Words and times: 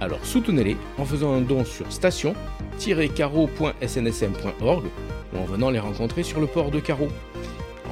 Alors 0.00 0.24
soutenez-les 0.24 0.76
en 0.98 1.04
faisant 1.04 1.32
un 1.32 1.40
don 1.40 1.64
sur 1.64 1.90
station-carreau.snsm.org 1.90 4.84
ou 5.32 5.38
en 5.38 5.44
venant 5.44 5.70
les 5.70 5.78
rencontrer 5.78 6.22
sur 6.22 6.38
le 6.40 6.46
port 6.46 6.70
de 6.70 6.80
Carreau. 6.80 7.08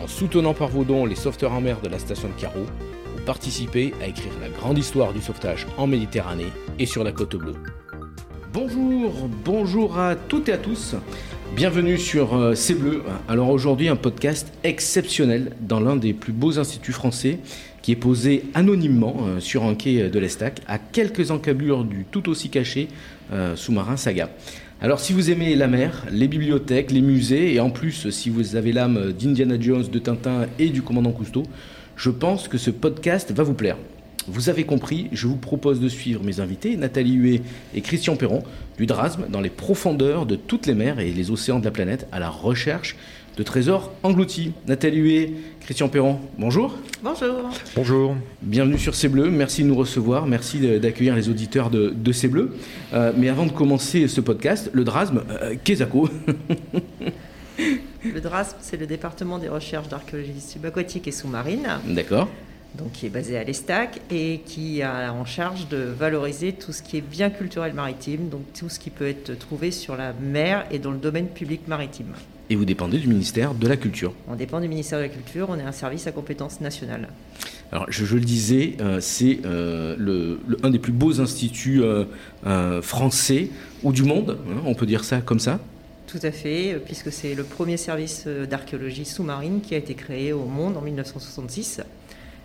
En 0.03 0.07
soutenant 0.07 0.53
par 0.55 0.69
vos 0.69 0.85
dons 0.85 1.07
les 1.07 1.17
sauveteurs 1.17 1.53
en 1.53 1.63
mer 1.63 1.81
de 1.81 1.89
la 1.89 1.99
station 1.99 2.29
de 2.29 2.35
Carreau, 2.41 2.67
vous 3.17 3.25
participez 3.25 3.95
à 4.03 4.07
écrire 4.07 4.33
la 4.41 4.51
grande 4.51 4.77
histoire 4.77 5.15
du 5.15 5.23
sauvetage 5.23 5.67
en 5.79 5.87
Méditerranée 5.87 6.53
et 6.79 6.87
sur 6.87 7.05
la 7.05 7.13
côte 7.13 7.37
bleue. 7.37 7.55
Bonjour, 8.53 9.13
bonjour 9.45 9.99
à 9.99 10.15
toutes 10.15 10.49
et 10.49 10.53
à 10.53 10.59
tous. 10.59 10.95
Bienvenue 11.55 11.99
sur 11.99 12.35
euh, 12.35 12.57
C'est 12.57 12.75
Bleu. 12.75 13.05
Alors 13.29 13.51
aujourd'hui 13.51 13.89
un 13.89 13.95
podcast 13.95 14.53
exceptionnel 14.65 15.53
dans 15.61 15.79
l'un 15.79 15.95
des 15.95 16.13
plus 16.13 16.33
beaux 16.33 16.59
instituts 16.59 16.91
français 16.91 17.39
qui 17.81 17.93
est 17.93 17.97
posé 17.97 18.43
anonymement 18.55 19.19
euh, 19.21 19.39
sur 19.39 19.63
un 19.63 19.77
quai 19.77 20.11
de 20.11 20.19
l'Estac, 20.19 20.63
à 20.67 20.79
quelques 20.79 21.31
encablures 21.31 21.85
du 21.85 22.07
tout 22.11 22.29
aussi 22.29 22.51
caché 22.51 22.89
euh, 23.33 23.55
sous-marin 23.55 23.97
Saga. 23.97 24.31
Alors 24.81 24.99
si 24.99 25.13
vous 25.13 25.31
aimez 25.31 25.55
la 25.55 25.69
mer, 25.69 26.05
les 26.11 26.27
bibliothèques, 26.27 26.91
les 26.91 27.03
musées, 27.03 27.55
et 27.55 27.61
en 27.61 27.71
plus 27.71 28.11
si 28.11 28.31
vous 28.31 28.57
avez 28.57 28.73
l'âme 28.73 29.13
d'Indiana 29.13 29.55
Jones, 29.61 29.85
de 29.87 29.99
Tintin 30.01 30.47
et 30.59 30.71
du 30.71 30.83
commandant 30.83 31.13
Cousteau, 31.13 31.45
je 31.95 32.11
pense 32.11 32.49
que 32.49 32.59
ce 32.59 32.71
podcast 32.71 33.31
va 33.31 33.45
vous 33.45 33.55
plaire. 33.55 33.77
Vous 34.27 34.49
avez 34.49 34.65
compris, 34.65 35.09
je 35.13 35.27
vous 35.27 35.37
propose 35.37 35.81
de 35.81 35.89
suivre 35.89 36.23
mes 36.23 36.41
invités, 36.41 36.77
Nathalie 36.77 37.15
Huet 37.15 37.43
et 37.75 37.81
Christian 37.83 38.17
Perron, 38.17 38.43
du 38.79 38.87
Drasme, 38.87 39.27
dans 39.29 39.41
les 39.41 39.51
profondeurs 39.51 40.25
de 40.25 40.37
toutes 40.37 40.67
les 40.67 40.75
mers 40.75 40.99
et 40.99 41.13
les 41.13 41.31
océans 41.31 41.59
de 41.59 41.65
la 41.65 41.71
planète, 41.71 42.07
à 42.11 42.21
la 42.21 42.31
recherche 42.31 42.97
de 43.37 43.43
trésors 43.43 43.93
engloutis. 44.03 44.53
Nathalie 44.67 44.99
Huet, 44.99 45.33
Christian 45.61 45.89
Perron, 45.89 46.21
bonjour. 46.39 46.79
Bonjour. 47.03 47.51
Bonjour. 47.77 48.17
Bienvenue 48.41 48.79
sur 48.79 48.95
C'est 48.95 49.09
Bleu, 49.09 49.31
merci 49.31 49.63
de 49.63 49.69
nous 49.69 49.75
recevoir, 49.75 50.27
merci 50.27 50.59
d'accueillir 50.79 51.17
les 51.17 51.29
auditeurs 51.29 51.69
de, 51.69 51.93
de 51.95 52.13
C'est 52.13 52.29
Bleu. 52.29 52.57
Euh, 52.95 53.13
mais 53.17 53.29
avant 53.29 53.45
de 53.45 53.53
commencer 53.53 54.09
ce 54.09 54.21
podcast, 54.23 54.71
le 54.73 54.85
Drasme, 54.85 55.25
euh, 55.43 55.55
Le 58.05 58.21
DRASM, 58.21 58.57
c'est 58.61 58.77
le 58.77 58.87
département 58.87 59.39
des 59.39 59.49
recherches 59.49 59.89
d'archéologie 59.89 60.41
subaquatique 60.41 61.09
et 61.09 61.13
sous-marine. 61.13 61.67
D'accord. 61.87 62.29
Donc, 62.79 62.93
qui 62.93 63.07
est 63.07 63.11
basé 63.11 63.39
à 63.39 63.45
l'Estac 63.45 64.01
et 64.11 64.41
qui 64.45 64.83
a 64.83 65.13
en 65.13 65.25
charge 65.25 65.69
de 65.69 65.77
valoriser 65.77 66.53
tout 66.53 66.73
ce 66.73 66.83
qui 66.83 66.97
est 66.97 67.01
bien 67.01 67.31
culturel 67.31 67.73
maritime, 67.73 68.29
donc 68.29 68.43
tout 68.59 68.69
ce 68.69 68.81
qui 68.81 68.91
peut 68.91 69.07
être 69.07 69.39
trouvé 69.39 69.71
sur 69.71 69.97
la 69.97 70.13
mer 70.13 70.67
et 70.73 70.81
dans 70.81 70.91
le 70.91 70.99
domaine 70.99 71.29
public 71.29 71.69
maritime. 71.69 72.15
Et 72.51 72.57
vous 72.57 72.65
dépendez 72.65 72.99
du 72.99 73.07
ministère 73.09 73.55
de 73.55 73.69
la 73.69 73.77
Culture 73.77 74.13
On 74.29 74.35
dépend 74.35 74.61
du 74.61 74.69
ministère 74.69 74.99
de 74.99 75.05
la 75.05 75.09
Culture, 75.09 75.47
on 75.51 75.59
est 75.59 75.63
un 75.63 75.73
service 75.73 76.07
à 76.09 76.13
compétence 76.13 76.61
nationale. 76.61 77.09
Alors, 77.73 77.87
je, 77.89 78.05
je 78.05 78.15
le 78.17 78.21
disais, 78.25 78.77
euh, 78.81 78.99
c'est 79.01 79.39
euh, 79.47 79.95
le, 79.99 80.41
le- 80.47 80.59
un 80.65 80.71
des 80.71 80.79
plus 80.81 80.93
beaux 80.93 81.21
instituts 81.21 81.81
euh, 81.83 82.83
français 82.83 83.49
ou 83.85 83.93
du 83.93 84.03
monde, 84.03 84.39
hein, 84.51 84.61
on 84.67 84.75
peut 84.75 84.87
dire 84.87 85.05
ça 85.05 85.21
comme 85.21 85.39
ça. 85.41 85.61
Tout 86.07 86.19
à 86.23 86.31
fait, 86.33 86.79
puisque 86.85 87.11
c'est 87.11 87.35
le 87.35 87.45
premier 87.45 87.77
service 87.77 88.27
d'archéologie 88.27 89.05
sous-marine 89.05 89.61
qui 89.61 89.75
a 89.75 89.79
été 89.79 89.95
créé 89.95 90.33
au 90.33 90.45
monde 90.45 90.77
en 90.77 90.81
1966 90.83 91.81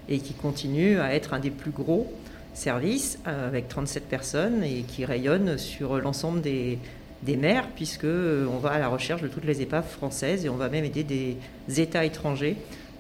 et 0.10 0.20
qui 0.20 0.34
continue 0.34 1.00
à 1.00 1.14
être 1.14 1.34
un 1.34 1.40
des 1.40 1.52
plus 1.52 1.72
gros 1.72 2.12
services 2.54 3.20
euh, 3.28 3.48
avec 3.48 3.70
37 3.70 4.04
personnes 4.04 4.64
et 4.64 4.84
qui 4.88 5.06
rayonne 5.06 5.58
sur 5.58 5.98
l'ensemble 5.98 6.42
des, 6.42 6.80
des 7.24 7.38
mers 7.38 7.68
puisque 7.76 8.04
euh, 8.04 8.46
on 8.52 8.58
va 8.58 8.72
à 8.72 8.80
la 8.80 8.90
recherche 8.90 9.22
de 9.22 9.28
toutes 9.28 9.46
les 9.46 9.62
épaves 9.62 9.88
françaises 9.88 10.46
et 10.46 10.50
on 10.50 10.58
va 10.58 10.68
même 10.68 10.84
aider 10.84 11.04
des 11.04 11.38
États 11.80 12.04
étrangers, 12.04 12.58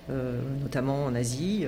euh, 0.09 0.39
notamment 0.61 1.05
en 1.05 1.15
Asie, 1.15 1.65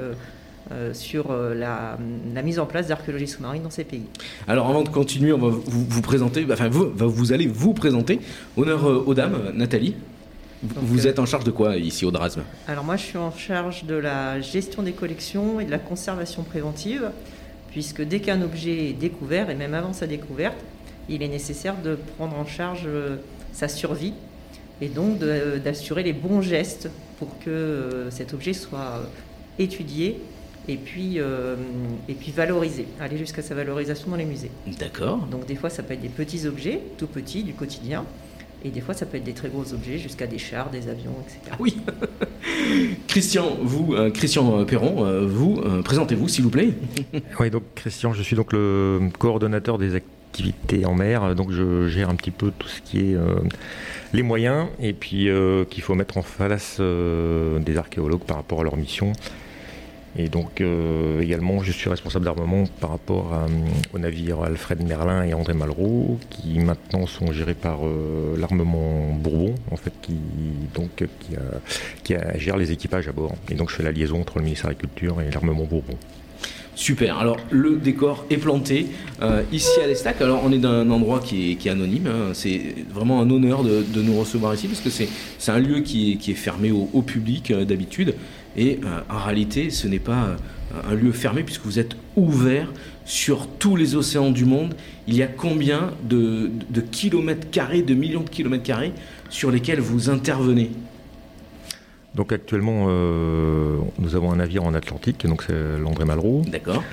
sur 0.93 1.33
la, 1.33 1.97
mise 2.43 2.57
en 2.57 2.65
place 2.65 2.87
d'archéologie 2.87 3.27
sous-marine 3.27 3.61
dans 3.61 3.69
ces 3.69 3.83
pays. 3.83 4.05
Alors, 4.47 4.69
avant 4.69 4.83
de 4.83 4.89
continuer, 4.89 5.33
on 5.33 5.37
va 5.37 5.49
vous, 5.49 6.01
présenter, 6.01 6.47
enfin, 6.49 6.69
vous, 6.69 7.33
allez 7.33 7.47
vous 7.47 7.73
présenter. 7.73 8.21
Honneur 8.55 8.85
aux 9.05 9.13
dames, 9.13 9.51
Nathalie. 9.53 9.95
Vous- 10.63 10.73
Donc, 10.75 10.83
vous 10.83 11.05
euh, 11.05 11.09
êtes 11.09 11.19
en 11.19 11.25
charge 11.25 11.43
de 11.43 11.51
quoi 11.51 11.77
ici 11.77 12.05
au 12.05 12.11
Drasme? 12.11 12.43
Alors 12.67 12.83
moi, 12.83 12.95
je 12.97 13.03
suis 13.03 13.17
en 13.17 13.31
charge 13.31 13.83
de 13.85 13.95
la 13.95 14.39
gestion 14.41 14.83
des 14.83 14.91
collections 14.93 15.59
et 15.59 15.65
de 15.65 15.71
la 15.71 15.79
conservation 15.79 16.43
préventive, 16.43 17.11
puisque 17.71 18.01
dès 18.01 18.19
qu'un 18.19 18.41
objet 18.41 18.89
est 18.89 18.93
découvert, 18.93 19.49
et 19.49 19.55
même 19.55 19.73
avant 19.73 19.93
sa 19.93 20.07
découverte, 20.07 20.57
il 21.09 21.23
est 21.23 21.27
nécessaire 21.27 21.75
de 21.83 21.95
prendre 22.17 22.35
en 22.37 22.45
charge 22.45 22.83
euh, 22.85 23.17
sa 23.53 23.67
survie 23.67 24.13
et 24.81 24.87
donc 24.87 25.19
de- 25.19 25.57
d'assurer 25.63 26.03
les 26.03 26.13
bons 26.13 26.41
gestes 26.41 26.89
pour 27.17 27.37
que 27.39 27.49
euh, 27.49 28.11
cet 28.11 28.33
objet 28.33 28.53
soit 28.53 28.79
euh, 28.79 29.03
étudié 29.59 30.19
et 30.67 30.77
puis, 30.77 31.15
euh, 31.19 31.55
et 32.07 32.13
puis 32.13 32.31
valorisé, 32.31 32.85
aller 32.99 33.17
jusqu'à 33.17 33.41
sa 33.41 33.55
valorisation 33.55 34.11
dans 34.11 34.15
les 34.15 34.25
musées. 34.25 34.51
D'accord. 34.79 35.17
Donc 35.31 35.47
des 35.47 35.55
fois, 35.55 35.69
ça 35.71 35.81
peut 35.81 35.93
être 35.95 36.01
des 36.01 36.07
petits 36.09 36.45
objets, 36.45 36.81
tout 36.97 37.07
petits, 37.07 37.41
du 37.43 37.53
quotidien, 37.53 38.05
et 38.63 38.69
des 38.69 38.81
fois, 38.81 38.93
ça 38.93 39.05
peut 39.05 39.17
être 39.17 39.23
des 39.23 39.33
très 39.33 39.49
gros 39.49 39.73
objets, 39.73 39.97
jusqu'à 39.97 40.27
des 40.27 40.37
chars, 40.37 40.69
des 40.69 40.87
avions, 40.87 41.15
etc. 41.25 41.39
Ah 41.51 41.55
oui 41.59 41.77
Christian, 43.07 43.57
vous, 43.61 43.93
euh, 43.93 44.11
Christian 44.11 44.59
euh, 44.59 44.65
Perron, 44.65 45.05
euh, 45.05 45.25
vous, 45.25 45.61
euh, 45.65 45.81
présentez-vous 45.81 46.27
s'il 46.27 46.43
vous 46.43 46.49
plaît. 46.49 46.73
Oui, 47.39 47.49
donc 47.49 47.63
Christian, 47.75 48.13
je 48.13 48.21
suis 48.21 48.35
donc 48.35 48.53
le 48.53 48.99
coordonnateur 49.17 49.77
des 49.77 49.95
activités 49.95 50.85
en 50.85 50.93
mer, 50.93 51.35
donc 51.35 51.51
je 51.51 51.87
gère 51.87 52.09
un 52.09 52.15
petit 52.15 52.31
peu 52.31 52.51
tout 52.57 52.67
ce 52.67 52.81
qui 52.81 52.99
est 52.99 53.15
euh, 53.15 53.35
les 54.13 54.23
moyens 54.23 54.67
et 54.79 54.93
puis 54.93 55.29
euh, 55.29 55.65
qu'il 55.65 55.83
faut 55.83 55.95
mettre 55.95 56.17
en 56.17 56.21
face 56.21 56.77
euh, 56.79 57.59
des 57.59 57.77
archéologues 57.77 58.23
par 58.23 58.37
rapport 58.37 58.61
à 58.61 58.63
leur 58.63 58.77
mission. 58.77 59.11
Et 60.17 60.27
donc 60.27 60.59
euh, 60.59 61.21
également, 61.21 61.63
je 61.63 61.71
suis 61.71 61.89
responsable 61.89 62.25
d'armement 62.25 62.65
par 62.79 62.89
rapport 62.89 63.33
à, 63.33 63.43
euh, 63.43 63.47
aux 63.93 63.99
navires 63.99 64.41
Alfred 64.41 64.85
Merlin 64.85 65.23
et 65.23 65.33
André 65.33 65.53
Malraux, 65.53 66.19
qui 66.29 66.59
maintenant 66.59 67.07
sont 67.07 67.31
gérés 67.31 67.53
par 67.53 67.85
euh, 67.85 68.35
l'armement 68.37 69.13
Bourbon, 69.13 69.55
en 69.71 69.77
fait, 69.77 69.93
qui 70.01 70.17
donc 70.73 70.89
qui, 70.95 71.35
qui 72.03 72.13
gère 72.35 72.57
les 72.57 72.71
équipages 72.71 73.07
à 73.07 73.11
bord. 73.11 73.35
Et 73.49 73.55
donc 73.55 73.69
je 73.69 73.75
fais 73.75 73.83
la 73.83 73.91
liaison 73.91 74.19
entre 74.19 74.39
le 74.39 74.43
ministère 74.43 74.71
de 74.71 74.75
la 74.75 75.23
et 75.23 75.31
l'armement 75.31 75.63
Bourbon. 75.63 75.97
Super. 76.81 77.19
Alors, 77.19 77.37
le 77.49 77.75
décor 77.75 78.25
est 78.29 78.37
planté 78.37 78.87
euh, 79.21 79.43
ici 79.51 79.79
à 79.83 79.87
l'Estac. 79.87 80.21
Alors, 80.21 80.41
on 80.43 80.51
est 80.51 80.57
dans 80.57 80.71
un 80.71 80.89
endroit 80.89 81.19
qui 81.19 81.51
est, 81.51 81.69
anonyme. 81.69 82.07
hein. 82.07 82.29
C'est 82.33 82.73
vraiment 82.91 83.21
un 83.21 83.29
honneur 83.29 83.63
de, 83.63 84.01
nous 84.01 84.17
recevoir 84.17 84.53
ici 84.55 84.67
parce 84.67 84.79
que 84.79 84.89
c'est 84.89 85.51
un 85.51 85.59
lieu 85.59 85.81
qui 85.81 86.13
est, 86.13 86.15
qui 86.15 86.31
est 86.31 86.35
fermé 86.35 86.71
au, 86.71 87.01
public 87.01 87.51
d'habitude. 87.51 88.15
Et 88.57 88.79
euh, 88.83 88.99
en 89.09 89.23
réalité, 89.23 89.69
ce 89.69 89.87
n'est 89.87 89.99
pas 89.99 90.25
euh, 90.25 90.35
un 90.91 90.95
lieu 90.95 91.11
fermé 91.11 91.43
puisque 91.43 91.65
vous 91.65 91.79
êtes 91.79 91.95
ouvert 92.15 92.71
sur 93.05 93.47
tous 93.47 93.75
les 93.75 93.95
océans 93.95 94.31
du 94.31 94.45
monde. 94.45 94.75
Il 95.07 95.15
y 95.15 95.23
a 95.23 95.27
combien 95.27 95.91
de, 96.03 96.51
de 96.69 96.81
kilomètres 96.81 97.49
carrés, 97.49 97.81
de 97.81 97.93
millions 97.93 98.23
de 98.23 98.29
kilomètres 98.29 98.63
carrés 98.63 98.93
sur 99.29 99.51
lesquels 99.51 99.79
vous 99.79 100.09
intervenez? 100.09 100.71
Donc 102.15 102.33
actuellement, 102.33 102.87
euh, 102.89 103.77
nous 103.99 104.15
avons 104.15 104.31
un 104.31 104.35
navire 104.37 104.65
en 104.65 104.73
Atlantique, 104.73 105.25
donc 105.25 105.43
c'est 105.47 105.79
l'André 105.79 106.03
Malraux, 106.03 106.43
D'accord 106.45 106.83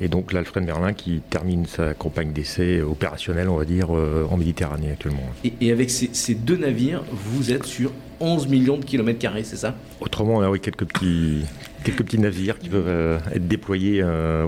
et 0.00 0.08
donc 0.08 0.32
l'Alfred 0.32 0.64
Merlin 0.64 0.92
qui 0.92 1.20
termine 1.30 1.66
sa 1.66 1.94
campagne 1.94 2.32
d'essai 2.32 2.80
opérationnelle, 2.80 3.48
on 3.48 3.56
va 3.56 3.64
dire, 3.64 3.88
euh, 3.96 4.26
en 4.30 4.36
Méditerranée 4.36 4.90
actuellement. 4.92 5.22
et, 5.44 5.52
et 5.60 5.72
avec 5.72 5.90
ces, 5.90 6.10
ces 6.12 6.34
deux 6.34 6.56
navires, 6.56 7.02
vous 7.12 7.52
êtes 7.52 7.64
sur 7.64 7.92
11 8.20 8.48
millions 8.48 8.76
de 8.78 8.84
kilomètres 8.84 9.18
carrés, 9.18 9.44
c'est 9.44 9.56
ça? 9.56 9.74
Autrement, 10.00 10.36
on 10.36 10.40
a 10.42 10.50
oui, 10.50 10.60
quelques 10.60 10.84
petits, 10.86 11.44
quelques 11.84 12.04
petits 12.04 12.18
navires 12.18 12.58
qui 12.58 12.68
peuvent 12.68 13.20
être 13.34 13.48
déployés 13.48 14.02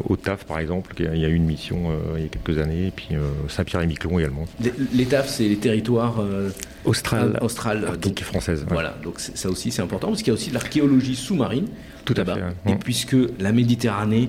au 0.09 0.17
TAF 0.17 0.45
par 0.45 0.59
exemple. 0.59 0.95
Il 0.99 1.21
y 1.21 1.25
a 1.25 1.29
eu 1.29 1.35
une 1.35 1.45
mission 1.45 1.91
il 2.17 2.23
y 2.23 2.27
a 2.27 2.29
quelques 2.29 2.59
années, 2.59 2.89
et 2.89 2.91
puis 2.91 3.09
Saint-Pierre-et-Miquelon 3.49 4.19
également. 4.19 4.45
Les, 4.93 5.07
TAF, 5.07 5.29
c'est 5.29 5.49
les 5.49 5.57
territoires 5.57 6.23
austral, 6.85 7.39
austral 7.41 7.99
donc 8.01 8.21
française. 8.21 8.65
Voilà, 8.69 8.97
donc 9.03 9.21
ça 9.21 9.49
aussi 9.49 9.71
c'est 9.71 9.83
important 9.83 10.09
parce 10.09 10.21
qu'il 10.21 10.29
y 10.29 10.31
a 10.31 10.35
aussi 10.35 10.51
de 10.51 10.55
l'archéologie 10.55 11.17
sous-marine. 11.17 11.67
Tout 12.05 12.15
à 12.17 12.25
bas. 12.25 12.37
Et 12.67 12.75
puisque 12.77 13.17
la 13.39 13.53
Méditerranée 13.53 14.29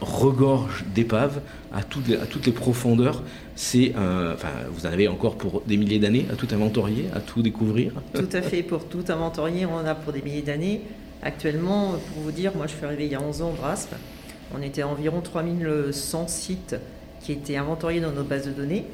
regorge 0.00 0.84
d'épaves 0.94 1.40
à 1.72 1.82
toutes 1.82 2.08
les, 2.08 2.16
à 2.16 2.26
toutes 2.26 2.46
les 2.46 2.52
profondeurs, 2.52 3.22
c'est 3.56 3.92
enfin 3.96 4.48
vous 4.72 4.86
en 4.86 4.92
avez 4.92 5.08
encore 5.08 5.36
pour 5.36 5.62
des 5.66 5.76
milliers 5.76 5.98
d'années 5.98 6.26
à 6.32 6.36
tout 6.36 6.48
inventorier, 6.52 7.06
à 7.14 7.20
tout 7.20 7.42
découvrir. 7.42 7.92
Tout 8.14 8.28
à 8.32 8.42
fait, 8.42 8.62
pour 8.62 8.86
tout 8.86 9.04
inventorier, 9.08 9.66
on 9.66 9.74
en 9.74 9.84
a 9.84 9.94
pour 9.94 10.12
des 10.12 10.22
milliers 10.22 10.42
d'années. 10.42 10.82
Actuellement, 11.22 11.92
pour 12.12 12.22
vous 12.22 12.32
dire, 12.32 12.56
moi 12.56 12.66
je 12.66 12.74
suis 12.74 12.84
arrivé 12.84 13.06
il 13.06 13.12
y 13.12 13.14
a 13.14 13.20
11 13.20 13.42
ans 13.42 13.50
au 13.50 13.56
Drasp, 13.56 13.94
on 14.54 14.62
était 14.62 14.82
environ 14.82 15.20
3100 15.20 16.28
sites 16.28 16.76
qui 17.20 17.32
étaient 17.32 17.56
inventoriés 17.56 18.00
dans 18.00 18.12
nos 18.12 18.24
bases 18.24 18.46
de 18.46 18.52
données. 18.52 18.86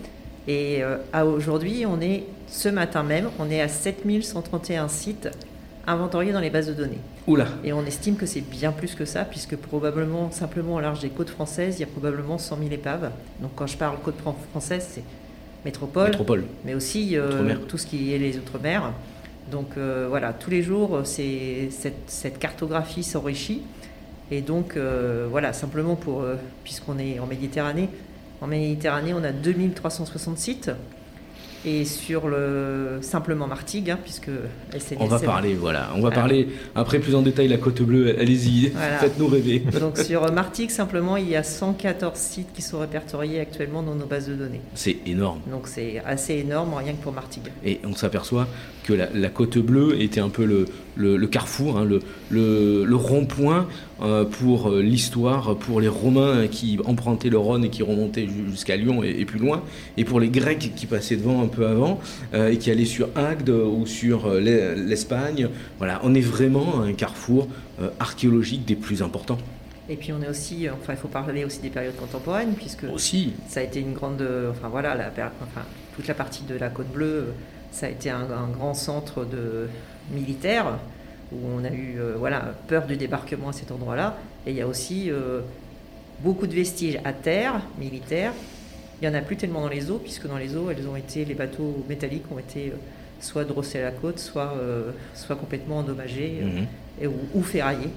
Et 0.49 0.83
euh, 0.83 0.99
à 1.13 1.25
aujourd'hui, 1.25 1.87
on 1.87 2.01
est, 2.01 2.25
ce 2.49 2.69
matin 2.69 3.03
même, 3.03 3.31
on 3.39 3.51
est 3.51 3.61
à 3.61 3.69
7131 3.69 4.89
sites 4.89 5.29
inventoriés 5.87 6.33
dans 6.33 6.41
les 6.41 6.51
bases 6.51 6.69
de 6.69 6.75
données. 6.75 6.99
Oula. 7.27 7.47
Et 7.65 7.73
on 7.73 7.85
estime 7.85 8.17
que 8.17 8.27
c'est 8.27 8.41
bien 8.41 8.73
plus 8.73 8.95
que 8.95 9.05
ça, 9.05 9.25
puisque 9.25 9.57
probablement, 9.57 10.31
simplement 10.31 10.75
au 10.75 10.81
large 10.81 11.01
des 11.01 11.09
côtes 11.09 11.31
françaises, 11.31 11.77
il 11.79 11.81
y 11.81 11.85
a 11.85 11.89
probablement 11.89 12.39
100 12.39 12.59
000 12.59 12.71
épaves. 12.71 13.11
Donc 13.41 13.53
quand 13.57 13.67
je 13.67 13.77
parle 13.77 13.99
côte 14.05 14.17
française, 14.51 14.87
c'est 14.91 15.05
métropole, 15.65 16.11
métropole, 16.11 16.45
mais 16.65 16.75
aussi 16.75 17.17
euh, 17.17 17.57
tout 17.69 17.79
ce 17.79 17.87
qui 17.87 18.15
est 18.15 18.19
les 18.19 18.37
outre-mer. 18.37 18.93
Donc 19.51 19.77
euh, 19.77 20.07
voilà, 20.09 20.33
tous 20.33 20.51
les 20.51 20.63
jours, 20.63 21.01
c'est, 21.05 21.69
cette, 22.07 22.39
cartographie 22.39 23.03
s'enrichit. 23.03 23.63
Et 24.31 24.41
donc 24.41 24.77
euh, 24.77 25.27
voilà, 25.31 25.53
simplement 25.53 25.95
pour, 25.95 26.25
puisqu'on 26.65 26.99
est 26.99 27.19
en 27.21 27.27
Méditerranée, 27.27 27.89
en 28.41 28.47
Méditerranée, 28.47 29.15
on 29.15 29.23
a 29.25 29.33
2360 29.33 30.39
sites. 30.39 30.71
Et 31.67 31.85
sur 31.85 32.29
le 32.29 32.99
simplement 33.01 33.49
Martigues, 33.49 33.91
hein, 33.91 33.99
puisque 34.01 34.31
On 35.01 35.07
va 35.07 35.19
parler, 35.19 35.55
voilà. 35.55 35.91
On 35.97 36.01
va 36.01 36.13
parler 36.13 36.49
après 36.77 37.01
plus 37.01 37.17
en 37.17 37.23
détail 37.23 37.49
la 37.49 37.57
Côte 37.57 37.83
Bleue. 37.83 38.17
Allez-y, 38.21 38.73
faites-nous 39.01 39.27
rêver. 39.27 39.65
Donc 39.81 39.99
sur 39.99 40.33
Martigues, 40.33 40.71
simplement, 40.71 41.17
il 41.17 41.29
y 41.29 41.35
a 41.35 41.43
114 41.43 42.17
sites 42.17 42.53
qui 42.55 42.63
sont 42.63 42.79
répertoriés 42.79 43.41
actuellement 43.41 43.83
dans 43.83 43.97
nos 43.97 44.07
bases 44.07 44.29
de 44.29 44.35
données. 44.35 44.61
C'est 44.75 44.99
énorme. 45.07 45.41
Donc 45.51 45.67
c'est 45.67 46.01
assez 46.07 46.35
énorme, 46.35 46.73
rien 46.75 46.93
que 46.93 47.03
pour 47.03 47.13
Martigues. 47.13 47.51
Et 47.65 47.81
on 47.83 47.97
s'aperçoit 47.97 48.47
que 48.85 48.93
la, 48.93 49.29
Côte 49.29 49.59
Bleue 49.59 50.01
était 50.01 50.21
un 50.21 50.29
peu 50.29 50.45
le, 50.45 50.67
le, 50.95 51.27
carrefour, 51.27 51.79
hein, 51.79 51.85
le, 51.85 52.85
le 52.85 52.97
rond-point 52.97 53.67
euh, 54.03 54.27
pour 54.27 54.69
euh, 54.69 54.83
l'histoire, 54.83 55.57
pour 55.57 55.81
les 55.81 55.89
Romains 55.89 56.49
qui 56.49 56.79
empruntaient 56.85 57.31
le 57.31 57.39
Rhône 57.39 57.65
et 57.65 57.71
qui 57.71 57.83
remontaient 57.83 58.29
jusqu'à 58.51 58.77
Lyon 58.77 59.03
et, 59.03 59.25
plus 59.25 59.39
loin, 59.39 59.63
et 59.97 60.05
pour 60.05 60.21
les 60.21 60.29
Grecs 60.29 60.73
qui 60.77 60.85
passaient 60.85 61.17
devant 61.17 61.43
un 61.43 61.47
peu 61.47 61.56
avant 61.65 62.01
euh, 62.35 62.51
et 62.51 62.59
qui 62.59 62.71
allaient 62.71 62.85
sur 62.85 63.09
Agde 63.15 63.51
ou 63.51 63.87
sur 63.87 64.29
l'Espagne. 64.35 65.49
Voilà, 65.79 66.01
on 66.03 66.15
est 66.15 66.21
vraiment 66.21 66.81
un 66.83 66.93
carrefour 66.93 67.49
archéologique 68.01 68.65
des 68.65 68.77
plus 68.77 69.03
importants. 69.03 69.39
Et 69.89 69.97
puis 69.97 70.13
on 70.13 70.21
est 70.21 70.29
aussi, 70.29 70.69
enfin 70.69 70.95
il 70.95 70.99
faut 70.99 71.09
parler 71.09 71.45
aussi 71.45 71.61
des 71.61 71.71
périodes 71.71 71.97
contemporaines 71.97 72.55
puisque 72.55 72.85
aussi. 72.93 73.35
ça 73.49 73.61
a 73.61 73.63
été 73.63 73.81
une 73.81 73.93
grande, 73.93 74.27
enfin 74.51 74.69
voilà, 74.69 74.95
la, 74.95 75.09
enfin, 75.09 75.63
toute 75.95 76.09
la 76.09 76.15
partie 76.15 76.43
de 76.43 76.57
la 76.57 76.71
Côte 76.71 76.91
Bleue 76.93 77.27
ça 77.77 77.87
a 77.87 77.89
été 77.91 78.09
un, 78.09 78.49
grand 78.51 78.73
centre 78.73 79.27
de 79.27 79.69
militaire 80.11 80.79
où 81.31 81.37
on 81.55 81.63
a 81.63 81.71
eu 81.71 81.97
euh, 81.99 82.15
voilà, 82.19 82.55
peur 82.69 82.87
du 82.87 82.97
débarquement 82.97 83.51
à 83.51 83.53
cet 83.53 83.71
endroit-là. 83.71 84.17
Et 84.47 84.51
il 84.51 84.57
y 84.57 84.63
a 84.63 84.67
aussi 84.67 85.11
euh, 85.11 85.41
beaucoup 86.21 86.47
de 86.47 86.55
vestiges 86.55 86.99
à 87.05 87.13
terre, 87.13 87.61
militaires. 87.79 88.33
Il 89.01 89.09
n'y 89.09 89.15
en 89.15 89.19
a 89.19 89.23
plus 89.23 89.37
tellement 89.37 89.61
dans 89.61 89.69
les 89.69 89.91
eaux, 89.91 89.99
puisque 89.99 90.27
dans 90.27 90.39
les 90.39 90.57
eaux, 90.57 90.71
elles 90.71 90.87
ont 90.89 90.97
été, 90.97 91.25
les 91.25 91.35
bateaux 91.35 91.85
métalliques 91.89 92.31
ont 92.31 92.39
été 92.39 92.69
euh, 92.69 92.77
soit 93.21 93.45
drossés 93.45 93.81
à 93.81 93.83
la 93.83 93.91
côte, 93.91 94.19
soit, 94.19 94.55
soit 95.15 95.37
complètement 95.37 95.79
endommagés 95.79 96.41
mhm. 96.43 96.67
et, 97.01 97.07
ou, 97.07 97.43
ferraillés. 97.43 97.91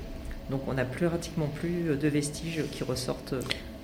Donc 0.50 0.62
on 0.68 0.74
n'a 0.74 0.86
plus 0.86 1.08
pratiquement 1.08 1.48
plus 1.48 1.96
de 1.96 2.08
vestiges 2.08 2.64
qui 2.72 2.84
ressortent 2.84 3.36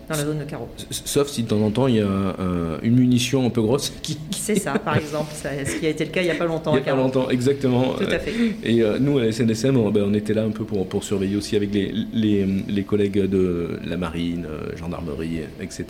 dans 0.10 0.16
la 0.16 0.26
zone 0.26 0.40
de 0.40 0.44
carreau. 0.44 0.68
Sauf 0.90 1.30
si 1.30 1.44
de 1.44 1.48
temps 1.48 1.62
en 1.62 1.72
temps 1.72 1.88
il 1.88 1.96
y 1.96 2.02
a 2.02 2.36
une 2.84 2.96
munition 2.96 3.46
un 3.46 3.50
peu 3.50 3.62
grosse 3.62 3.92
qui. 4.02 4.18
C'est 4.32 4.60
ça, 4.60 4.78
par 4.78 4.98
exemple, 4.98 5.32
ce 5.34 5.80
qui 5.80 5.86
a 5.86 5.90
été 5.90 6.06
le 6.06 6.12
cas 6.12 6.22
il 6.22 6.26
n'y 6.26 6.32
a 6.32 6.36
pas 6.36 6.46
longtemps. 6.46 6.76
Il 6.76 6.84
n'y 6.84 6.90
a 6.90 6.94
pas 6.94 6.98
longtemps, 6.98 7.30
exactement. 7.30 7.94
Tout 7.94 8.04
à 8.04 8.20
fait. 8.20 8.34
Et 8.64 8.82
euh, 8.82 8.98
nous, 9.00 9.18
à 9.18 9.24
la 9.24 9.32
SNSM, 9.32 9.78
on, 9.78 9.90
ben, 9.92 10.04
on, 10.08 10.14
était 10.14 10.34
là 10.34 10.44
un 10.44 10.52
peu 10.52 10.64
pour, 10.64 10.88
pour 10.88 11.04
surveiller 11.04 11.36
aussi 11.36 11.56
avec 11.56 11.74
les, 11.74 11.94
les, 12.14 12.46
les 12.68 12.84
collègues 12.84 13.30
de 13.30 13.80
la 13.86 13.98
marine, 13.98 14.46
euh, 14.46 14.76
gendarmerie, 14.76 15.42
etc. 15.62 15.86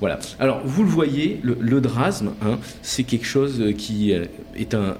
Voilà. 0.00 0.18
Alors, 0.38 0.60
vous 0.64 0.82
le 0.82 0.88
voyez, 0.88 1.40
le, 1.42 1.56
le 1.60 1.80
drasme, 1.80 2.32
hein, 2.42 2.58
c'est 2.82 3.04
quelque 3.04 3.26
chose 3.26 3.62
qui 3.76 4.12
est 4.12 4.74
un, 4.74 4.96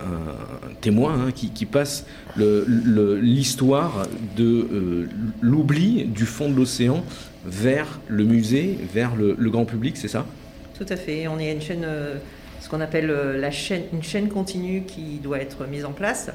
témoin, 0.81 1.27
hein, 1.27 1.31
qui, 1.35 1.51
qui, 1.51 1.67
passe 1.67 2.07
l'histoire 2.37 4.07
de 4.37 4.45
euh, 4.45 5.09
l'oubli 5.41 6.05
du 6.05 6.25
fond 6.25 6.51
de 6.51 6.57
l'océan 6.57 7.05
vers 7.45 8.01
le 8.09 8.25
musée, 8.25 8.79
vers 8.93 9.15
le, 9.17 9.35
grand 9.51 9.65
public, 9.65 9.97
c'est 9.97 10.09
ça? 10.09 10.27
Tout 10.77 10.87
à 10.89 10.97
fait. 10.97 11.29
On 11.29 11.39
est 11.39 11.53
une 11.53 11.61
chaîne, 11.61 11.85
euh, 11.85 12.17
ce 12.61 12.69
qu'on 12.69 12.81
appelle 12.81 13.11
euh, 13.11 13.39
la 13.39 13.51
chaîne, 13.51 13.85
une 13.93 14.03
chaîne 14.03 14.29
continue 14.29 14.83
qui 14.83 15.19
doit 15.19 15.39
être 15.39 15.67
mise 15.67 15.85
en 15.85 15.93
place. 15.93 16.31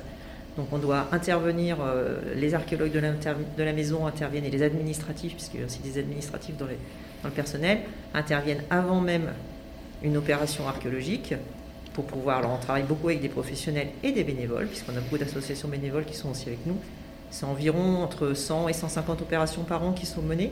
Donc 0.57 0.67
on 0.71 0.77
doit 0.77 1.07
intervenir, 1.11 1.77
euh, 1.81 2.19
les 2.35 2.53
archéologues 2.53 2.91
de, 2.91 3.63
la 3.63 3.73
maison 3.73 4.05
interviennent 4.05 4.45
et 4.45 4.51
les 4.51 4.61
administratifs, 4.61 5.33
puisqu'il 5.33 5.61
y 5.61 5.63
a 5.63 5.65
aussi 5.65 5.79
des 5.79 5.97
administratifs 5.97 6.55
dans, 6.57 6.65
dans, 6.65 7.29
le 7.29 7.31
personnel, 7.31 7.79
interviennent 8.13 8.63
avant 8.69 9.01
même 9.01 9.31
une 10.03 10.15
opération 10.17 10.67
archéologique 10.67 11.33
pour 11.93 12.05
pouvoir. 12.05 12.39
Alors 12.39 12.51
on 12.51 12.61
travaille 12.61 12.83
beaucoup 12.83 13.07
avec 13.07 13.21
des 13.21 13.29
professionnels 13.29 13.89
et 14.03 14.11
des 14.11 14.23
bénévoles, 14.23 14.67
puisqu'on 14.67 14.95
a 14.95 14.99
beaucoup 14.99 15.17
d'associations 15.17 15.69
bénévoles 15.69 16.05
qui 16.05 16.15
sont 16.15 16.29
aussi 16.29 16.49
avec 16.49 16.65
nous. 16.67 16.77
C'est 17.31 17.45
environ 17.45 18.03
entre 18.03 18.35
100 18.35 18.67
et 18.67 18.73
150 18.73 19.23
opérations 19.23 19.63
par 19.63 19.83
an 19.83 19.93
qui 19.93 20.05
sont 20.05 20.21
menées. 20.21 20.51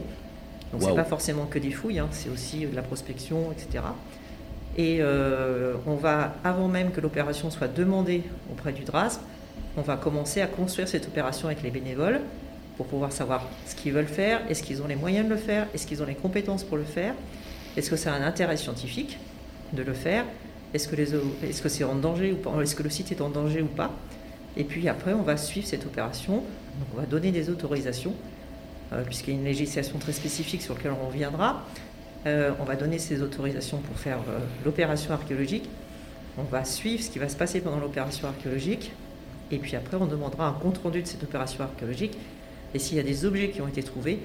Donc 0.72 0.84
c'est 0.84 0.96
pas 0.96 1.04
forcément 1.04 1.46
que 1.46 1.60
des 1.60 1.72
fouilles, 1.72 2.00
hein, 2.00 2.08
c'est 2.12 2.30
aussi 2.30 2.66
de 2.66 2.76
la 2.76 2.82
prospection, 2.82 3.52
etc. 3.52 3.84
Et 4.78 5.00
euh, 5.02 5.74
on 5.86 5.96
va, 5.96 6.36
avant 6.44 6.68
même 6.68 6.92
que 6.92 7.02
l'opération 7.02 7.52
soit 7.52 7.68
demandée 7.68 8.24
auprès 8.52 8.72
du 8.72 8.84
DRASP, 8.84 9.22
on 9.78 9.82
va 9.82 9.98
commencer 9.98 10.42
à 10.42 10.48
construire 10.48 10.88
cette 10.88 11.08
opération 11.08 11.48
avec 11.48 11.62
les 11.62 11.72
bénévoles 11.72 12.22
pour 12.78 12.86
pouvoir 12.88 13.12
savoir 13.12 13.48
ce 13.68 13.76
qu'ils 13.76 13.92
veulent 13.92 14.06
faire, 14.06 14.42
est-ce 14.50 14.64
qu'ils 14.64 14.82
ont 14.82 14.88
les 14.88 14.96
moyens 14.96 15.26
de 15.26 15.32
le 15.32 15.38
faire, 15.38 15.68
est-ce 15.74 15.86
qu'ils 15.86 16.02
ont 16.02 16.06
les 16.06 16.16
compétences 16.16 16.64
pour 16.64 16.78
le 16.78 16.84
faire, 16.84 17.14
est-ce 17.76 17.90
que 17.90 17.96
c'est 17.96 18.10
un 18.10 18.24
intérêt 18.24 18.58
scientifique 18.58 19.18
de 19.74 19.84
le 19.84 19.94
faire, 19.94 20.26
est-ce 20.74 20.88
que, 20.88 21.70
c'est 21.70 21.84
en 21.84 21.96
danger 21.96 22.32
ou 22.32 22.38
pas, 22.38 22.52
est-ce 22.62 22.76
que 22.76 22.84
le 22.84 22.90
site 22.90 23.12
est 23.12 23.22
en 23.22 23.30
danger 23.30 23.62
ou 23.62 23.68
pas. 23.68 23.92
Et 24.56 24.64
puis 24.64 24.88
après, 24.88 25.14
on 25.14 25.22
va 25.22 25.38
suivre 25.38 25.68
cette 25.68 25.86
opération, 25.86 26.44
on 26.94 27.00
va 27.00 27.06
donner 27.06 27.32
des 27.32 27.50
autorisations 27.50 28.14
euh, 28.14 28.41
puisqu'il 29.06 29.34
y 29.34 29.38
a 29.38 29.40
une 29.40 29.46
législation 29.46 29.98
très 30.00 30.12
spécifique 30.12 30.62
sur 30.62 30.76
laquelle 30.76 30.94
on 31.02 31.08
reviendra. 31.08 31.64
Euh, 32.28 32.52
on 32.60 32.66
va 32.66 32.76
donner 32.76 33.00
ces 33.00 33.22
autorisations 33.22 33.78
pour 33.78 33.98
faire 33.98 34.20
euh, 34.30 34.40
l'opération 34.64 35.14
archéologique. 35.14 35.68
On 36.38 36.44
va 36.44 36.64
suivre 36.66 37.02
ce 37.02 37.10
qui 37.10 37.20
va 37.20 37.28
se 37.28 37.36
passer 37.36 37.62
pendant 37.62 37.80
l'opération 37.80 38.28
archéologique. 38.28 38.92
Et 39.50 39.58
puis 39.58 39.76
après, 39.76 39.98
on 40.00 40.06
demandera 40.06 40.48
un 40.48 40.54
compte-rendu 40.54 41.02
de 41.02 41.08
cette 41.08 41.24
opération 41.24 41.64
archéologique. 41.64 42.18
Et 42.74 42.80
s'il 42.80 42.96
y 42.98 43.00
a 43.00 43.04
des 43.04 43.26
objets 43.26 43.50
qui 43.50 43.62
ont 43.62 43.68
été 43.68 43.82
trouvés, 43.84 44.20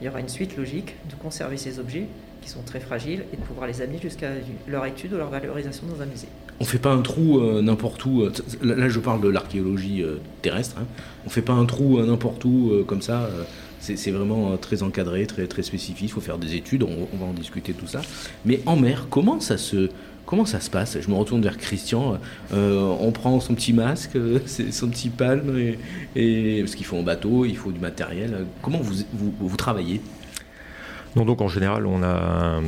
il 0.00 0.04
y 0.04 0.08
aura 0.08 0.20
une 0.20 0.28
suite 0.28 0.56
logique 0.56 0.94
de 1.10 1.14
conserver 1.20 1.56
ces 1.56 1.80
objets 1.80 2.06
qui 2.42 2.48
sont 2.48 2.62
très 2.62 2.78
fragiles 2.78 3.24
et 3.32 3.36
de 3.36 3.42
pouvoir 3.42 3.66
les 3.66 3.82
amener 3.82 3.98
jusqu'à 3.98 4.28
leur 4.68 4.86
étude 4.86 5.12
ou 5.14 5.16
leur 5.16 5.30
valorisation 5.30 5.86
dans 5.88 6.00
un 6.00 6.06
musée. 6.06 6.28
On 6.60 6.64
ne 6.64 6.68
fait 6.68 6.78
pas 6.78 6.92
un 6.92 7.02
trou 7.02 7.40
n'importe 7.60 8.04
où. 8.04 8.28
là, 8.62 8.88
je 8.88 9.00
parle 9.00 9.20
de 9.20 9.28
l'archéologie 9.28 10.04
terrestre. 10.42 10.76
Hein. 10.78 10.86
On 11.24 11.28
ne 11.28 11.32
fait 11.32 11.42
pas 11.42 11.54
un 11.54 11.64
trou 11.64 12.00
n'importe 12.00 12.44
où 12.44 12.84
comme 12.86 13.02
ça. 13.02 13.28
C'est 13.80 14.10
vraiment 14.10 14.52
euh, 14.52 14.56
très 14.56 14.82
encadré, 14.82 15.26
très, 15.26 15.46
très 15.46 15.62
spécifique. 15.62 16.08
Il 16.08 16.12
faut 16.12 16.20
faire 16.20 16.38
des 16.38 16.54
études, 16.54 16.82
on, 16.82 17.16
va 17.16 17.26
en 17.26 17.32
discuter 17.32 17.72
tout 17.72 17.86
ça. 17.86 18.02
Mais 18.44 18.60
en 18.66 18.76
mer, 18.76 19.06
comment 19.10 19.40
ça 19.40 19.56
se, 19.56 19.90
comment 20.26 20.44
ça 20.44 20.60
se 20.60 20.68
passe? 20.68 20.98
Je 21.00 21.08
me 21.08 21.14
retourne 21.14 21.42
vers 21.42 21.56
Christian. 21.56 22.18
Euh, 22.52 22.80
on 23.00 23.12
prend 23.12 23.38
son 23.40 23.54
petit 23.54 23.72
masque, 23.72 24.16
euh, 24.16 24.40
son 24.70 24.88
petit 24.88 25.10
palme, 25.10 25.56
et, 26.16 26.60
parce 26.60 26.74
qu'il 26.74 26.86
faut 26.86 26.96
un 26.96 27.02
bateau, 27.02 27.44
il 27.44 27.56
faut 27.56 27.72
du 27.72 27.80
matériel. 27.80 28.46
Comment 28.62 28.80
vous, 28.80 29.04
vous, 29.12 29.56
travaillez? 29.56 30.00
Non, 31.16 31.24
donc 31.24 31.40
en 31.40 31.48
général, 31.48 31.86
on 31.86 32.02
a 32.02 32.60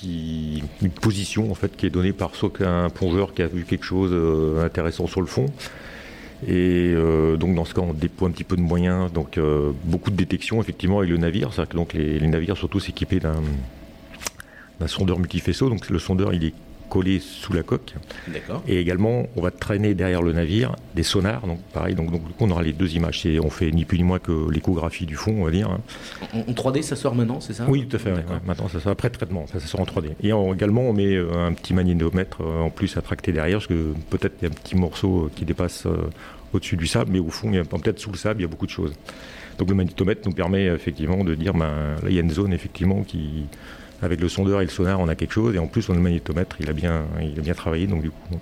une 0.00 0.90
position 0.90 1.50
en 1.50 1.54
fait 1.54 1.76
qui 1.76 1.86
est 1.86 1.90
donnée 1.90 2.12
par 2.12 2.36
soit 2.36 2.52
plongeur 2.94 3.34
qui 3.34 3.42
a 3.42 3.48
vu 3.48 3.64
quelque 3.64 3.84
chose 3.84 4.14
intéressant 4.62 5.08
sur 5.08 5.20
le 5.20 5.26
fond, 5.26 5.46
et 6.46 6.92
euh, 6.94 7.36
donc 7.36 7.54
dans 7.54 7.64
ce 7.64 7.74
cas, 7.74 7.80
on 7.80 7.92
déploie 7.92 8.28
un 8.28 8.30
petit 8.30 8.44
peu 8.44 8.56
de 8.56 8.60
moyens, 8.60 9.12
donc 9.12 9.38
euh, 9.38 9.72
beaucoup 9.84 10.10
de 10.10 10.16
détection 10.16 10.60
effectivement 10.60 10.98
avec 10.98 11.10
le 11.10 11.16
navire. 11.16 11.52
C'est-à-dire 11.52 11.70
que 11.70 11.76
donc 11.76 11.92
les, 11.94 12.20
navires 12.28 12.56
sont 12.56 12.68
tous 12.68 12.88
équipés 12.88 13.18
d'un 13.18 13.42
sondeur 14.86 15.18
multifaisceau. 15.18 15.68
Donc 15.68 15.90
le 15.90 15.98
sondeur, 15.98 16.32
il 16.34 16.44
est 16.44 16.54
collés 16.88 17.20
sous 17.20 17.52
la 17.52 17.62
coque. 17.62 17.94
Et 18.66 18.78
également, 18.80 19.26
on 19.36 19.42
va 19.42 19.50
traîner 19.50 19.94
derrière 19.94 20.22
le 20.22 20.32
navire 20.32 20.74
des 20.94 21.02
sonars. 21.02 21.46
Donc 21.46 21.60
pareil, 21.72 21.94
donc, 21.94 22.10
donc 22.10 22.22
on 22.40 22.50
aura 22.50 22.62
les 22.62 22.72
deux 22.72 22.94
images. 22.96 23.20
C'est- 23.22 23.38
On 23.40 23.50
fait 23.50 23.70
ni 23.70 23.84
plus 23.84 23.98
ni 23.98 24.04
moins 24.04 24.18
que 24.18 24.50
l'échographie 24.50 25.06
du 25.06 25.16
fond, 25.16 25.34
on 25.40 25.44
va 25.44 25.50
dire. 25.50 25.70
En, 26.32 26.38
en 26.40 26.52
3D, 26.52 26.82
ça 26.82 26.96
sort 26.96 27.14
maintenant, 27.14 27.40
c'est 27.40 27.52
ça? 27.52 27.66
Oui, 27.68 27.86
tout 27.86 27.96
à 27.96 27.98
fait. 27.98 28.10
ouais, 28.10 28.16
D'accord. 28.16 28.32
ouais. 28.32 28.40
Maintenant, 28.46 28.68
ça 28.68 28.80
sera 28.80 28.90
après 28.90 29.10
traitement, 29.10 29.46
ça, 29.46 29.60
ça 29.60 29.66
sera 29.66 29.82
en 29.82 29.86
3D. 29.86 30.10
Et 30.22 30.32
en- 30.32 30.52
également, 30.54 30.82
on 30.82 30.92
met 30.92 31.14
euh, 31.14 31.46
un 31.46 31.52
petit 31.52 31.74
magnétomètre 31.74 32.38
euh, 32.42 32.60
en 32.60 32.70
plus 32.70 32.96
à 32.96 33.02
tracter 33.02 33.32
derrière, 33.32 33.58
parce 33.58 33.66
que 33.68 33.92
peut-être 34.10 34.34
il 34.40 34.44
y 34.44 34.48
a 34.48 34.50
un 34.50 34.54
petit 34.54 34.76
morceau 34.76 35.26
euh, 35.26 35.30
qui 35.34 35.44
dépasse 35.44 35.86
au-dessus 36.52 36.76
du 36.76 36.86
sable, 36.86 37.10
mais 37.12 37.18
au 37.18 37.28
fond, 37.30 37.50
peut-être 37.52 37.98
sous 37.98 38.10
le 38.10 38.16
sable, 38.16 38.40
il 38.40 38.42
y 38.42 38.46
a 38.46 38.48
beaucoup 38.48 38.66
de 38.66 38.70
choses. 38.70 38.92
Donc 39.58 39.68
le 39.68 39.74
magnétomètre 39.74 40.22
nous 40.26 40.32
permet 40.34 40.66
effectivement 40.66 41.24
de 41.24 41.34
dire, 41.34 41.52
ben, 41.52 41.96
là, 42.02 42.08
il 42.08 42.14
y 42.14 42.18
a 42.18 42.22
une 42.22 42.30
zone 42.30 42.52
effectivement 42.52 43.02
qui, 43.02 43.44
avec 44.02 44.20
le 44.20 44.28
sondeur 44.28 44.60
et 44.60 44.64
le 44.64 44.70
sonar, 44.70 45.00
on 45.00 45.08
a 45.08 45.14
quelque 45.14 45.32
chose, 45.32 45.54
et 45.54 45.58
en 45.58 45.66
plus, 45.66 45.88
on 45.88 45.92
a 45.92 45.96
le 45.96 46.02
magnétomètre, 46.02 46.56
il 46.60 46.68
a 46.68 46.72
bien, 46.72 47.04
il 47.20 47.38
a 47.38 47.42
bien 47.42 47.54
travaillé, 47.54 47.86
donc 47.86 48.02
du 48.02 48.10
coup, 48.10 48.38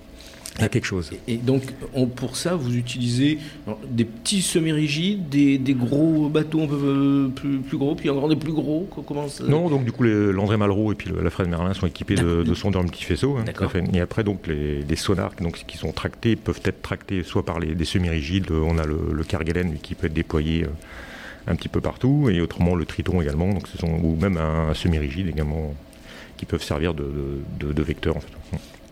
il 0.59 0.61
y 0.61 0.65
a 0.65 0.69
quelque 0.69 0.85
chose. 0.85 1.11
Et 1.27 1.37
donc, 1.37 1.61
on- 1.93 2.07
pour 2.07 2.35
ça, 2.35 2.55
vous 2.55 2.75
utilisez 2.75 3.37
alors, 3.67 3.79
des 3.87 4.05
petits 4.05 4.41
semi-rigides, 4.41 5.29
des, 5.29 5.59
des 5.59 5.73
gros 5.75 6.29
bateaux 6.29 6.61
un 6.63 6.67
peu 6.67 6.75
euh, 6.83 7.27
plus, 7.29 7.59
plus 7.59 7.77
gros, 7.77 7.93
puis 7.93 8.09
encore 8.09 8.27
des 8.27 8.35
plus 8.35 8.53
gros. 8.53 8.87
co- 8.89 9.03
Comment 9.03 9.27
ça... 9.27 9.43
Non, 9.43 9.69
donc 9.69 9.85
du 9.85 9.91
coup, 9.91 10.01
l'André 10.03 10.57
Malraux 10.57 10.91
et 10.91 10.95
puis 10.95 11.11
le- 11.11 11.21
la 11.21 11.29
Fred 11.29 11.47
Merlin 11.47 11.73
sont 11.75 11.85
équipés 11.85 12.15
de, 12.15 12.41
de 12.41 12.53
sondeurs 12.55 12.81
multifaisceaux. 12.81 13.37
hein. 13.37 13.45
Et 13.93 13.99
après, 14.01 14.23
donc, 14.23 14.47
les, 14.47 14.81
les 14.81 14.95
sonars 14.95 15.33
donc, 15.39 15.63
qui 15.67 15.77
sont 15.77 15.91
tractés 15.91 16.35
peuvent 16.35 16.61
être 16.65 16.81
tractés 16.81 17.21
soit 17.21 17.45
par 17.45 17.59
les, 17.59 17.75
des 17.75 17.85
semi-rigides, 17.85 18.49
on 18.51 18.79
a 18.79 18.85
le, 18.85 18.97
le 19.13 19.23
Kerguelen 19.23 19.77
qui 19.81 19.93
peut 19.93 20.07
être 20.07 20.13
déployé 20.13 20.63
euh, 20.63 20.67
un 21.47 21.55
petit 21.55 21.69
peu 21.69 21.81
partout, 21.81 22.29
et 22.29 22.41
autrement 22.41 22.75
le 22.75 22.85
Triton 22.85 23.21
également, 23.21 23.51
donc 23.53 23.67
ce 23.67 23.77
sont, 23.77 23.87
ou 24.03 24.15
même 24.19 24.37
un, 24.37 24.69
un 24.69 24.73
semi-rigide 24.73 25.27
également, 25.29 25.73
qui 26.37 26.45
peuvent 26.45 26.63
servir 26.63 26.93
de, 26.93 27.03
de, 27.59 27.67
de- 27.67 27.73
de 27.73 27.83
vecteur 27.83 28.17
en 28.17 28.19
fait. 28.19 28.31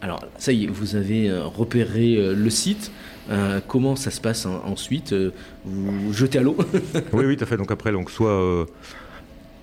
Alors, 0.02 0.24
ça 0.38 0.52
y 0.52 0.66
est, 0.66 0.68
vous 0.68 0.96
avez 0.96 1.30
euh, 1.30 1.46
repéré 1.46 2.16
euh, 2.18 2.34
le 2.36 2.50
site. 2.50 2.92
Euh, 3.30 3.60
comment 3.68 3.96
ça 3.96 4.12
se 4.12 4.22
passe 4.22 4.46
en- 4.46 4.62
ensuite 4.66 5.16
Vous 5.64 6.14
jetez 6.14 6.38
à 6.40 6.42
l'eau 6.44 6.56
oui, 7.14 7.26
oui, 7.26 7.38
tout 7.38 7.44
à 7.44 7.48
fait. 7.48 7.58
Donc 7.58 7.72
après, 7.72 7.92
donc 7.92 8.12
soit 8.12 8.30
euh, 8.30 8.66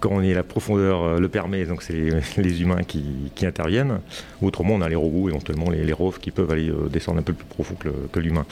quand 0.01 0.11
on 0.11 0.21
est 0.23 0.35
la 0.35 0.43
profondeur 0.43 1.03
euh, 1.03 1.21
le 1.21 1.29
permet, 1.29 1.65
donc 1.65 1.83
c'est 1.83 1.93
les, 1.93 2.11
les 2.43 2.63
humains 2.63 2.83
qui, 2.83 3.05
qui 3.37 3.47
interviennent. 3.47 4.01
Ou 4.41 4.49
autrement, 4.49 4.75
on 4.75 4.81
a 4.81 4.89
les 4.89 4.97
robots, 4.97 5.29
éventuellement 5.29 5.71
les, 5.71 5.85
les 5.85 5.95
qui 6.21 6.31
peuvent 6.33 6.51
aller 6.51 6.73
descendre 6.91 7.21
un 7.21 7.23
peu 7.23 7.35
plus 7.35 7.45
profond 7.47 7.77
que 8.13 8.19
l'humain. 8.21 8.47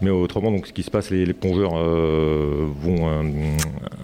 Mais 0.00 0.10
autrement, 0.10 0.50
donc 0.50 0.66
ce 0.66 0.72
qui 0.72 0.82
se 0.82 0.90
passe, 0.90 1.10
les, 1.10 1.26
les 1.26 1.32
plongeurs 1.32 1.72
euh, 1.76 2.66
vont 2.80 3.08
euh, 3.08 3.22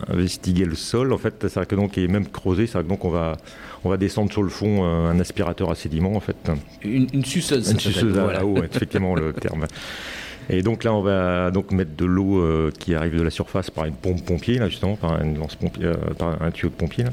investiguer 0.09 0.65
le 0.65 0.75
sol. 0.75 1.13
En 1.13 1.19
fait, 1.19 1.47
c'est 1.49 1.67
que 1.67 1.75
donc 1.77 1.97
et 1.99 2.09
même 2.09 2.27
creuser, 2.27 2.67
c'est 2.67 2.87
donc 2.87 3.05
on 3.05 3.11
va 3.11 3.37
on 3.85 3.91
va 3.91 3.97
descendre 3.97 4.33
sur 4.33 4.43
le 4.43 4.49
fond 4.49 4.85
euh, 4.85 5.11
un 5.11 5.21
aspirateur 5.21 5.71
à 5.71 5.75
sédiments 5.75 6.17
en 6.17 6.21
fait. 6.21 6.37
une, 6.83 7.07
une 7.13 7.25
suceuse. 7.25 7.71
Une 7.71 7.79
suceuse 7.79 8.19
à, 8.19 8.25
voilà. 8.25 8.45
eau, 8.45 8.57
effectivement 8.57 9.15
le 9.15 9.33
terme. 9.33 9.67
Et 10.51 10.63
donc 10.63 10.85
là, 10.85 10.93
on 10.93 11.01
va 11.01 11.51
donc 11.51 11.71
mettre 11.73 11.97
de 11.97 12.05
l'eau 12.05 12.39
euh, 12.39 12.71
qui 12.79 12.95
arrive 12.95 13.17
de 13.17 13.23
la 13.23 13.31
surface 13.31 13.71
par 13.71 13.87
une 13.87 13.95
pompe 13.95 14.25
pompier, 14.25 14.59
là 14.59 14.69
justement, 14.69 14.97
par, 14.97 15.21
une 15.23 15.39
lance 15.39 15.55
pompier, 15.55 15.87
euh, 15.87 15.95
par 16.19 16.41
un 16.43 16.51
tuyau 16.51 16.69
de 16.69 16.75
pompier. 16.75 17.05
là. 17.05 17.11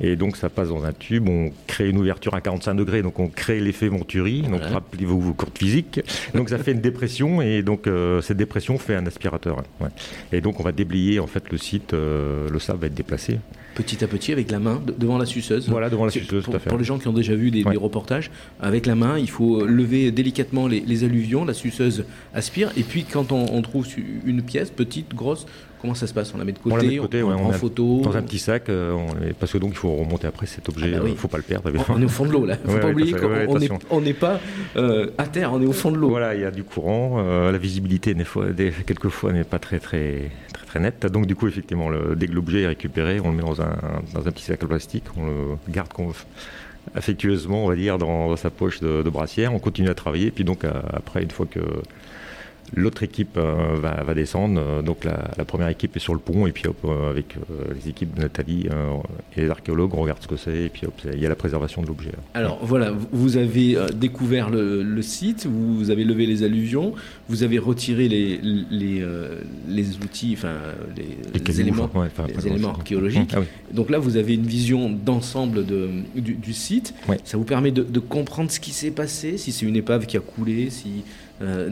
Et 0.00 0.16
donc 0.16 0.36
ça 0.36 0.48
passe 0.48 0.68
dans 0.68 0.84
un 0.84 0.92
tube, 0.92 1.28
on 1.28 1.50
crée 1.66 1.88
une 1.90 1.98
ouverture 1.98 2.34
à 2.34 2.40
45 2.40 2.74
degrés, 2.74 3.02
donc 3.02 3.18
on 3.18 3.28
crée 3.28 3.60
l'effet 3.60 3.88
Venturi, 3.88 4.42
donc 4.42 4.62
rappelez-vous 4.62 5.20
vos 5.20 5.32
cours 5.34 5.50
de 5.50 5.58
physique. 5.58 6.00
Donc 6.34 6.48
ça 6.50 6.58
fait 6.58 6.72
une 6.72 6.80
dépression 6.80 7.42
et 7.42 7.62
donc 7.62 7.86
euh, 7.86 8.20
cette 8.20 8.36
dépression 8.36 8.78
fait 8.78 8.94
un 8.94 9.06
aspirateur. 9.06 9.62
ouais. 9.80 9.88
Et 10.32 10.40
donc 10.40 10.60
on 10.60 10.62
va 10.62 10.72
déblayer 10.72 11.18
en 11.20 11.26
fait 11.26 11.50
le 11.50 11.58
site, 11.58 11.94
euh, 11.94 12.48
le 12.48 12.58
sable 12.58 12.80
va 12.80 12.86
être 12.86 12.94
déplacé. 12.94 13.38
Petit 13.74 14.02
à 14.02 14.08
petit, 14.08 14.32
avec 14.32 14.50
la 14.50 14.58
main, 14.58 14.82
de- 14.84 14.92
devant 14.96 15.18
la 15.18 15.26
suceuse. 15.26 15.68
Voilà, 15.68 15.88
devant 15.88 16.04
la 16.04 16.10
suceuse, 16.10 16.42
pour, 16.42 16.52
tout 16.52 16.56
à 16.56 16.60
fait. 16.60 16.68
pour 16.68 16.78
les 16.78 16.84
gens 16.84 16.98
qui 16.98 17.06
ont 17.06 17.12
déjà 17.12 17.34
vu 17.36 17.52
des, 17.52 17.62
Ouais. 17.62 17.72
des 17.72 17.76
reportages, 17.78 18.30
avec 18.60 18.86
la 18.86 18.96
main, 18.96 19.18
il 19.18 19.30
faut 19.30 19.64
lever 19.64 20.10
délicatement 20.10 20.66
les, 20.66 20.80
les 20.80 21.04
alluvions, 21.04 21.44
la 21.44 21.54
suceuse 21.54 22.04
aspire, 22.34 22.72
et 22.76 22.82
puis 22.82 23.04
quand 23.04 23.30
on, 23.30 23.46
on 23.54 23.62
trouve 23.62 23.86
une 24.26 24.42
pièce, 24.42 24.70
petite, 24.70 25.14
grosse, 25.14 25.46
comment 25.80 25.94
ça 25.94 26.06
se 26.06 26.14
passe? 26.14 26.32
On 26.34 26.38
la 26.38 26.44
met 26.44 26.52
de 26.52 26.58
côté, 26.58 26.72
On 26.72 26.76
la 26.76 26.82
met 26.82 26.94
de 26.96 27.00
côté, 27.00 27.22
on, 27.22 27.28
ouais, 27.30 27.34
prend 27.36 27.48
on 27.48 27.52
photo 27.52 28.00
Dans 28.02 28.16
un 28.16 28.22
petit 28.22 28.38
sac, 28.38 28.68
euh, 28.68 28.92
on- 28.92 29.06
parce 29.38 29.52
que 29.52 29.58
donc 29.58 29.70
il 29.72 29.76
faut 29.76 29.94
remonter 29.94 30.26
après 30.26 30.46
cet 30.46 30.68
objet, 30.68 30.90
Ah 30.94 30.98
bah 30.98 31.04
oui. 31.04 31.12
euh, 31.12 31.16
faut 31.16 31.28
pas 31.28 31.36
le 31.38 31.42
perdre. 31.42 31.70
On, 31.88 32.00
est 32.00 32.04
au 32.04 32.08
fond 32.08 32.26
de 32.26 32.32
l'eau 32.32 32.44
là. 32.46 32.56
Faut 32.64 32.72
Ouais, 32.72 32.80
pas 32.80 32.86
ouais, 32.86 32.92
oublier 32.92 33.12
qu'on 33.88 34.00
n'est 34.00 34.14
pas 34.14 34.40
euh, 34.76 35.08
à 35.18 35.26
terre, 35.26 35.52
on 35.52 35.60
est 35.62 35.66
au 35.66 35.72
fond 35.72 35.90
de 35.90 35.96
l'eau. 35.96 36.08
Voilà, 36.10 36.34
il 36.34 36.40
y 36.40 36.44
a 36.44 36.50
du 36.50 36.64
courant, 36.64 37.16
euh, 37.18 37.50
la 37.52 37.58
visibilité 37.58 38.14
quelquefois 38.86 39.32
n'est 39.32 39.44
pas 39.44 39.58
très, 39.58 39.78
très 39.78 40.30
très 40.52 40.66
très 40.66 40.80
nette. 40.80 41.06
Donc 41.06 41.26
du 41.26 41.34
coup 41.34 41.48
effectivement, 41.48 41.88
le, 41.88 42.14
dès 42.16 42.26
que 42.26 42.32
l'objet 42.32 42.62
est 42.62 42.66
récupéré, 42.68 43.20
on 43.20 43.30
le 43.30 43.36
met 43.36 43.42
dans 43.42 43.60
un, 43.62 43.76
dans 44.14 44.20
un 44.26 44.30
petit 44.32 44.44
sac 44.44 44.62
en 44.62 44.66
plastique, 44.66 45.04
on 45.16 45.26
le 45.26 45.32
garde 45.72 45.88
affectueusement, 46.94 47.64
on 47.64 47.68
va 47.68 47.76
dire, 47.76 47.98
dans, 47.98 48.28
dans 48.28 48.36
sa 48.36 48.50
poche 48.50 48.80
de, 48.80 49.02
de 49.02 49.10
brassière. 49.10 49.52
On 49.54 49.58
continue 49.58 49.88
à 49.88 49.94
travailler, 49.94 50.30
puis 50.30 50.44
donc 50.44 50.64
à- 50.64 50.82
après, 50.92 51.22
une 51.22 51.30
fois 51.30 51.46
que 51.46 51.60
L'autre 52.74 53.02
équipe 53.02 53.36
euh, 53.36 53.76
va, 53.80 54.02
va 54.02 54.14
descendre, 54.14 54.60
euh, 54.60 54.82
donc 54.82 55.04
la, 55.04 55.30
la 55.36 55.44
première 55.44 55.68
équipe 55.68 55.96
est 55.96 56.00
sur 56.00 56.12
le 56.14 56.20
pont, 56.20 56.46
et 56.46 56.52
puis 56.52 56.66
hop, 56.66 56.76
euh, 56.84 57.10
avec 57.10 57.34
les 57.74 57.88
équipes 57.90 58.14
de 58.14 58.20
Nathalie 58.22 58.66
et 59.36 59.40
les 59.40 59.50
archéologues, 59.50 59.94
on 59.94 60.02
regarde 60.02 60.22
ce 60.22 60.28
que 60.28 60.36
c'est, 60.36 60.64
et 60.64 60.68
puis 60.68 60.86
hop, 60.86 60.94
il 61.12 61.20
y 61.20 61.26
a 61.26 61.28
la 61.28 61.34
préservation 61.36 61.82
de 61.82 61.86
l'objet. 61.86 62.10
Alors 62.34 62.58
voilà, 62.62 62.92
vous- 63.12 63.36
avez 63.36 63.76
découvert 63.94 64.50
le, 64.50 64.82
le 64.82 65.02
site, 65.02 65.46
vous 65.46 65.90
avez 65.90 66.04
levé 66.04 66.26
les 66.26 66.42
alluvions, 66.42 66.94
vous 67.28 67.42
avez 67.42 67.58
retiré 67.58 68.08
les, 68.08 68.38
les, 68.42 69.04
les 69.68 69.96
outils, 69.98 70.34
enfin 70.36 70.54
les, 70.96 71.60
éléments, 71.60 71.84
enfin, 71.84 72.00
ouais, 72.00 72.06
enfin, 72.06 72.26
les 72.34 72.46
éléments 72.46 72.70
archéologiques. 72.70 73.30
Ah 73.34 73.40
oui. 73.40 73.46
Donc 73.72 73.90
là, 73.90 73.98
vous 73.98 74.16
avez 74.16 74.34
une 74.34 74.46
vision 74.46 74.90
d'ensemble 74.90 75.64
de- 75.66 75.88
du, 76.16 76.34
du 76.34 76.52
site. 76.52 76.94
Ouais. 77.08 77.18
Ça 77.24 77.36
vous 77.36 77.44
permet 77.44 77.70
de, 77.70 77.82
de 77.82 78.00
comprendre 78.00 78.50
ce 78.50 78.60
qui 78.60 78.72
s'est 78.72 78.90
passé, 78.90 79.36
si 79.38 79.52
c'est 79.52 79.66
une 79.66 79.76
épave 79.76 80.06
qui 80.06 80.16
a 80.16 80.20
coulé, 80.20 80.70
si 80.70 81.04
euh, 81.40 81.70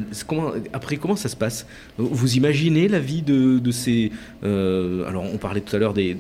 après 0.73 0.97
comment 0.97 1.17
ça 1.17 1.29
se 1.29 1.37
passe? 1.37 1.67
Vous 1.99 2.37
imaginez 2.37 2.89
la 2.89 3.01
vie 3.01 3.23
de, 3.23 3.71
ces 3.71 4.13
euh, 4.45 5.07
alors 5.09 5.25
on 5.25 5.39
parlait 5.39 5.61
tout 5.61 5.75
à 5.75 5.79
l'heure 5.79 5.95
des, 5.95 6.17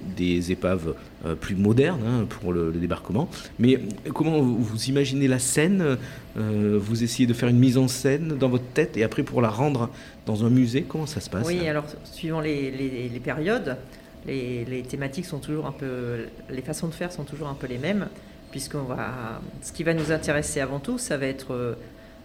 épaves 0.51 0.95
euh, 1.25 1.35
plus 1.35 1.55
modernes 1.55 2.03
hein, 2.07 2.27
pour 2.29 2.53
le, 2.53 2.73
débarquement, 2.73 3.29
mais 3.59 3.81
comment 4.15 4.41
vous, 4.41 4.85
imaginez 4.85 5.29
la 5.29 5.39
scène? 5.39 5.97
Vous 6.39 7.03
essayez 7.03 7.27
de 7.27 7.33
faire 7.33 7.49
une 7.49 7.59
mise 7.59 7.79
en 7.79 7.89
scène 7.89 8.37
dans 8.39 8.51
votre 8.51 8.67
tête 8.75 8.99
et 8.99 9.05
après 9.05 9.23
pour 9.23 9.41
la 9.41 9.49
rendre 9.49 9.89
dans 10.27 10.45
un 10.45 10.51
musée, 10.51 10.83
comment 10.83 11.07
ça 11.07 11.21
se 11.21 11.31
passe? 11.31 11.47
Oui, 11.47 11.67
alors 11.67 11.85
suivant 12.05 12.41
les 12.41 13.21
périodes, 13.25 13.79
les, 14.27 14.67
les 14.67 14.83
thématiques 14.83 15.25
sont 15.25 15.39
toujours 15.39 15.67
un 15.67 15.73
peu, 15.73 16.27
les 16.51 16.61
façons 16.61 16.89
de 16.89 16.95
faire 16.95 17.11
sont 17.11 17.25
toujours 17.25 17.49
un 17.49 17.55
peu 17.55 17.67
les 17.67 17.79
mêmes, 17.79 18.09
puisqu'on 18.51 18.83
va, 18.83 19.41
ce 19.63 19.73
qui 19.73 19.83
va 19.83 19.95
nous 19.95 20.13
intéresser 20.13 20.61
avant 20.61 20.79
tout, 20.79 20.99
ça 20.99 21.17
va 21.17 21.27
être 21.27 21.77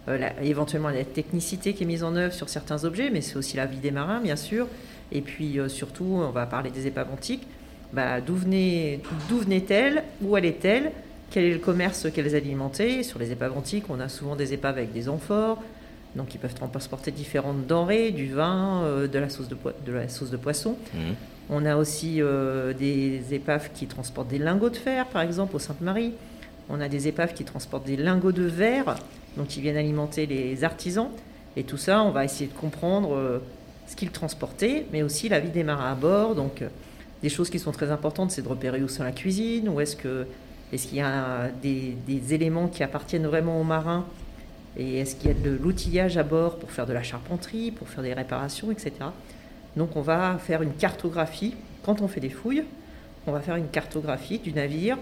euh, 0.08 0.18
la- 0.18 0.42
éventuellement 0.42 0.88
la 0.88 1.04
technicité 1.04 1.74
qui 1.74 1.84
est 1.84 1.86
mise 1.86 2.02
en 2.04 2.16
œuvre 2.16 2.34
sur 2.34 2.48
certains 2.48 2.84
objets, 2.84 3.10
mais 3.10 3.20
c'est 3.20 3.36
aussi 3.36 3.56
la 3.56 3.66
vie 3.66 3.78
des 3.78 3.90
marins, 3.90 4.20
bien 4.20 4.36
sûr, 4.36 4.66
et 5.12 5.20
puis 5.20 5.58
euh, 5.58 5.68
surtout, 5.68 6.04
on 6.04 6.30
va 6.30 6.46
parler 6.46 6.70
des 6.70 6.86
épaves 6.86 7.08
antiques. 7.12 7.46
Bah, 7.92 8.20
d'où 8.20 8.34
venait, 8.34 9.00
d'où 9.28 9.38
venait-elle 9.38 10.02
Où 10.22 10.34
allait-elle 10.34 10.92
Quel 11.30 11.44
est 11.44 11.52
le 11.52 11.58
commerce 11.58 12.06
qu'elles 12.10 12.34
alimentaient? 12.34 13.02
Sur 13.02 13.18
les 13.18 13.30
épaves 13.32 13.56
antiques, 13.56 13.84
on 13.90 14.00
a 14.00 14.08
souvent 14.08 14.34
des 14.34 14.54
épaves 14.54 14.78
avec 14.78 14.92
des 14.92 15.08
amphores, 15.10 15.62
donc 16.16 16.34
ils 16.34 16.38
peuvent 16.38 16.54
transporter 16.54 17.10
différentes 17.10 17.66
denrées, 17.66 18.10
du 18.10 18.28
vin, 18.32 18.82
euh, 18.84 19.06
de, 19.08 19.18
la 19.18 19.28
sauce 19.28 19.48
de, 19.48 19.54
poi- 19.54 19.74
de 19.86 19.92
la 19.92 20.08
sauce 20.08 20.30
de 20.30 20.36
poisson. 20.38 20.76
Mhm. 20.94 21.14
On 21.50 21.66
a 21.66 21.76
aussi 21.76 22.20
des 22.78 23.22
épaves 23.32 23.70
qui 23.74 23.86
transportent 23.86 24.28
des 24.28 24.38
lingots 24.38 24.70
de 24.70 24.76
fer, 24.76 25.06
par 25.06 25.20
exemple, 25.22 25.56
au 25.56 25.58
Sainte-Marie. 25.58 26.12
On 26.68 26.80
a 26.80 26.88
des 26.88 27.08
épaves 27.08 27.34
qui 27.34 27.44
transportent 27.44 27.86
des 27.86 27.96
lingots 27.96 28.32
de 28.32 28.44
verre, 28.44 28.96
donc 29.36 29.48
qui 29.48 29.60
viennent 29.60 29.76
alimenter 29.76 30.26
les 30.26 30.64
artisans. 30.64 31.08
Et 31.56 31.64
tout 31.64 31.76
ça, 31.76 32.02
on 32.02 32.10
va 32.10 32.24
essayer 32.24 32.48
de 32.48 32.54
comprendre 32.54 33.14
euh, 33.14 33.38
ce 33.86 33.96
qu'ils 33.96 34.10
transportaient, 34.10 34.86
mais 34.92 35.02
aussi 35.02 35.28
la 35.28 35.40
vie 35.40 35.50
des 35.50 35.64
marins 35.64 35.90
à 35.90 35.94
bord. 35.94 36.34
Donc, 36.34 36.62
euh, 36.62 36.68
des 37.22 37.28
choses 37.28 37.50
qui 37.50 37.58
sont 37.58 37.72
très 37.72 37.90
importantes, 37.90 38.30
c'est 38.30 38.42
de 38.42 38.48
repérer 38.48 38.82
où 38.82 38.88
sont 38.88 39.04
la 39.04 39.12
cuisine, 39.12 39.68
où 39.68 39.80
est-ce 39.80 39.96
que 39.96 40.26
est-ce 40.72 40.86
qu'il 40.86 40.98
y 40.98 41.02
a 41.02 41.48
des, 41.62 41.94
des 42.06 42.32
éléments 42.32 42.66
qui 42.66 42.82
appartiennent 42.82 43.26
vraiment 43.26 43.60
aux 43.60 43.64
marins, 43.64 44.06
et 44.78 45.00
est-ce 45.00 45.16
qu'il 45.16 45.28
y 45.28 45.30
a 45.30 45.34
de 45.34 45.50
l'outillage 45.50 46.16
à 46.16 46.22
bord 46.22 46.56
pour 46.56 46.70
faire 46.70 46.86
de 46.86 46.94
la 46.94 47.02
charpenterie, 47.02 47.70
pour 47.70 47.88
faire 47.88 48.02
des 48.02 48.14
réparations, 48.14 48.70
etc. 48.70 48.92
Donc, 49.76 49.96
on 49.96 50.00
va 50.00 50.38
faire 50.38 50.62
une 50.62 50.72
cartographie 50.72 51.54
quand 51.82 52.00
on 52.00 52.08
fait 52.08 52.20
des 52.20 52.30
fouilles. 52.30 52.64
On 53.26 53.32
va 53.32 53.40
faire 53.40 53.56
une 53.56 53.68
cartographie 53.68 54.38
du 54.38 54.52
navire 54.52 54.96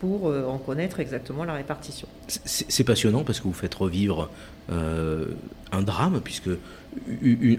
pour 0.00 0.28
euh, 0.28 0.44
en 0.46 0.58
connaître 0.58 1.00
exactement 1.00 1.44
la 1.44 1.54
répartition. 1.54 2.08
C'est 2.28 2.84
passionnant 2.84 3.22
parce 3.24 3.38
que 3.40 3.44
vous 3.44 3.52
faites 3.52 3.74
revivre 3.74 4.28
euh, 4.70 5.26
un 5.72 5.82
drame, 5.82 6.20
puisque 6.22 6.48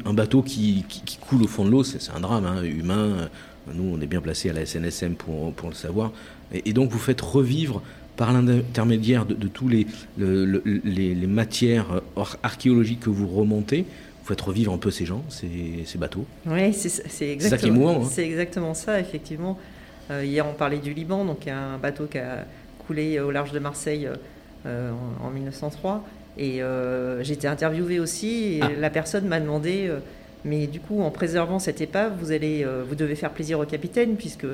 un 0.06 0.14
bateau 0.14 0.42
qui, 0.42 0.86
qui- 0.88 1.02
qui 1.02 1.18
coule 1.18 1.44
au 1.44 1.48
fond 1.48 1.66
de 1.66 1.70
l'eau, 1.72 1.84
c'est 1.84 2.00
un 2.16 2.20
drame 2.20 2.46
hein, 2.46 2.64
humain. 2.64 3.30
Nous, 3.74 3.84
on 3.96 4.00
est 4.02 4.06
bien 4.08 4.22
placé 4.22 4.50
à 4.50 4.54
la 4.54 4.66
SNSM 4.66 5.16
pour, 5.16 5.52
pour 5.54 5.70
le 5.70 5.76
savoir. 5.76 6.12
Et, 6.54 6.70
et 6.70 6.74
donc, 6.74 6.92
vous 6.92 7.00
faites 7.00 7.22
revivre 7.22 7.82
par 8.16 8.32
l'intermédiaire 8.32 9.26
de, 9.26 9.34
de 9.34 9.48
tous 9.48 9.68
les, 9.68 9.88
le- 10.18 10.46
le- 10.46 10.62
les, 10.84 11.14
les 11.16 11.28
matières 11.28 12.02
ar- 12.16 12.38
archéologiques 12.44 13.02
que 13.02 13.10
vous 13.10 13.28
remontez, 13.28 13.82
vous 14.22 14.28
faites 14.28 14.42
revivre 14.42 14.72
un 14.72 14.78
peu 14.78 14.92
ces 14.92 15.06
gens, 15.06 15.24
ces, 15.30 15.84
ces 15.86 15.98
bateaux. 15.98 16.26
Oui, 16.46 16.74
c'est 16.74 16.90
c'est 16.90 17.02
ça 17.02 17.10
qui 17.18 17.24
est 17.26 17.34
exactement, 17.34 17.74
mouvant, 17.94 18.06
hein. 18.06 18.10
c'est 18.12 18.26
exactement 18.26 18.74
ça, 18.74 19.00
effectivement. 19.00 19.58
Euh, 20.12 20.24
hier, 20.24 20.46
on 20.48 20.54
parlait 20.54 20.78
du 20.78 20.94
Liban, 20.94 21.26
donc 21.26 21.46
il 21.46 21.50
y 21.50 21.52
a 21.52 21.60
un 21.60 21.78
bateau 21.78 22.06
qui 22.06 22.20
a 22.20 22.46
coulé 22.86 23.20
au 23.20 23.32
large 23.32 23.52
de 23.52 23.60
Marseille 23.60 24.08
euh, 24.66 24.92
en, 25.24 25.30
1903. 25.30 26.04
Et 26.38 26.62
j'ai 27.22 27.34
été 27.34 27.48
interviewée 27.48 28.00
aussi, 28.00 28.58
et 28.58 28.60
ah. 28.62 28.70
la 28.78 28.90
personne 28.90 29.26
m'a 29.28 29.40
demandé, 29.40 29.90
mais 30.44 30.68
du 30.68 30.82
coup, 30.82 31.02
en 31.02 31.10
préservant 31.10 31.60
cette 31.60 31.80
épave, 31.80 32.14
vous, 32.20 32.34
allez, 32.34 32.68
vous 32.86 32.96
devez 32.96 33.16
faire 33.16 33.32
plaisir 33.32 33.58
au 33.58 33.66
capitaine, 33.66 34.18
puisque 34.18 34.46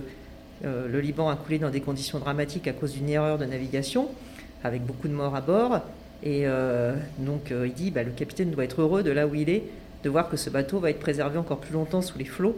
le 0.64 1.00
Liban 1.00 1.28
a 1.28 1.36
coulé 1.36 1.58
dans 1.58 1.72
des 1.72 1.82
conditions 1.82 2.20
dramatiques 2.20 2.68
à 2.68 2.74
cause 2.74 2.94
d'une 2.94 3.10
erreur 3.10 3.40
de 3.40 3.46
navigation, 3.46 4.10
avec 4.64 4.86
beaucoup 4.86 5.08
de 5.08 5.14
morts 5.14 5.36
à 5.36 5.42
bord. 5.42 5.80
Et 6.22 6.46
donc, 7.18 7.52
il 7.52 7.74
dit, 7.74 7.90
bah, 7.90 8.04
le 8.04 8.12
capitaine 8.12 8.52
doit 8.52 8.66
être 8.66 8.82
heureux 8.82 9.02
de 9.02 9.10
là 9.10 9.26
où 9.26 9.34
il 9.34 9.50
est, 9.50 9.64
de 10.04 10.10
voir 10.12 10.30
que 10.30 10.38
ce 10.38 10.52
bateau 10.52 10.78
va 10.78 10.92
être 10.92 11.00
préservé 11.00 11.40
encore 11.40 11.58
plus 11.58 11.74
longtemps 11.74 12.04
sous 12.04 12.20
les 12.20 12.26
flots, 12.26 12.56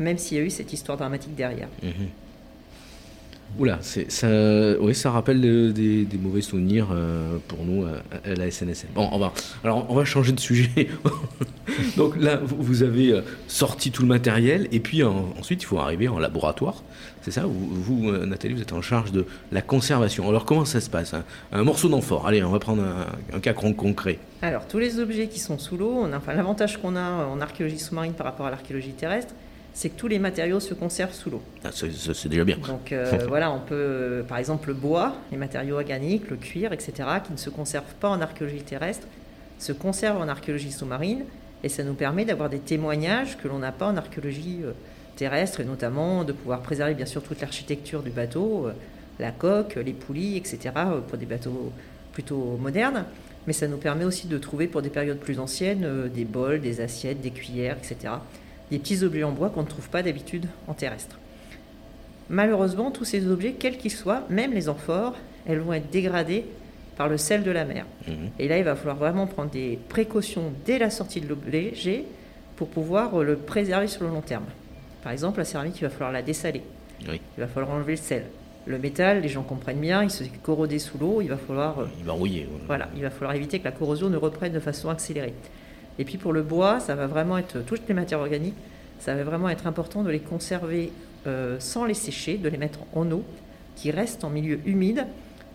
même 0.00 0.18
s'il 0.18 0.38
y 0.38 0.40
a 0.40 0.44
eu 0.44 0.50
cette 0.50 0.72
histoire 0.72 0.98
dramatique 0.98 1.36
derrière. 1.36 1.68
Mhm. 1.82 2.08
Oula, 3.58 3.80
ça, 3.82 4.28
oui, 4.80 4.94
ça 4.94 5.10
rappelle 5.10 5.40
des, 5.72 6.06
mauvais 6.20 6.40
souvenirs 6.40 6.88
euh, 6.92 7.36
pour 7.48 7.64
nous 7.64 7.84
à, 7.84 8.34
la 8.34 8.48
SNSM. 8.50 8.90
Bon, 8.94 9.08
on 9.10 9.18
va, 9.18 9.32
alors 9.64 9.86
on 9.88 9.94
va 9.94 10.04
changer 10.04 10.30
de 10.32 10.38
sujet. 10.38 10.88
Donc 11.96 12.16
là, 12.16 12.38
vous 12.42 12.82
avez 12.84 13.10
euh, 13.10 13.22
sorti 13.48 13.90
tout 13.90 14.02
le 14.02 14.08
matériel 14.08 14.68
et 14.70 14.78
puis 14.78 15.02
ensuite 15.02 15.62
il 15.62 15.66
faut 15.66 15.78
arriver 15.78 16.06
en 16.06 16.20
laboratoire. 16.20 16.84
C'est 17.22 17.32
ça 17.32 17.42
vous, 17.44 18.08
euh, 18.08 18.24
Nathalie, 18.24 18.54
vous 18.54 18.62
êtes 18.62 18.72
en 18.72 18.82
charge 18.82 19.10
de 19.10 19.26
la 19.50 19.62
conservation. 19.62 20.28
Alors 20.28 20.44
comment 20.44 20.64
ça 20.64 20.80
se 20.80 20.88
passe 20.88 21.14
un, 21.52 21.64
morceau 21.64 21.88
d'amphore. 21.88 22.28
Allez, 22.28 22.44
on 22.44 22.52
va 22.52 22.60
prendre 22.60 22.84
un, 23.34 23.40
cas 23.40 23.52
concret. 23.52 24.20
Alors 24.42 24.68
tous 24.68 24.78
les 24.78 25.00
objets 25.00 25.26
qui 25.26 25.40
sont 25.40 25.58
sous 25.58 25.76
l'eau, 25.76 26.06
enfin, 26.14 26.34
l'avantage 26.34 26.80
qu'on 26.80 26.94
a 26.94 27.26
en 27.26 27.40
archéologie 27.40 27.80
sous-marine 27.80 28.12
par 28.12 28.26
rapport 28.26 28.46
à 28.46 28.50
l'archéologie 28.50 28.92
terrestre, 28.92 29.34
c'est 29.80 29.88
que 29.88 29.98
tous 29.98 30.08
les 30.08 30.18
matériaux 30.18 30.60
se 30.60 30.74
conservent 30.74 31.14
sous 31.14 31.30
l'eau. 31.30 31.40
Ah, 31.64 31.70
c'est 31.72 32.28
déjà 32.28 32.44
bien. 32.44 32.58
Donc 32.58 32.92
euh, 32.92 33.24
voilà, 33.28 33.50
on 33.50 33.60
peut, 33.60 33.74
euh, 33.74 34.22
par 34.22 34.36
exemple, 34.36 34.68
le 34.68 34.74
bois, 34.74 35.16
les 35.32 35.38
matériaux 35.38 35.76
organiques, 35.76 36.28
le 36.28 36.36
cuir, 36.36 36.74
etc., 36.74 36.92
qui 37.24 37.32
ne 37.32 37.38
se 37.38 37.48
conservent 37.48 37.94
pas 37.98 38.10
en 38.10 38.20
archéologie 38.20 38.60
terrestre, 38.60 39.06
se 39.58 39.72
conservent 39.72 40.20
en 40.20 40.28
archéologie 40.28 40.70
sous-marine, 40.70 41.24
et 41.64 41.70
ça 41.70 41.82
nous 41.82 41.94
permet 41.94 42.26
d'avoir 42.26 42.50
des 42.50 42.58
témoignages 42.58 43.38
que 43.38 43.48
l'on 43.48 43.60
n'a 43.60 43.72
pas 43.72 43.86
en 43.86 43.96
archéologie 43.96 44.58
euh, 44.64 44.72
terrestre, 45.16 45.60
et 45.60 45.64
notamment 45.64 46.24
de 46.24 46.32
pouvoir 46.32 46.60
préserver 46.60 46.92
bien 46.92 47.06
sûr 47.06 47.22
toute 47.22 47.40
l'architecture 47.40 48.02
du 48.02 48.10
bateau, 48.10 48.68
la 49.18 49.30
coque, 49.30 49.76
les 49.76 49.94
poulies, 49.94 50.36
etc., 50.36 50.74
pour 51.08 51.16
des 51.16 51.24
bateaux 51.24 51.72
plutôt 52.12 52.58
modernes. 52.60 53.06
Mais 53.46 53.54
ça 53.54 53.66
nous 53.66 53.78
permet 53.78 54.04
aussi 54.04 54.26
de 54.26 54.36
trouver 54.36 54.66
pour 54.66 54.82
des 54.82 54.90
périodes 54.90 55.20
plus 55.20 55.40
anciennes 55.40 56.10
des 56.14 56.26
bols, 56.26 56.60
des 56.60 56.82
assiettes, 56.82 57.22
des 57.22 57.30
cuillères, 57.30 57.78
etc 57.78 58.10
des 58.70 58.78
petits 58.78 59.02
objets 59.02 59.24
en 59.24 59.32
bois 59.32 59.50
qu'on 59.50 59.62
ne 59.62 59.68
trouve 59.68 59.88
pas 59.88 60.02
d'habitude 60.02 60.46
en 60.68 60.74
terrestre. 60.74 61.18
Malheureusement, 62.28 62.90
tous 62.90 63.04
ces 63.04 63.26
objets, 63.26 63.52
quels 63.52 63.76
qu'ils 63.76 63.90
soient, 63.90 64.24
même 64.30 64.52
les 64.52 64.68
amphores, 64.68 65.16
elles 65.46 65.58
vont 65.58 65.72
être 65.72 65.90
dégradées 65.90 66.44
par 66.96 67.08
le 67.08 67.16
sel 67.16 67.42
de 67.42 67.50
la 67.50 67.64
mer. 67.64 67.86
Mhm. 68.06 68.14
Et 68.38 68.46
là, 68.46 68.58
il 68.58 68.64
va 68.64 68.76
falloir 68.76 68.96
vraiment 68.96 69.26
prendre 69.26 69.50
des 69.50 69.78
précautions 69.88 70.52
dès 70.64 70.78
la 70.78 70.90
sortie 70.90 71.20
de 71.20 71.28
l'objet 71.28 72.04
pour 72.56 72.68
pouvoir 72.68 73.22
le 73.22 73.36
préserver 73.36 73.88
sur 73.88 74.04
le 74.04 74.10
long 74.10 74.20
terme. 74.20 74.44
Par 75.02 75.12
exemple, 75.12 75.38
la 75.38 75.44
céramique, 75.44 75.78
il 75.78 75.84
va 75.84 75.90
falloir 75.90 76.12
la 76.12 76.22
dessaler. 76.22 76.62
Il 77.08 77.18
va 77.38 77.46
falloir 77.46 77.74
enlever 77.74 77.92
le 77.92 77.98
sel. 77.98 78.24
Le 78.66 78.78
métal, 78.78 79.22
les 79.22 79.28
gens 79.28 79.42
comprennent 79.42 79.80
bien, 79.80 80.02
il 80.02 80.10
se 80.10 80.24
corrodé 80.42 80.78
sous 80.78 80.98
l'eau, 80.98 81.22
il 81.22 81.28
va 81.28 81.38
falloir. 81.38 81.88
Il 81.98 82.04
va 82.04 82.12
rouiller. 82.12 82.46
Voilà, 82.66 82.88
il 82.94 83.02
va 83.02 83.10
falloir 83.10 83.34
éviter 83.34 83.58
que 83.58 83.64
la 83.64 83.72
corrosion 83.72 84.10
ne 84.10 84.18
reprenne 84.18 84.52
de 84.52 84.60
façon 84.60 84.90
accélérée. 84.90 85.32
Et 85.98 86.04
puis 86.04 86.16
pour 86.16 86.32
le 86.32 86.42
bois, 86.42 86.80
ça 86.80 86.94
va 86.94 87.06
vraiment 87.06 87.38
être, 87.38 87.64
toutes 87.64 87.86
les 87.88 87.94
matières 87.94 88.20
organiques, 88.20 88.54
ça 88.98 89.14
va 89.14 89.24
vraiment 89.24 89.48
être 89.48 89.66
important 89.66 90.02
de 90.02 90.10
les 90.10 90.20
conserver 90.20 90.92
euh, 91.26 91.56
sans 91.58 91.84
les 91.84 91.94
sécher, 91.94 92.36
de 92.36 92.48
les 92.48 92.58
mettre 92.58 92.80
en 92.94 93.10
eau, 93.10 93.24
qui 93.76 93.90
restent 93.90 94.24
en 94.24 94.30
milieu 94.30 94.60
humide, 94.66 95.06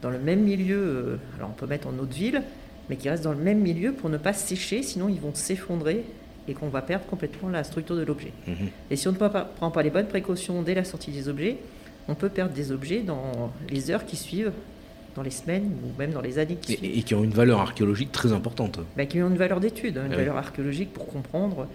dans 0.01 0.10
le 0.10 0.20
même 0.20 0.42
milieu, 0.42 0.77
euh, 0.77 1.18
alors 1.38 1.50
on 1.50 1.54
peut 1.54 1.68
mettre 1.68 1.88
en 1.88 1.98
eau 1.98 2.06
de 2.06 2.13
ville, 2.13 2.44
mais 2.89 2.96
qui 2.96 3.10
restent 3.10 3.24
dans 3.24 3.34
le 3.34 3.39
même 3.39 3.60
milieu 3.60 3.92
pour 3.92 4.10
ne 4.10 4.18
pas 4.18 4.34
sécher, 4.34 4.84
sinon 4.84 5.10
ils 5.10 5.20
vont 5.20 5.34
s'effondrer 5.34 6.04
et 6.48 6.54
qu'on 6.54 6.70
va 6.70 6.82
perdre 6.82 7.06
complètement 7.06 7.50
la 7.50 7.63
structure 7.63 7.96
de 7.96 8.04
l'objet. 8.04 8.32
Mhm. 8.48 8.70
Et 8.92 8.96
si 8.96 9.08
on 9.08 9.12
ne 9.12 9.18
prend 9.18 9.72
pas 9.72 9.84
les 9.84 9.89
bonnes 9.89 10.08
précautions 10.08 10.62
dès 10.62 10.75
la 10.75 10.84
sortie 10.84 11.12
des 11.12 11.27
objets, 11.27 11.58
on 12.08 12.13
peut 12.13 12.30
perdre 12.30 12.54
des 12.54 12.72
objets 12.72 13.00
dans 13.00 13.51
les 13.70 13.89
heures 13.89 14.06
qui 14.06 14.15
suivent 14.15 14.51
dans 15.15 15.24
les 15.24 15.31
semaines 15.31 15.72
ou 15.84 15.98
même 15.98 16.12
dans 16.12 16.22
les 16.22 16.39
années 16.39 16.57
qui 16.62 16.74
et, 16.74 17.00
et 17.00 17.03
qui 17.03 17.15
ont 17.15 17.24
une 17.24 17.31
valeur 17.31 17.60
archéologique 17.60 18.12
très 18.12 18.34
importante. 18.34 18.79
Ben, 18.98 19.07
qui 19.07 19.22
ont 19.22 19.29
une 19.29 19.38
valeur 19.38 19.60
d'étude, 19.60 19.98
une 19.98 20.13
ah 20.13 20.15
valeur 20.15 20.38
archéologique 20.38 20.93
pour 20.93 21.07
comprendre. 21.07 21.67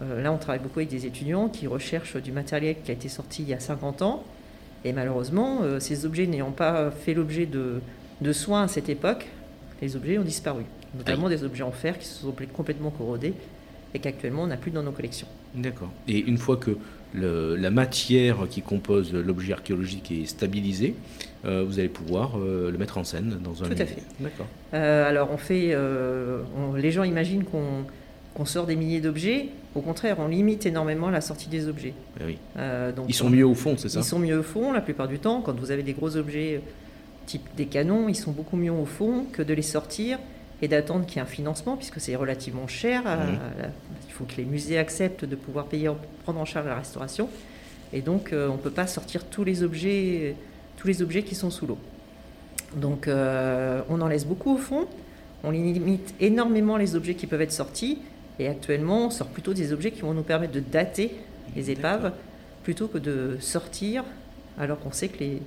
Euh, 0.00 0.22
là, 0.22 0.32
on 0.32 0.38
travaille 0.38 0.60
beaucoup 0.60 0.80
avec 0.80 0.90
des 0.90 1.06
étudiants 1.06 1.48
qui 1.48 1.66
recherchent 1.66 2.16
du 2.16 2.32
matériel 2.32 2.76
qui 2.84 2.90
a 2.90 2.94
été 2.94 3.08
sorti 3.08 3.42
il 3.42 3.48
y 3.48 3.54
a 3.54 3.60
50 3.60 4.02
ans. 4.02 4.24
Et 4.84 4.92
malheureusement, 4.92 5.60
euh, 5.62 5.80
ces 5.80 6.06
objets 6.06 6.26
n'ayant 6.26 6.52
pas 6.52 6.90
fait 6.90 7.14
l'objet 7.14 7.46
de, 7.46 7.80
de, 8.20 8.32
soins 8.32 8.64
à 8.64 8.68
cette 8.68 8.88
époque, 8.88 9.26
les 9.82 9.96
objets 9.96 10.18
ont 10.18 10.24
disparu. 10.24 10.64
Notamment 10.96 11.28
des 11.28 11.44
objets 11.44 11.64
en 11.64 11.72
fer 11.72 11.98
qui 11.98 12.06
se 12.06 12.22
sont 12.22 12.34
complètement 12.52 12.90
corrodés 12.90 13.34
et 13.94 13.98
qu'actuellement 13.98 14.42
on 14.42 14.46
n'a 14.46 14.56
plus 14.56 14.70
dans 14.70 14.82
nos 14.82 14.92
collections. 14.92 15.26
D'accord. 15.54 15.90
Et 16.06 16.18
une 16.18 16.38
fois 16.38 16.56
que 16.56 16.76
la 17.14 17.70
matière 17.70 18.46
qui 18.50 18.62
compose 18.62 19.12
l'objet 19.12 19.52
archéologique 19.52 20.10
est 20.10 20.26
stabilisée, 20.26 20.94
euh, 21.44 21.64
vous 21.66 21.78
allez 21.78 21.88
pouvoir 21.88 22.32
euh, 22.36 22.70
le 22.70 22.78
mettre 22.78 22.98
en 22.98 23.04
scène 23.04 23.38
dans 23.42 23.62
un. 23.62 23.68
Tout 23.68 23.82
à 23.82 23.86
fait. 23.86 24.02
D'accord. 24.18 24.46
Euh, 24.74 25.08
alors 25.08 25.30
on 25.30 25.36
fait, 25.36 25.76
les 26.76 26.90
gens 26.90 27.04
imaginent 27.04 27.44
qu'on 27.44 28.44
sort 28.44 28.66
des 28.66 28.76
milliers 28.76 29.00
d'objets. 29.00 29.48
Au 29.74 29.80
contraire, 29.80 30.16
on 30.18 30.28
limite 30.28 30.66
énormément 30.66 31.10
la 31.10 31.20
sortie 31.20 31.48
des 31.48 31.68
objets. 31.68 31.94
Eh 32.20 32.24
oui. 32.24 32.38
donc, 32.96 33.06
ils 33.08 33.14
sont 33.14 33.30
mieux 33.30 33.46
au 33.46 33.54
fond, 33.54 33.76
c'est 33.76 33.88
ça 33.88 34.00
Ils 34.00 34.04
sont 34.04 34.18
mieux 34.18 34.38
au 34.38 34.42
fond 34.42 34.72
la 34.72 34.80
plupart 34.80 35.08
du 35.08 35.18
temps. 35.18 35.40
Quand 35.40 35.58
vous 35.58 35.70
avez 35.70 35.82
des 35.82 35.92
gros 35.92 36.16
objets 36.16 36.60
type 37.26 37.46
des 37.56 37.66
canons, 37.66 38.08
ils 38.08 38.16
sont 38.16 38.32
beaucoup 38.32 38.56
mieux 38.56 38.72
au 38.72 38.86
fond 38.86 39.26
que 39.32 39.42
de 39.42 39.52
les 39.54 39.62
sortir 39.62 40.18
et 40.62 40.68
d'attendre 40.68 41.06
qu'il 41.06 41.16
y 41.16 41.18
ait 41.20 41.22
un 41.22 41.26
financement, 41.26 41.76
puisque 41.76 42.00
c'est 42.00 42.16
relativement 42.16 42.66
cher. 42.66 43.02
Il 43.06 43.97
faut 44.18 44.24
que 44.24 44.36
les 44.36 44.44
musées 44.44 44.78
acceptent 44.78 45.24
de 45.24 45.36
pouvoir 45.36 45.66
payer, 45.66 45.88
prendre 46.24 46.40
en 46.40 46.44
charge 46.44 46.66
la 46.66 46.74
restauration. 46.74 47.28
Et 47.92 48.00
donc, 48.00 48.32
euh, 48.32 48.48
on 48.48 48.54
ne 48.54 48.58
peut 48.58 48.70
pas 48.70 48.88
sortir 48.88 49.24
tous 49.24 49.44
les 49.44 49.62
objets, 49.62 50.34
tous 50.76 50.88
les 50.88 51.02
objets 51.02 51.22
qui 51.22 51.36
sont 51.36 51.50
sous 51.50 51.66
l'eau. 51.66 51.78
Donc, 52.74 53.06
euh, 53.06 53.80
on 53.88 54.00
en 54.00 54.08
laisse 54.08 54.26
beaucoup 54.26 54.54
au 54.54 54.58
fond. 54.58 54.86
On 55.44 55.52
limite 55.52 56.14
énormément 56.18 56.76
les 56.76 56.96
objets 56.96 57.14
qui 57.14 57.28
peuvent 57.28 57.40
être 57.40 57.52
sortis. 57.52 57.98
Et 58.40 58.48
actuellement, 58.48 59.06
on 59.06 59.10
sort 59.10 59.28
plutôt 59.28 59.54
des 59.54 59.72
objets 59.72 59.92
qui 59.92 60.00
vont 60.00 60.14
nous 60.14 60.22
permettre 60.22 60.52
de 60.52 60.60
dater 60.60 61.12
les 61.54 61.70
épaves 61.70 62.12
plutôt 62.64 62.88
que 62.88 62.98
de 62.98 63.36
sortir, 63.40 64.04
alors 64.58 64.80
qu'on 64.80 64.92
sait 64.92 65.08
que 65.08 65.20
les 65.20 65.40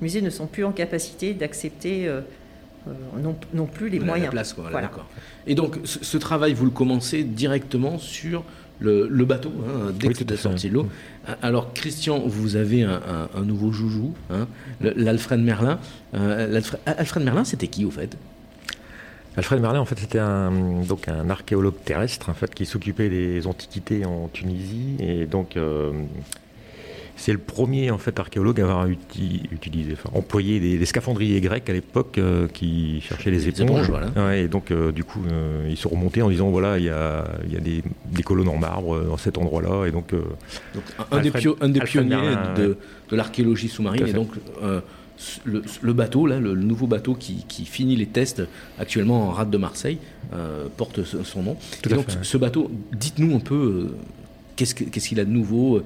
musées 0.00 0.22
ne 0.22 0.30
sont 0.30 0.46
plus 0.46 0.64
en 0.64 0.72
capacité 0.72 1.34
d'accepter 1.34 2.08
euh, 2.88 3.18
euh, 3.18 3.32
non, 3.54 3.66
plus 3.66 3.88
les 3.88 4.00
moyens. 4.00 4.30
place, 4.30 4.54
Et 5.46 5.54
donc, 5.54 5.78
ce, 5.84 6.16
travail, 6.16 6.54
vous 6.54 6.64
le 6.64 6.70
commencez 6.70 7.24
directement 7.24 7.98
sur 7.98 8.44
le, 8.80 9.06
bateau, 9.24 9.52
hein, 9.66 9.92
dès 9.98 10.08
que 10.08 10.14
vous 10.14 10.22
êtes 10.22 10.36
sorti 10.36 10.68
de 10.68 10.74
l'eau. 10.74 10.88
Alors, 11.42 11.72
Christian, 11.74 12.20
vous 12.26 12.56
avez 12.56 12.82
un, 12.82 13.42
nouveau 13.44 13.72
joujou, 13.72 14.14
hein, 14.30 14.46
l'Alfred 14.80 15.40
Merlin. 15.40 15.78
Euh, 16.14 16.60
Alfred 16.86 17.24
Merlin, 17.24 17.44
c'était 17.44 17.68
qui, 17.68 17.84
au 17.84 17.90
fait? 17.90 18.16
Alfred 19.36 19.60
Merlin, 19.60 19.80
en 19.80 19.84
fait, 19.84 19.98
c'était 19.98 20.18
un, 20.18 20.50
donc 20.88 21.06
un 21.06 21.30
archéologue 21.30 21.76
terrestre, 21.84 22.28
en 22.28 22.34
fait, 22.34 22.52
qui 22.52 22.66
s'occupait 22.66 23.08
des 23.08 23.46
antiquités 23.46 24.04
en 24.04 24.28
Tunisie. 24.32 24.96
Et 24.98 25.26
donc, 25.26 25.56
euh, 25.56 25.92
c'est 27.18 27.32
le 27.32 27.38
premier 27.38 27.90
en 27.90 27.98
fait 27.98 28.18
archéologue 28.18 28.60
à 28.60 28.64
avoir 28.64 28.86
utilisé, 28.86 29.92
enfin, 29.92 30.10
employé 30.14 30.60
des, 30.60 30.86
scaphandriers 30.86 31.40
grecs 31.40 31.68
à 31.68 31.72
l'époque 31.72 32.16
euh, 32.16 32.46
qui 32.46 33.00
cherchaient 33.00 33.32
les 33.32 33.48
éponges. 33.48 33.90
et 34.32 34.46
donc 34.46 34.70
euh, 34.70 34.92
du 34.92 35.04
coup 35.04 35.20
euh, 35.30 35.66
ils 35.68 35.76
sont 35.76 35.88
remontés 35.88 36.22
en 36.22 36.30
disant 36.30 36.48
voilà 36.48 36.78
il 36.78 36.84
y 36.84 36.90
a, 36.90 37.24
des, 37.60 37.82
colonnes 38.22 38.48
en 38.48 38.56
marbre 38.56 39.00
dans 39.00 39.16
cet 39.16 39.36
endroit-là 39.36 39.86
et 39.86 39.90
donc, 39.90 40.12
un, 41.10 41.20
des 41.20 41.80
pionniers 41.80 42.36
de, 42.56 42.76
l'archéologie 43.10 43.68
sous-marine 43.68 44.06
et 44.06 44.12
donc 44.12 44.30
le, 45.44 45.92
bateau, 45.92 46.26
là, 46.26 46.38
le, 46.38 46.54
nouveau 46.54 46.86
bateau 46.86 47.14
qui, 47.14 47.64
finit 47.64 47.96
les 47.96 48.06
tests 48.06 48.42
actuellement 48.78 49.28
en 49.28 49.30
rade 49.32 49.50
de 49.50 49.58
Marseille, 49.58 49.98
porte 50.76 51.02
son 51.02 51.42
nom. 51.42 51.56
et 51.84 51.88
donc, 51.88 52.06
ce 52.22 52.38
bateau, 52.38 52.70
dites-nous 52.92 53.34
un 53.34 53.40
peu 53.40 53.88
qu'est-ce 54.54 54.74
qu'il 54.74 55.18
a 55.18 55.24
de 55.24 55.30
nouveau 55.30 55.82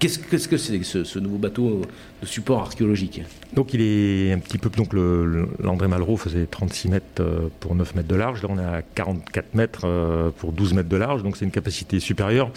Qu'est-ce 0.00 0.48
que 0.48 0.56
c'est 0.56 0.78
-ce, 0.78 1.04
ce, 1.04 1.18
nouveau 1.18 1.36
bateau 1.36 1.82
de 2.22 2.26
support 2.26 2.60
archéologique 2.60 3.22
Donc 3.52 3.74
il 3.74 3.82
est 3.82 4.32
un 4.32 4.38
petit 4.38 4.56
peu 4.56 4.70
donc 4.70 4.94
l'André 4.94 5.88
Malraux 5.88 6.16
faisait 6.16 6.46
36 6.46 6.88
mètres 6.88 7.04
euh, 7.20 7.48
pour 7.60 7.74
9 7.74 7.94
mètres 7.96 8.08
de 8.08 8.14
large. 8.14 8.42
Là 8.42 8.48
on 8.50 8.58
est 8.58 8.64
à 8.64 8.80
44 8.94 9.54
mètres 9.54 9.82
euh, 9.84 10.30
pour 10.30 10.52
12 10.52 10.72
mètres 10.72 10.88
de 10.88 10.96
large, 10.96 11.22
donc 11.22 11.36
c'est 11.36 11.44
une 11.44 11.50
capacité 11.50 12.00
supérieure. 12.00 12.50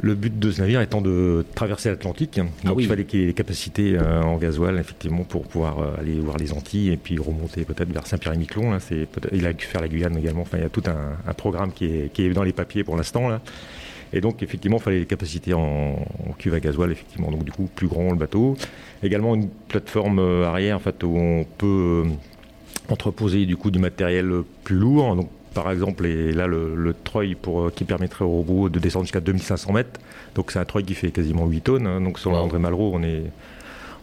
Le 0.00 0.14
but 0.14 0.38
de 0.38 0.52
ce 0.52 0.60
navire 0.60 0.80
étant 0.80 1.00
de 1.00 1.44
traverser 1.56 1.88
l'Atlantique, 1.88 2.38
ah 2.38 2.68
donc 2.68 2.76
il 2.78 2.86
fallait 2.86 3.04
qu'il 3.04 3.22
ait 3.22 3.26
des 3.26 3.34
capacités 3.34 3.96
euh, 3.96 4.22
en 4.22 4.36
gasoil 4.36 4.78
effectivement 4.78 5.24
pour 5.24 5.48
pouvoir 5.48 5.98
aller 5.98 6.20
voir 6.20 6.36
les 6.36 6.52
Antilles 6.52 6.90
et 6.90 6.96
puis 6.96 7.18
remonter 7.18 7.64
peut-être 7.64 7.92
vers 7.92 8.06
Saint-Pierre-et-Miquelon. 8.06 8.78
Il 9.32 9.46
a 9.46 9.52
pu 9.52 9.66
faire 9.66 9.80
la 9.80 9.88
Guyane 9.88 10.16
également. 10.16 10.42
Enfin, 10.42 10.58
il 10.58 10.62
y 10.62 10.66
a 10.66 10.68
tout 10.68 10.84
un, 10.86 11.32
programme 11.32 11.72
qui 11.72 11.86
est, 11.86 12.12
qui 12.12 12.22
est 12.22 12.30
dans 12.30 12.44
les 12.44 12.52
papiers 12.52 12.84
pour 12.84 12.96
l'instant 12.96 13.28
là. 13.28 13.40
Et 14.14 14.20
donc, 14.20 14.42
effectivement, 14.42 14.78
il 14.78 14.82
fallait 14.82 15.00
des 15.00 15.06
capacités 15.06 15.52
en, 15.52 15.96
cuve 16.38 16.54
à 16.54 16.60
gasoil, 16.60 16.90
effectivement. 16.92 17.30
Donc, 17.30 17.44
du 17.44 17.52
coup, 17.52 17.68
plus 17.74 17.88
grand 17.88 18.10
le 18.10 18.16
bateau. 18.16 18.56
Également, 19.02 19.34
une 19.34 19.48
plateforme 19.48 20.20
arrière, 20.20 20.76
en 20.76 20.80
fait, 20.80 21.02
où 21.02 21.16
on 21.16 21.44
peut 21.44 22.04
entreposer, 22.88 23.44
du 23.44 23.56
coup, 23.56 23.70
du 23.70 23.78
matériel 23.78 24.30
plus 24.62 24.76
lourd. 24.76 25.16
Donc, 25.16 25.28
par 25.52 25.70
exemple, 25.70 26.06
et 26.06 26.32
là, 26.32 26.46
le, 26.46 26.74
le 26.74 26.94
treuil 26.94 27.34
pour, 27.34 27.72
qui 27.72 27.84
permettrait 27.84 28.24
au 28.24 28.30
robot 28.30 28.68
de 28.68 28.78
descendre 28.78 29.04
jusqu'à 29.04 29.20
2500 29.20 29.72
mètres. 29.72 30.00
Donc, 30.34 30.52
c'est 30.52 30.58
un 30.58 30.64
treuil 30.64 30.84
qui 30.84 30.94
fait 30.94 31.10
quasiment 31.10 31.46
8 31.46 31.60
tonnes. 31.60 31.86
Hein. 31.86 32.00
Donc, 32.00 32.18
sur 32.18 32.30
l'André 32.30 32.58
Malraux, 32.58 32.92
on 32.94 33.02
est 33.02 33.24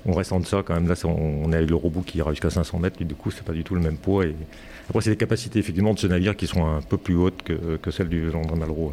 on 0.06 0.14
reste 0.14 0.32
en 0.32 0.40
deçà 0.40 0.64
quand 0.64 0.74
même. 0.74 0.88
Là, 0.88 0.96
on, 1.06 1.52
est 1.52 1.56
avec 1.56 1.70
le 1.70 1.76
robot 1.76 2.02
qui 2.02 2.18
ira 2.18 2.32
jusqu'à 2.32 2.50
500 2.50 2.80
mètres, 2.80 3.02
et 3.02 3.06
du 3.06 3.16
coup, 3.16 3.32
c'est 3.32 3.44
pas 3.44 3.54
du 3.54 3.64
tout 3.64 3.76
le 3.76 3.82
même 3.82 3.98
poids. 3.98 4.26
Et... 4.26 4.36
Après, 4.90 5.02
c'est 5.02 5.12
des 5.12 5.18
capacités 5.18 5.60
effectivement 5.60 5.94
de 5.94 6.00
ce 6.00 6.08
navire 6.08 6.36
qui 6.36 6.48
sont 6.48 6.66
un 6.66 6.82
peu 6.82 6.98
plus 6.98 7.16
hautes 7.16 7.44
que, 7.44 7.92
celles 7.92 8.10
du 8.10 8.30
Landry 8.30 8.60
Malraux. 8.60 8.92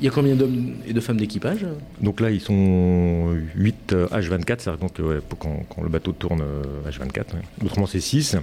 Il 0.00 0.04
y 0.04 0.08
a 0.08 0.10
combien 0.10 0.34
d'hommes 0.34 0.74
et 0.86 0.92
de 0.92 1.00
femmes 1.00 1.18
d'équipage? 1.18 1.66
Donc 2.00 2.20
là, 2.20 2.30
ils 2.30 2.40
sont 2.40 3.30
8 3.54 3.92
H24, 3.92 4.44
c'est-à-dire 4.58 4.78
donc, 4.78 5.00
quand, 5.38 5.82
le 5.82 5.88
bateau 5.88 6.12
tourne 6.12 6.42
H24. 6.88 7.18
Euh, 7.18 7.64
Autrement, 7.64 7.86
c'est 7.86 8.00
6. 8.00 8.36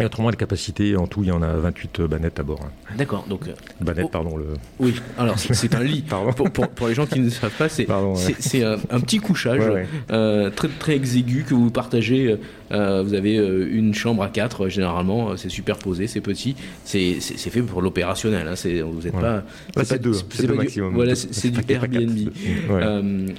Et 0.00 0.04
autrement, 0.04 0.30
la 0.30 0.36
capacité, 0.36 0.96
en 0.96 1.06
tout, 1.06 1.24
il 1.24 1.28
y 1.28 1.32
en 1.32 1.42
a 1.42 1.52
28 1.54 2.02
bannettes 2.02 2.38
à 2.38 2.42
bord. 2.44 2.60
Hein. 2.62 2.94
D'accord. 2.96 3.26
Donc, 3.28 3.48
euh, 3.48 3.52
Bannettes, 3.80 4.10
pardon. 4.10 4.36
Le... 4.36 4.46
Oui, 4.78 4.94
alors 5.18 5.38
c'est 5.38 5.74
un 5.74 5.82
lit. 5.82 6.04
pour, 6.36 6.50
pour, 6.50 6.88
les 6.88 6.94
gens 6.94 7.06
qui 7.06 7.18
ne 7.20 7.28
savent 7.30 7.56
pas, 7.56 7.68
c'est 7.68 7.90
un, 7.90 9.00
petit 9.00 9.18
couchage 9.18 9.62
euh, 10.10 10.50
très, 10.50 10.68
très 10.68 10.94
exigu 10.94 11.44
que 11.44 11.54
vous 11.54 11.70
partagez. 11.70 12.36
Euh, 12.72 13.02
vous 13.02 13.14
avez 13.14 13.34
une 13.36 13.94
chambre 13.94 14.22
à 14.22 14.28
quatre, 14.28 14.68
généralement. 14.68 15.36
C'est 15.36 15.48
superposé, 15.48 16.06
c'est 16.06 16.20
petit. 16.20 16.56
C'est 16.84 17.20
fait 17.20 17.62
pour 17.62 17.82
l'opérationnel. 17.82 18.48
Hein. 18.48 18.54
Vous 18.90 19.02
n'êtes 19.02 19.12
pas. 19.12 19.42
c'est 19.84 20.00
deux, 20.00 20.12
c'est 20.30 20.46
le 20.46 20.54
maximum. 20.54 20.94
Voilà, 20.94 21.14
c'est 21.14 21.50
du 21.50 21.60
Airbnb. 21.72 22.28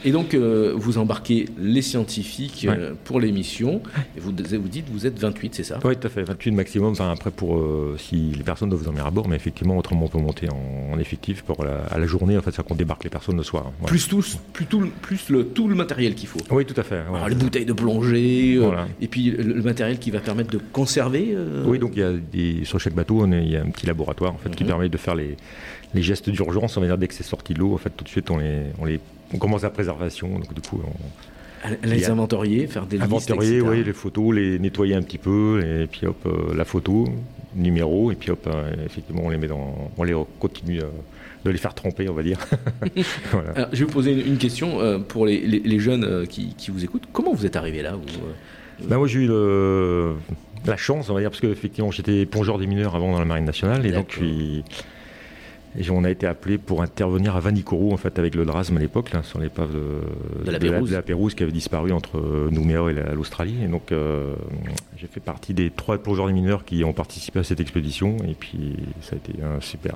et 0.05 0.11
donc, 0.11 0.35
vous 0.35 0.97
embarquez 0.97 1.45
les 1.59 1.81
scientifiques 1.81 2.67
pour 3.03 3.19
l'émission. 3.19 3.81
Et 4.17 4.19
vous, 4.19 4.31
vous 4.31 4.67
dites, 4.67 4.85
vous 4.91 5.05
êtes 5.05 5.19
28, 5.19 5.55
c'est 5.55 5.63
ça? 5.63 5.79
Oui, 5.83 5.95
tout 5.95 6.07
à 6.07 6.09
fait. 6.09 6.23
28 6.23 6.51
maximum, 6.51 6.91
enfin 6.91 7.11
après 7.11 7.31
pour 7.31 7.57
euh, 7.57 7.95
si 7.97 8.15
les 8.15 8.43
personnes 8.43 8.69
doivent 8.69 8.83
dormir 8.83 9.05
à 9.05 9.11
bord, 9.11 9.27
mais 9.27 9.35
effectivement 9.35 9.77
autrement 9.77 10.05
on 10.05 10.07
peut 10.07 10.19
monter 10.19 10.47
en, 10.49 10.97
effectif 10.99 11.43
pour 11.43 11.63
la, 11.63 11.77
à 11.89 11.97
la 11.97 12.05
journée 12.05 12.37
en 12.37 12.41
fait, 12.41 12.51
ça 12.51 12.63
qu'on 12.63 12.75
débarque 12.75 13.03
les 13.03 13.09
personnes 13.09 13.37
le 13.37 13.43
soir. 13.43 13.71
Plus 13.85 14.07
tous, 14.07 14.37
plus 14.53 14.65
tout, 14.65 14.89
plus 15.01 15.29
le 15.29 15.45
tout 15.45 15.67
le 15.67 15.75
matériel 15.75 16.15
qu'il 16.15 16.27
faut. 16.27 16.39
Oui, 16.51 16.65
tout 16.65 16.79
à 16.79 16.83
fait. 16.83 17.03
les 17.27 17.35
bouteilles 17.35 17.65
de 17.65 17.73
plongée, 17.73 18.57
euh, 18.57 18.71
et 19.01 19.07
puis 19.07 19.18
le, 19.23 19.61
matériel 19.61 19.99
qui 19.99 20.11
va 20.11 20.19
permettre 20.19 20.51
de 20.51 20.59
conserver. 20.71 21.33
Euh, 21.35 21.63
oui, 21.65 21.79
donc 21.79 21.91
il 21.95 21.99
y 21.99 22.03
a 22.03 22.13
des, 22.13 22.65
sur 22.65 22.79
chaque 22.79 22.93
bateau, 22.93 23.21
on 23.21 23.31
il 23.31 23.51
y 23.51 23.55
a 23.55 23.61
un 23.61 23.69
petit 23.69 23.85
laboratoire 23.85 24.33
en 24.33 24.37
fait 24.37 24.55
qui 24.55 24.63
mhm. 24.63 24.69
permet 24.69 24.89
de 24.89 24.97
faire 24.97 25.15
les, 25.15 25.37
les 25.93 26.01
gestes 26.01 26.29
d'urgence. 26.29 26.77
On 26.77 26.81
va 26.81 26.87
dire 26.87 26.97
dès 26.97 27.07
que 27.07 27.13
c'est 27.13 27.23
sorti 27.23 27.53
de 27.53 27.59
l'eau, 27.59 27.73
en 27.73 27.77
fait 27.77 27.91
tout 27.95 28.03
de 28.03 28.09
suite 28.09 28.29
on 28.31 28.37
les, 28.37 28.63
on 28.79 28.85
les 28.85 28.99
on 29.33 29.37
commence 29.37 29.61
la 29.61 29.69
préservation. 29.69 30.39
Donc 30.39 30.53
du 30.53 30.61
coup 30.61 30.81
on, 30.83 30.91
les 31.83 32.09
inventorier, 32.09 32.67
faire 32.67 32.85
des 32.85 33.01
inventorier, 33.01 33.61
oui, 33.61 33.83
les 33.83 33.93
photos, 33.93 34.35
les 34.35 34.59
nettoyer 34.59 34.95
un 34.95 35.01
petit 35.01 35.17
peu, 35.17 35.61
et 35.63 35.87
puis 35.87 36.07
hop, 36.07 36.25
euh, 36.25 36.55
la 36.55 36.65
photo, 36.65 37.07
numéro, 37.55 38.11
et 38.11 38.15
puis 38.15 38.31
hop, 38.31 38.47
euh, 38.47 38.71
effectivement, 38.85 39.23
on 39.25 39.29
les 39.29 39.37
met 39.37 39.47
dans, 39.47 39.91
on 39.97 40.03
les 40.03 40.15
continue 40.39 40.79
euh, 40.79 40.85
de 41.43 41.51
les 41.51 41.57
faire 41.57 41.73
tromper, 41.73 42.07
on 42.09 42.13
va 42.13 42.23
dire. 42.23 42.39
je 42.95 43.79
vais 43.79 43.85
vous 43.85 43.91
poser 43.91 44.11
une, 44.11 44.37
question 44.37 45.01
pour 45.07 45.25
les, 45.25 45.79
jeunes 45.79 46.27
qui, 46.27 46.55
vous 46.69 46.83
écoutent. 46.83 47.07
Comment 47.11 47.33
vous 47.33 47.45
êtes 47.45 47.55
arrivé 47.55 47.81
là 47.81 47.97
ben, 48.87 48.97
Moi, 48.97 49.07
j'ai 49.07 49.19
eu 49.19 49.29
la 50.65 50.77
chance, 50.77 51.09
on 51.09 51.13
va 51.13 51.21
dire, 51.21 51.29
parce 51.29 51.41
qu'effectivement, 51.41 51.91
j'étais 51.91 52.25
plongeur 52.25 52.57
des 52.57 52.67
mineurs 52.67 52.95
avant 52.95 53.11
dans 53.11 53.19
la 53.19 53.25
Marine 53.25 53.45
nationale, 53.45 53.85
et 53.85 53.91
donc 53.91 54.07
puis 54.07 54.63
et 55.77 55.89
on 55.91 56.03
a 56.03 56.09
été 56.09 56.25
appelé 56.25 56.57
pour 56.57 56.81
intervenir 56.81 57.35
à 57.35 57.39
Vanikoro, 57.39 57.93
en 57.93 57.97
fait, 57.97 58.17
avec 58.17 58.35
le 58.35 58.43
Drasme 58.43 58.77
à 58.77 58.79
l'époque, 58.79 59.11
sur 59.23 59.39
l'épave 59.39 59.71
de, 59.73 60.51
la, 60.51 61.01
Pérouse 61.01 61.35
qui 61.35 61.43
avait 61.43 61.51
disparu 61.51 61.91
entre 61.91 62.17
euh, 62.17 62.49
Nouméa 62.51 62.89
et 62.89 63.15
l'Australie. 63.15 63.55
Et 63.63 63.67
donc, 63.67 63.91
euh, 63.91 64.33
j'ai 64.97 65.07
fait 65.07 65.19
partie 65.19 65.53
des 65.53 65.69
trois 65.69 65.97
plongeurs 65.97 66.27
des 66.27 66.33
mineurs 66.33 66.65
qui 66.65 66.83
ont 66.83 66.93
participé 66.93 67.39
à 67.39 67.43
cette 67.43 67.59
expédition. 67.59 68.17
Et 68.27 68.33
puis, 68.33 68.77
ça 69.01 69.15
a 69.15 69.17
été 69.17 69.43
un 69.43 69.61
super. 69.61 69.95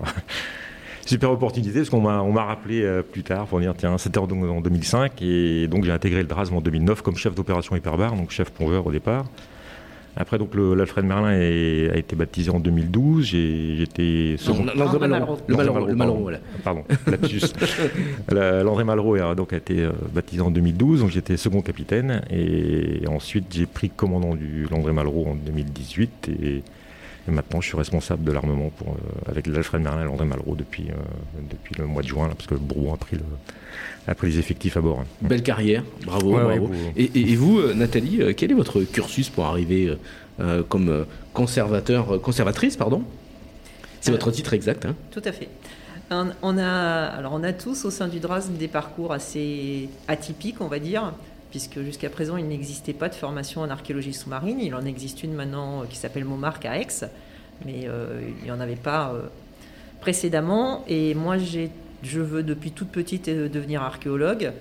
Super 1.05 1.31
opportunité 1.31 1.79
parce 1.79 1.89
qu'on 1.89 2.01
m'a 2.01 2.43
rappelé 2.43 2.81
euh, 2.81 3.01
plus 3.01 3.23
tard 3.23 3.45
pour 3.47 3.59
dire 3.59 3.73
tiens 3.77 3.97
c'était 3.97 4.19
en, 4.19 4.23
en 4.23 4.61
2005 4.61 5.21
et 5.21 5.67
donc 5.67 5.83
j'ai 5.83 5.91
intégré 5.91 6.21
le 6.21 6.27
Drasme 6.27 6.55
en 6.55 6.61
2009 6.61 7.01
comme 7.01 7.15
chef 7.15 7.35
d'opération 7.35 7.75
hyperbar 7.75 8.15
donc 8.15 8.31
chef 8.31 8.51
plongeur 8.51 8.87
au 8.87 8.91
départ 8.91 9.25
après, 10.15 10.37
donc, 10.37 10.53
l'Alfred 10.53 11.05
Merlin 11.05 11.29
a 11.29 11.97
été 11.97 12.15
baptisé 12.15 12.51
en 12.51 12.59
2012. 12.59 13.25
J'étais 13.25 14.35
second. 14.37 14.65
L'André 14.75 15.07
Malraux. 15.07 15.37
Le 15.47 15.95
Malraux, 15.95 16.21
voilà. 16.21 16.39
Pardon, 16.63 16.83
lapsus. 17.07 17.41
L'André 18.31 18.83
Malraux 18.83 19.15
a, 19.15 19.33
donc, 19.33 19.53
a 19.53 19.57
été 19.57 19.79
euh, 19.79 19.91
baptisé 20.13 20.41
en 20.41 20.51
2012. 20.51 21.01
Donc, 21.01 21.09
j'étais 21.09 21.35
second 21.35 21.61
capitaine. 21.61 22.21
Et 22.29 23.07
ensuite, 23.07 23.45
j'ai 23.49 23.65
pris 23.65 23.89
commandant 23.89 24.35
du 24.35 24.67
Landré 24.69 24.93
Malraux 24.93 25.25
en 25.29 25.35
2018. 25.35 26.29
Et, 26.43 26.63
maintenant, 27.31 27.61
je 27.61 27.67
suis 27.67 27.77
responsable 27.77 28.23
de 28.23 28.31
l'armement 28.31 28.69
pour 28.69 28.89
euh, 28.89 29.31
avec 29.31 29.47
l'Alfred 29.47 29.81
Merlin 29.81 30.01
et 30.01 30.05
l'André 30.05 30.25
Malraux 30.25 30.55
depuis, 30.55 30.89
euh, 30.89 31.41
depuis 31.49 31.75
le 31.77 31.85
mois 31.85 32.01
de 32.01 32.07
juin, 32.07 32.29
parce 32.29 32.47
que 32.47 32.53
le 32.53 32.59
Brouan 32.59 32.93
a 32.93 32.97
pris 32.97 33.15
le 33.15 33.23
après 34.07 34.27
les 34.27 34.39
effectifs 34.39 34.77
à 34.77 34.81
bord. 34.81 34.99
Hein. 34.99 35.05
Belle 35.21 35.43
carrière, 35.43 35.83
bravo. 36.05 36.37
et, 36.95 37.35
vous, 37.35 37.59
euh, 37.59 37.73
Nathalie, 37.73 38.21
euh, 38.21 38.33
quel 38.35 38.51
est 38.51 38.55
votre 38.55 38.81
cursus 38.81 39.29
pour 39.29 39.45
arriver 39.45 39.95
euh, 40.39 40.63
comme 40.63 41.05
conservateur, 41.33 42.21
conservatrice 42.21 42.75
pardon? 42.75 43.03
C'est 44.01 44.11
votre 44.11 44.31
titre 44.31 44.53
exact. 44.53 44.85
Hein? 44.85 44.95
Tout 45.11 45.21
à 45.23 45.31
fait. 45.31 45.47
On 46.11 46.57
a, 46.57 47.05
alors 47.05 47.33
on 47.33 47.43
a 47.43 47.53
tous 47.53 47.85
au 47.85 47.89
sein 47.89 48.07
du 48.07 48.19
DRAS 48.19 48.49
des 48.49 48.67
parcours 48.67 49.13
assez 49.13 49.89
atypiques, 50.07 50.57
on 50.59 50.67
va 50.67 50.77
dire, 50.77 51.13
puisque 51.53 51.79
jusqu'à 51.83 52.09
présent 52.09 52.35
il 52.35 52.47
n'existait 52.47 52.93
pas 52.93 53.09
de 53.09 53.13
formation 53.13 53.61
en 53.61 53.69
archéologie 53.69 54.13
sous-marine. 54.13 54.59
Il 54.59 54.73
en 54.73 54.85
existe 54.85 55.21
une 55.21 55.33
maintenant 55.33 55.83
qui 55.87 55.97
s'appelle 55.97 56.25
Montmarc 56.25 56.65
à 56.65 56.79
Aix, 56.79 56.87
mais 57.63 57.87
il 58.37 58.43
n'y 58.43 58.49
en 58.49 58.59
avait 58.59 58.75
pas 58.75 59.13
précédemment. 60.01 60.83
Et 60.87 61.13
moi 61.13 61.37
je 62.03 62.19
veux 62.19 62.43
depuis 62.43 62.71
toute 62.71 62.89
petite 62.89 63.27
euh, 63.29 63.49
devenir 63.49 63.81
archéologue, 63.81 64.51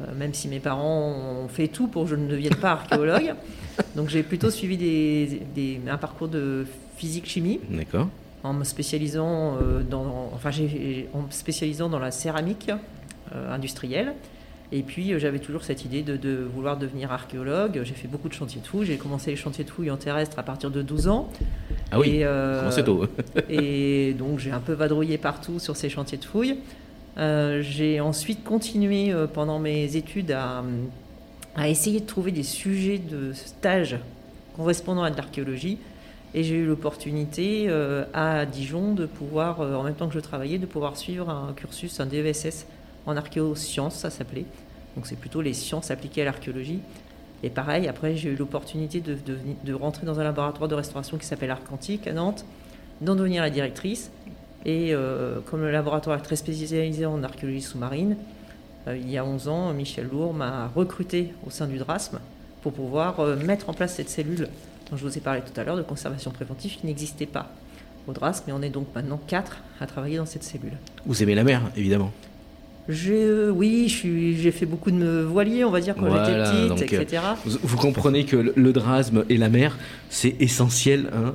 euh, 0.00 0.04
même 0.16 0.34
si 0.34 0.48
mes 0.48 0.60
parents 0.60 1.44
ont 1.44 1.48
fait 1.48 1.68
tout 1.68 1.86
pour 1.86 2.04
que 2.04 2.10
je 2.10 2.16
ne 2.16 2.28
devienne 2.28 2.56
pas 2.56 2.72
archéologue. 2.72 3.34
Donc 3.96 4.08
j'ai 4.08 4.22
plutôt 4.22 4.50
suivi 4.50 4.76
des, 4.76 5.80
un 5.88 5.96
parcours 5.96 6.28
de 6.28 6.66
physique-chimie. 6.96 7.60
D'accord. 7.70 8.08
En 8.42 8.52
me 8.52 8.64
spécialisant 8.64 9.56
euh, 9.56 9.82
dans, 9.82 10.30
enfin, 10.34 10.50
en 11.14 11.30
spécialisant 11.30 11.88
dans 11.88 11.98
la 11.98 12.10
céramique 12.10 12.70
industrielle. 13.50 14.14
Et 14.70 14.82
puis 14.82 15.18
j'avais 15.18 15.38
toujours 15.38 15.64
cette 15.64 15.84
idée 15.84 16.02
de, 16.02 16.46
vouloir 16.54 16.76
devenir 16.76 17.10
archéologue. 17.10 17.80
J'ai 17.84 17.94
fait 17.94 18.08
beaucoup 18.08 18.28
de 18.28 18.34
chantiers 18.34 18.60
de 18.60 18.66
fouilles. 18.66 18.86
J'ai 18.86 18.98
commencé 18.98 19.30
les 19.30 19.36
chantiers 19.36 19.64
de 19.64 19.70
fouilles 19.70 19.90
en 19.90 19.96
terrestre 19.96 20.38
à 20.38 20.42
partir 20.42 20.70
de 20.70 20.82
12 20.82 21.08
ans. 21.08 21.30
Ah 21.90 21.98
oui, 21.98 22.20
et, 22.20 22.82
tôt. 22.84 23.06
et 23.48 24.14
donc 24.18 24.38
j'ai 24.40 24.50
un 24.50 24.60
peu 24.60 24.74
vadrouillé 24.74 25.16
partout 25.16 25.58
sur 25.58 25.76
ces 25.76 25.88
chantiers 25.88 26.18
de 26.18 26.24
fouilles. 26.24 26.58
Euh, 27.18 27.62
j'ai 27.62 28.00
ensuite 28.00 28.44
continué 28.44 29.12
euh, 29.12 29.26
pendant 29.26 29.58
mes 29.58 29.96
études 29.96 30.30
à, 30.30 30.62
essayer 31.66 31.98
de 32.00 32.06
trouver 32.06 32.30
des 32.30 32.44
sujets 32.44 32.98
de 32.98 33.32
stage 33.32 33.98
correspondant 34.56 35.02
à 35.02 35.10
de 35.10 35.16
l'archéologie. 35.16 35.78
Et 36.34 36.44
j'ai 36.44 36.56
eu 36.56 36.66
l'opportunité 36.66 37.66
euh, 37.68 38.04
à 38.12 38.46
Dijon 38.46 38.92
de 38.92 39.06
pouvoir, 39.06 39.60
en 39.60 39.82
même 39.82 39.94
temps 39.94 40.08
que 40.08 40.14
je 40.14 40.20
travaillais, 40.20 40.58
de 40.58 40.66
pouvoir 40.66 40.96
suivre 40.96 41.30
un 41.30 41.52
cursus, 41.54 41.98
un 42.00 42.06
DESS 42.06 42.66
en 43.08 43.16
archéosciences, 43.16 43.96
ça 43.96 44.10
s'appelait. 44.10 44.44
Donc 44.94 45.06
c'est 45.06 45.18
plutôt 45.18 45.40
les 45.40 45.54
sciences 45.54 45.90
appliquées 45.90 46.22
à 46.22 46.24
l'archéologie. 46.26 46.80
Et 47.42 47.50
pareil, 47.50 47.88
après 47.88 48.16
j'ai 48.16 48.30
eu 48.30 48.36
l'opportunité 48.36 49.00
de, 49.00 49.74
rentrer 49.74 50.06
dans 50.06 50.20
un 50.20 50.24
laboratoire 50.24 50.68
de 50.68 50.74
restauration 50.74 51.16
qui 51.16 51.26
s'appelle 51.26 51.50
Arcantique 51.50 52.06
à 52.06 52.12
Nantes, 52.12 52.44
d'en 53.00 53.14
devenir 53.14 53.42
la 53.42 53.50
directrice 53.50 54.10
et 54.66 54.92
euh, 54.92 55.38
comme 55.46 55.60
le 55.60 55.70
laboratoire 55.70 56.18
est 56.18 56.22
très 56.22 56.36
spécialisé 56.36 57.06
en 57.06 57.22
archéologie 57.22 57.62
sous-marine, 57.62 58.16
euh, 58.88 58.96
il 58.96 59.08
y 59.08 59.16
a 59.16 59.24
11 59.24 59.48
ans, 59.48 59.72
Michel 59.72 60.08
Lourd 60.08 60.34
m'a 60.34 60.66
recruté 60.74 61.32
au 61.46 61.50
sein 61.50 61.68
du 61.68 61.78
DRASM 61.78 62.18
pour 62.60 62.72
pouvoir 62.72 63.20
euh, 63.20 63.36
mettre 63.36 63.70
en 63.70 63.72
place 63.72 63.94
cette 63.94 64.10
cellule 64.10 64.48
dont 64.90 64.96
je 64.96 65.04
vous 65.04 65.16
ai 65.16 65.20
parlé 65.20 65.40
tout 65.42 65.58
à 65.58 65.64
l'heure 65.64 65.76
de 65.76 65.82
conservation 65.82 66.32
préventive 66.32 66.76
qui 66.76 66.86
n'existait 66.86 67.26
pas 67.26 67.48
au 68.08 68.12
DRASM, 68.12 68.44
mais 68.48 68.52
on 68.52 68.62
est 68.62 68.70
donc 68.70 68.88
maintenant 68.96 69.20
quatre 69.28 69.58
à 69.80 69.86
travailler 69.86 70.16
dans 70.16 70.26
cette 70.26 70.42
cellule. 70.42 70.76
Vous 71.06 71.22
aimez 71.22 71.36
la 71.36 71.44
mer, 71.44 71.62
évidemment 71.76 72.12
oui, 72.88 73.88
j'ai 73.88 74.50
fait 74.50 74.66
beaucoup 74.66 74.90
de 74.90 75.20
voiliers, 75.20 75.64
on 75.64 75.70
va 75.70 75.80
dire, 75.80 75.94
quand 75.94 76.08
j'étais 76.10 76.38
petite, 76.38 76.92
etc. 76.92 77.22
Vous, 77.44 77.76
comprenez 77.76 78.24
que 78.24 78.52
le, 78.54 78.72
drasme 78.72 79.24
et 79.28 79.36
la 79.36 79.48
mer, 79.48 79.76
c'est 80.08 80.36
essentiel. 80.40 81.10
Hein 81.14 81.34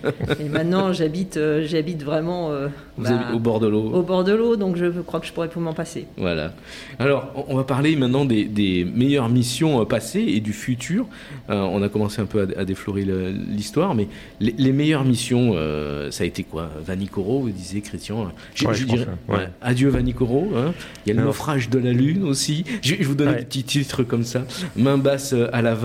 et 0.40 0.48
maintenant, 0.48 0.92
j'habite 0.92 1.36
euh, 1.36 1.66
j'habite 1.66 2.02
vraiment 2.02 2.50
euh, 2.50 2.68
bah, 2.96 3.10
au 3.34 3.38
bord 3.38 3.60
de 3.60 3.66
l'eau. 3.66 3.90
Au 3.92 4.02
bord 4.02 4.24
de 4.24 4.32
l'eau, 4.32 4.56
donc 4.56 4.76
je 4.76 4.86
crois 5.00 5.20
que 5.20 5.26
je 5.26 5.32
pourrais 5.32 5.50
m'en 5.56 5.74
passer. 5.74 6.06
Voilà. 6.16 6.52
Alors, 6.98 7.44
on 7.48 7.56
va 7.56 7.64
parler 7.64 7.96
maintenant 7.96 8.24
des, 8.24 8.86
meilleures 8.94 9.28
missions 9.28 9.80
euh, 9.80 9.84
passées 9.84 10.24
et 10.26 10.40
du 10.40 10.52
futur. 10.52 11.06
on 11.48 11.82
a 11.82 11.88
commencé 11.88 12.20
un 12.22 12.26
peu 12.26 12.48
à, 12.56 12.64
déflorer 12.64 13.04
l'histoire, 13.04 13.94
mais 13.94 14.08
les, 14.40 14.72
meilleures 14.72 15.04
missions, 15.04 15.54
ça 16.10 16.24
a 16.24 16.26
été 16.26 16.42
quoi? 16.42 16.70
Vanicoro, 16.84 17.40
vous 17.40 17.50
disiez 17.50 17.80
Christian. 17.80 18.32
je, 18.54 18.84
dirais, 18.84 19.06
adieu 19.60 19.88
Vanicoro. 19.88 20.52
Hein 20.56 20.72
Il 21.04 21.10
y 21.10 21.12
a 21.12 21.20
le 21.20 21.26
naufrage 21.26 21.70
de 21.70 21.78
la 21.78 21.92
Lune 21.92 22.24
aussi. 22.24 22.64
Je 22.82 22.94
vous 23.02 23.14
donner 23.14 23.36
des 23.36 23.44
petits 23.44 23.64
titres 23.64 24.02
comme 24.02 24.24
ça. 24.24 24.44
Main 24.76 24.98
basse 24.98 25.34
à 25.52 25.62
la 25.62 25.76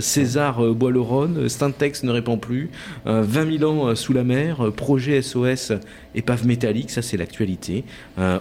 César 0.00 0.62
boit 0.74 0.90
le 0.90 1.00
Rhône, 1.00 1.48
Stintex 1.48 2.02
ne 2.02 2.10
répond 2.10 2.38
plus, 2.38 2.70
20 3.06 3.58
000 3.58 3.70
ans 3.70 3.94
sous 3.94 4.12
la 4.12 4.24
mer, 4.24 4.72
projet 4.76 5.22
SOS 5.22 5.72
épave 6.14 6.46
métallique, 6.46 6.90
ça 6.90 7.02
c'est 7.02 7.16
l'actualité. 7.16 7.84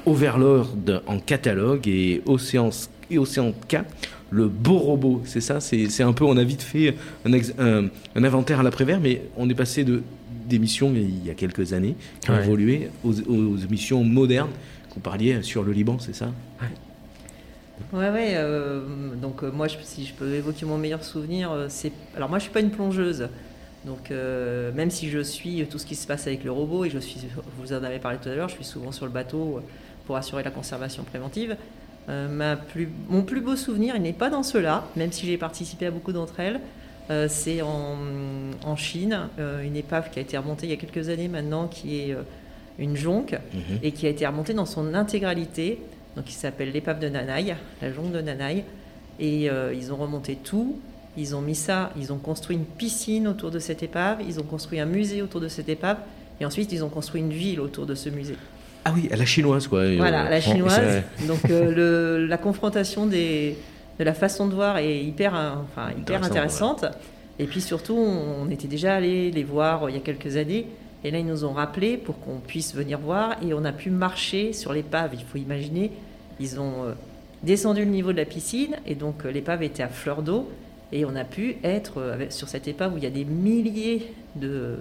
Overlord 0.06 0.75
en 1.08 1.19
catalogue 1.19 1.88
et 1.88 2.21
Océan, 2.25 2.69
et 3.10 3.17
Océan 3.17 3.53
K. 3.67 3.77
Le 4.30 4.47
beau 4.47 4.77
robot, 4.77 5.21
c'est 5.23 5.41
ça 5.41 5.62
C'est 5.62 6.03
un 6.03 6.12
peu, 6.12 6.25
on 6.25 6.36
a 6.36 6.43
vite 6.43 6.62
fait 6.62 6.95
un, 7.25 7.88
inventaire 8.15 8.60
à 8.60 8.63
l'après-vert, 8.63 8.99
mais 8.99 9.21
on 9.38 9.49
est 9.49 9.56
passé 9.56 9.84
de 9.84 10.01
d'émissions 10.47 10.93
il 10.95 11.25
y 11.25 11.30
a 11.30 11.34
quelques 11.34 11.73
années 11.73 11.95
qui 12.21 12.32
ont 12.32 12.39
évolué 12.39 12.88
aux, 13.03 13.58
émissions 13.58 14.01
modernes 14.06 14.51
qu'on 14.89 15.00
parliez 15.00 15.41
sur 15.41 15.63
le 15.63 15.71
Liban, 15.71 15.97
c'est 16.00 16.15
ça 16.15 16.32
Ouais, 17.93 18.10
ouais. 18.10 18.34
Euh, 18.36 18.82
donc 19.15 19.43
euh, 19.43 19.52
moi, 19.52 19.67
si 19.69 20.06
je 20.06 20.13
peux 20.13 20.34
évoquer 20.34 20.65
mon 20.65 20.78
meilleur 20.78 21.04
souvenir, 21.04 21.52
euh, 21.52 21.67
c'est 21.69 21.91
alors 22.15 22.30
moi, 22.30 22.39
je 22.39 22.43
suis 22.43 22.52
pas 22.52 22.60
une 22.60 22.71
plongeuse. 22.71 23.30
Donc 23.86 24.10
même 24.10 24.91
si 24.91 25.10
je 25.10 25.19
suis 25.19 25.65
tout 25.67 25.78
ce 25.78 25.86
qui 25.86 25.95
se 25.95 26.06
passe 26.08 26.28
avec 26.28 26.43
le 26.43 26.52
robot 26.52 26.84
et 26.84 26.89
je 26.89 27.00
suis, 27.00 27.21
vous 27.58 27.71
en 27.71 27.84
avez 27.84 28.00
parlé 28.00 28.17
tout 28.21 28.28
à 28.28 28.36
l'heure, 28.36 28.50
je 28.50 28.56
suis 28.56 28.65
souvent 28.65 28.91
sur 28.91 29.06
le 29.06 29.13
bateau 29.13 29.62
pour 30.06 30.17
assurer 30.17 30.43
la 30.43 30.52
conservation 30.52 31.04
préventive. 31.04 31.56
Mon 32.10 33.21
plus 33.21 33.39
beau 33.39 33.56
souvenir, 33.56 33.95
il 33.95 34.02
n'est 34.02 34.12
pas 34.12 34.30
dans 34.30 34.43
cela, 34.43 34.86
même 34.97 35.13
si 35.13 35.26
j'ai 35.26 35.38
participé 35.38 35.86
à 35.86 35.91
beaucoup 35.91 36.12
d'entre 36.12 36.41
elles. 36.41 36.60
C'est 37.30 37.62
en, 37.62 38.76
Chine, 38.76 39.30
une 39.63 39.78
épave 39.78 40.10
qui 40.10 40.19
a 40.19 40.21
été 40.21 40.38
remontée 40.38 40.65
il 40.65 40.71
y 40.71 40.73
a 40.73 40.78
quelques 40.78 41.08
années 41.08 41.30
maintenant, 41.30 41.67
qui 41.67 41.97
est 41.97 42.17
une 42.79 42.95
jonque, 42.95 43.33
mhm. 43.53 43.79
et 43.83 43.91
qui 43.91 44.05
a 44.05 44.09
été 44.09 44.25
remontée 44.25 44.53
dans 44.53 44.65
son 44.65 44.93
intégralité. 44.93 45.79
Donc, 46.15 46.29
il 46.29 46.35
s'appelle 46.35 46.71
l'épave 46.71 46.99
de 46.99 47.09
Nanaï, 47.09 47.55
la 47.81 47.91
jonque 47.91 48.11
de 48.11 48.21
Nanaï. 48.21 48.63
Et 49.19 49.49
ils 49.73 49.91
ont 49.91 49.95
remonté 49.95 50.35
tout. 50.35 50.77
Ils 51.17 51.35
ont 51.35 51.41
mis 51.41 51.55
ça, 51.55 51.91
ils 51.97 52.13
ont 52.13 52.19
construit 52.19 52.55
une 52.55 52.65
piscine 52.65 53.27
autour 53.27 53.49
de 53.49 53.57
cette 53.57 53.81
épave, 53.81 54.19
ils 54.27 54.39
ont 54.39 54.43
construit 54.43 54.79
un 54.79 54.85
musée 54.85 55.23
autour 55.23 55.41
de 55.41 55.47
cette 55.47 55.67
épave, 55.67 55.97
et 56.39 56.45
ensuite 56.45 56.71
ils 56.71 56.83
ont 56.83 56.89
construit 56.89 57.21
une 57.21 57.31
ville 57.31 57.59
autour 57.59 57.87
de 57.87 57.95
ce 57.95 58.09
musée. 58.09 58.37
Ah 58.85 58.93
oui, 58.95 59.09
à 59.11 59.15
la 59.15 59.25
chinoise, 59.25 59.67
quoi. 59.67 59.95
Voilà, 59.95 60.25
à 60.25 60.29
la 60.29 60.39
chinoise. 60.39 61.01
Donc 61.27 61.49
euh, 61.49 62.27
la 62.27 62.37
confrontation 62.37 63.07
des, 63.07 63.57
de 63.97 64.03
la 64.03 64.13
façon 64.13 64.47
de 64.47 64.53
voir 64.53 64.77
est 64.77 65.03
hyper, 65.03 65.33
enfin, 65.33 65.89
hyper 65.97 66.23
intéressante. 66.23 66.85
Et 67.39 67.45
puis 67.45 67.61
surtout, 67.61 67.97
on 67.97 68.49
était 68.51 68.67
déjà 68.67 68.95
allé 68.95 69.31
les 69.31 69.43
voir 69.43 69.83
euh, 69.83 69.89
il 69.89 69.95
y 69.95 69.99
a 69.99 70.01
quelques 70.01 70.37
années. 70.37 70.67
Et 71.03 71.12
là, 71.12 71.19
ils 71.19 71.25
nous 71.25 71.45
ont 71.45 71.53
rappelé 71.53 71.97
pour 71.97 72.19
qu'on 72.19 72.39
puisse 72.39 72.75
venir 72.75 72.99
voir. 72.99 73.36
Et 73.43 73.53
on 73.53 73.63
a 73.65 73.71
pu 73.71 73.89
marcher 73.89 74.53
sur 74.53 74.73
l'épave. 74.73 75.12
Il 75.13 75.23
faut 75.23 75.38
imaginer, 75.38 75.91
ils 76.39 76.60
ont 76.60 76.86
euh, 76.86 76.93
descendu 77.43 77.86
le 77.86 77.91
niveau 77.91 78.12
de 78.12 78.17
la 78.17 78.25
piscine. 78.25 78.75
Et 78.86 78.95
donc, 78.95 79.23
l'épave 79.23 79.63
était 79.63 79.83
à 79.83 79.89
fleur 79.89 80.21
d'eau. 80.21 80.49
Et 80.91 81.05
on 81.05 81.15
a 81.15 81.25
pu 81.25 81.57
être 81.63 82.17
sur 82.29 82.47
cette 82.47 82.67
épave 82.67 82.93
où 82.93 82.97
il 82.97 83.03
y 83.03 83.07
a 83.07 83.12
des 83.12 83.25
milliers 83.25 84.13
de, 84.36 84.77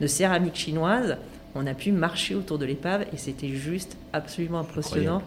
de 0.00 0.06
céramiques 0.06 0.56
chinoises 0.56 1.16
on 1.54 1.66
a 1.66 1.74
pu 1.74 1.92
marcher 1.92 2.34
autour 2.34 2.58
de 2.58 2.66
l'épave 2.66 3.02
et 3.12 3.16
c'était 3.16 3.48
juste 3.48 3.96
absolument 4.12 4.60
impressionnant. 4.60 5.22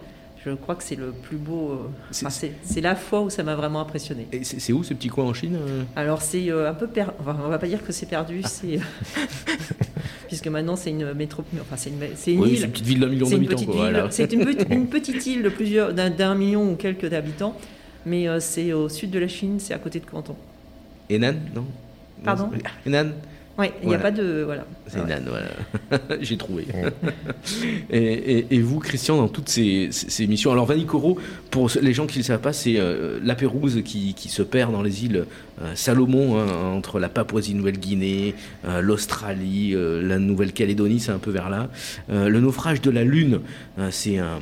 Je 0.45 0.51
crois 0.51 0.75
que 0.75 0.83
c'est 0.83 0.95
le 0.95 1.11
plus 1.11 1.37
beau. 1.37 1.71
Euh, 1.71 2.29
c'est 2.63 2.81
la 2.81 2.95
fois 2.95 3.21
où 3.21 3.29
ça 3.29 3.43
m'a 3.43 3.55
vraiment 3.55 3.81
impressionné. 3.81 4.27
Et 4.31 4.43
c'est 4.43 4.71
où 4.71 4.83
ce 4.83 4.93
petit 4.93 5.09
coin 5.09 5.25
en 5.25 5.33
Chine 5.33 5.57
euh? 5.59 5.83
Alors 5.95 6.21
c'est 6.21 6.49
euh, 6.49 6.69
un 6.69 6.73
peu 6.73 6.87
perdu. 6.87 7.11
Enfin, 7.19 7.37
on 7.43 7.49
va 7.49 7.59
pas 7.59 7.67
dire 7.67 7.83
que 7.83 7.91
c'est 7.91 8.05
perdu, 8.05 8.41
ah. 8.43 8.47
c'est 8.47 8.79
puisque 10.27 10.47
maintenant 10.47 10.75
c'est 10.75 10.91
une 10.91 11.13
métropole. 11.13 11.59
Enfin 11.61 11.77
c'est 11.77 11.89
une, 11.89 12.03
une 12.35 12.47
île. 12.49 12.57
C'est 12.57 12.65
une 12.65 12.71
petite 12.71 12.85
ville 12.85 12.99
d'un 12.99 13.07
million 13.07 13.29
d'habitants. 13.29 14.07
C'est 14.11 14.33
une, 14.33 14.41
une, 14.69 14.87
petite 14.87 15.25
île 15.25 15.43
de 15.43 15.49
plusieurs 15.49 15.93
d'un 15.93 16.35
million 16.35 16.71
ou 16.71 16.75
quelques 16.75 17.07
d'habitants, 17.07 17.57
mais 18.05 18.27
c'est 18.39 18.73
au 18.73 18.89
sud 18.89 19.11
de 19.11 19.19
la 19.19 19.27
Chine, 19.27 19.57
c'est 19.59 19.73
à 19.73 19.79
côté 19.79 19.99
de 19.99 20.05
Canton. 20.05 20.35
Henan, 21.09 21.35
non? 21.55 21.65
Pardon? 22.23 22.49
Henan? 22.85 23.11
Oui, 23.57 23.67
il 23.81 23.89
n'y 23.89 23.95
a 23.95 23.99
pas 23.99 24.11
de. 24.11 24.43
Voilà. 24.43 24.65
C'est 24.85 24.99
ah 24.99 25.19
voilà. 25.27 26.17
J'ai 26.21 26.37
trouvé. 26.37 26.67
et, 27.89 28.59
vous, 28.59 28.79
Christian, 28.79 29.17
dans 29.17 29.27
toutes 29.27 29.49
ces, 29.49 29.89
ces 29.91 30.27
missions. 30.27 30.51
Alors, 30.51 30.65
Vanicoro, 30.65 31.17
pour 31.49 31.71
les 31.81 31.93
gens 31.93 32.05
qui 32.05 32.19
ne 32.19 32.23
le 32.23 32.27
savent 32.27 32.41
pas, 32.41 32.53
c'est 32.53 32.75
euh, 32.77 33.19
la 33.23 33.33
Pérouse 33.33 33.81
qui, 33.83 34.13
qui, 34.13 34.29
se 34.29 34.43
perd 34.43 34.71
dans 34.71 34.83
les 34.83 35.05
îles 35.05 35.25
euh, 35.61 35.71
Salomon, 35.73 36.39
hein, 36.39 36.45
entre 36.75 36.99
la 36.99 37.09
Papouasie-Nouvelle-Guinée, 37.09 38.35
euh, 38.65 38.81
l'Australie, 38.81 39.75
la 39.75 40.19
Nouvelle-Calédonie, 40.19 40.99
c'est 40.99 41.11
un 41.11 41.17
peu 41.17 41.31
vers 41.31 41.49
là. 41.49 41.69
le 42.09 42.39
naufrage 42.39 42.81
de 42.81 42.91
la 42.91 43.03
Lune, 43.03 43.41
c'est 43.89 44.19
un 44.19 44.39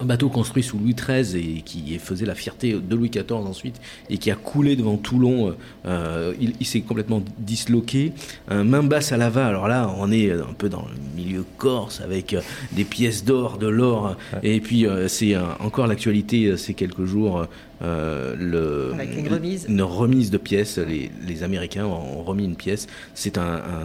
un 0.00 0.04
bateau 0.04 0.28
construit 0.28 0.62
sous 0.62 0.78
Louis 0.78 0.94
XIII 0.94 1.36
et 1.36 1.62
qui 1.62 1.98
faisait 1.98 2.26
la 2.26 2.34
fierté 2.34 2.72
de 2.72 2.96
Louis 2.96 3.10
XIV 3.10 3.32
ensuite 3.32 3.80
et 4.10 4.18
qui 4.18 4.30
a 4.30 4.34
coulé 4.34 4.76
devant 4.76 4.96
Toulon, 4.96 5.54
euh, 5.86 6.34
il, 6.40 6.66
s'est 6.66 6.80
complètement 6.80 7.22
disloqué. 7.38 8.12
Un 8.48 8.64
main 8.64 8.82
basse 8.82 9.12
à 9.12 9.16
lava, 9.16 9.46
alors 9.46 9.68
là 9.68 9.94
on 9.98 10.10
est 10.10 10.32
un 10.32 10.54
peu 10.56 10.68
dans 10.68 10.82
le 10.82 11.22
milieu 11.22 11.44
corse 11.58 12.00
avec 12.00 12.34
euh, 12.34 12.40
des 12.72 12.84
pièces 12.84 13.24
d'or, 13.24 13.58
de 13.58 13.68
l'or 13.68 14.16
et 14.42 14.60
puis 14.60 14.86
euh, 14.86 15.08
c'est 15.08 15.36
encore 15.60 15.86
l'actualité 15.86 16.56
ces 16.56 16.74
quelques 16.74 17.04
jours 17.04 17.46
euh, 17.82 18.34
le, 18.38 18.94
une, 19.02 19.28
remise. 19.28 19.66
une 19.68 19.82
remise 19.82 20.30
de 20.30 20.38
pièces. 20.38 20.78
Les, 20.78 21.10
les, 21.26 21.42
Américains 21.42 21.84
ont 21.84 22.22
remis 22.22 22.44
une 22.44 22.56
pièce. 22.56 22.86
C'est 23.14 23.36
un, 23.36 23.42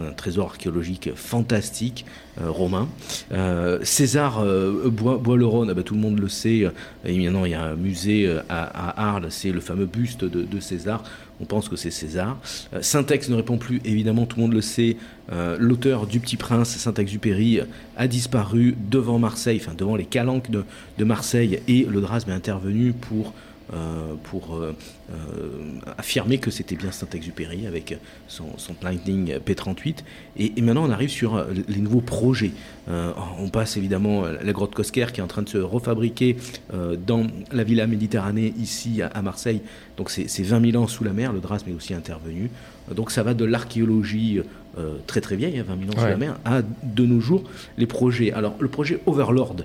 un, 0.08 0.12
trésor 0.16 0.50
archéologique 0.50 1.10
fantastique, 1.14 2.06
euh, 2.40 2.50
romain. 2.50 2.88
Euh, 3.32 3.78
César 3.82 4.44
Bois-le-Rhône, 4.44 5.70
ah 5.70 5.74
bah, 5.74 5.82
tout 5.82 5.94
le 5.94 5.99
monde 5.99 5.99
le 6.08 6.28
sait. 6.28 6.66
Et 7.04 7.18
maintenant, 7.18 7.44
il 7.44 7.52
y 7.52 7.54
a 7.54 7.62
un 7.62 7.76
musée 7.76 8.28
à, 8.48 8.62
à 8.62 9.08
Arles, 9.08 9.26
c'est 9.30 9.52
le 9.52 9.60
fameux 9.60 9.86
buste 9.86 10.24
de, 10.24 10.60
César. 10.60 11.02
On 11.40 11.44
pense 11.44 11.68
que 11.68 11.76
c'est 11.76 11.90
César. 11.90 12.38
Syntex 12.80 13.28
ne 13.28 13.36
répond 13.36 13.58
plus, 13.58 13.80
évidemment, 13.84 14.26
tout 14.26 14.36
le 14.36 14.42
monde 14.42 14.52
le 14.52 14.60
sait. 14.60 14.96
L'auteur 15.58 16.06
du 16.06 16.20
Petit 16.20 16.36
Prince, 16.36 16.70
Saint-Exupéry, 16.70 17.60
a 17.96 18.08
disparu 18.08 18.76
devant 18.90 19.18
Marseille, 19.18 19.60
enfin 19.62 19.74
devant 19.76 19.96
les 19.96 20.04
calanques 20.04 20.50
de, 20.50 20.64
de 20.98 21.04
Marseille, 21.04 21.60
et 21.68 21.84
le 21.84 22.00
Drasme 22.00 22.30
est 22.30 22.34
intervenu 22.34 22.92
pour 22.92 23.28
euh, 23.28 23.49
pour 24.24 24.56
euh, 24.56 24.74
euh, 25.12 25.14
affirmer 25.96 26.38
que 26.38 26.50
c'était 26.50 26.76
bien 26.76 26.90
Saint-Exupéry 26.90 27.66
avec 27.66 27.98
son, 28.26 28.46
son 28.56 28.74
Lightning 28.82 29.34
P38. 29.38 29.98
Et, 30.38 30.60
maintenant, 30.60 30.84
on 30.86 30.90
arrive 30.90 31.10
sur 31.10 31.44
les 31.68 31.78
nouveaux 31.78 32.00
projets. 32.00 32.52
on 32.88 33.48
passe 33.48 33.76
évidemment 33.76 34.22
la 34.22 34.52
grotte 34.52 34.74
Cosquer 34.74 35.06
qui 35.12 35.20
est 35.20 35.22
en 35.22 35.28
train 35.28 35.42
de 35.42 35.48
se 35.48 35.58
refabriquer 35.58 36.36
dans 37.06 37.26
la 37.52 37.64
Villa 37.64 37.86
Méditerranée, 37.86 38.54
ici 38.58 39.02
à, 39.02 39.22
Marseille. 39.22 39.60
Donc 39.96 40.10
c'est 40.10 40.42
20 40.42 40.72
000 40.72 40.82
ans 40.82 40.86
sous 40.86 41.04
la 41.04 41.12
mer, 41.12 41.32
le 41.32 41.40
Drasme 41.40 41.70
est 41.70 41.74
aussi 41.74 41.94
intervenu. 41.94 42.50
Donc 42.94 43.10
ça 43.10 43.22
va 43.22 43.34
de 43.34 43.44
l'archéologie 43.44 44.40
très 45.06 45.20
très 45.20 45.36
vieille, 45.36 45.60
20 45.60 45.78
000 45.78 45.90
ans 45.90 46.00
sous 46.00 46.08
la 46.08 46.16
mer, 46.16 46.38
à 46.44 46.62
de 46.62 47.04
nos 47.04 47.20
jours 47.20 47.44
les 47.76 47.86
projets. 47.86 48.32
Alors 48.32 48.56
le 48.58 48.68
projet 48.68 49.00
Overlord, 49.06 49.56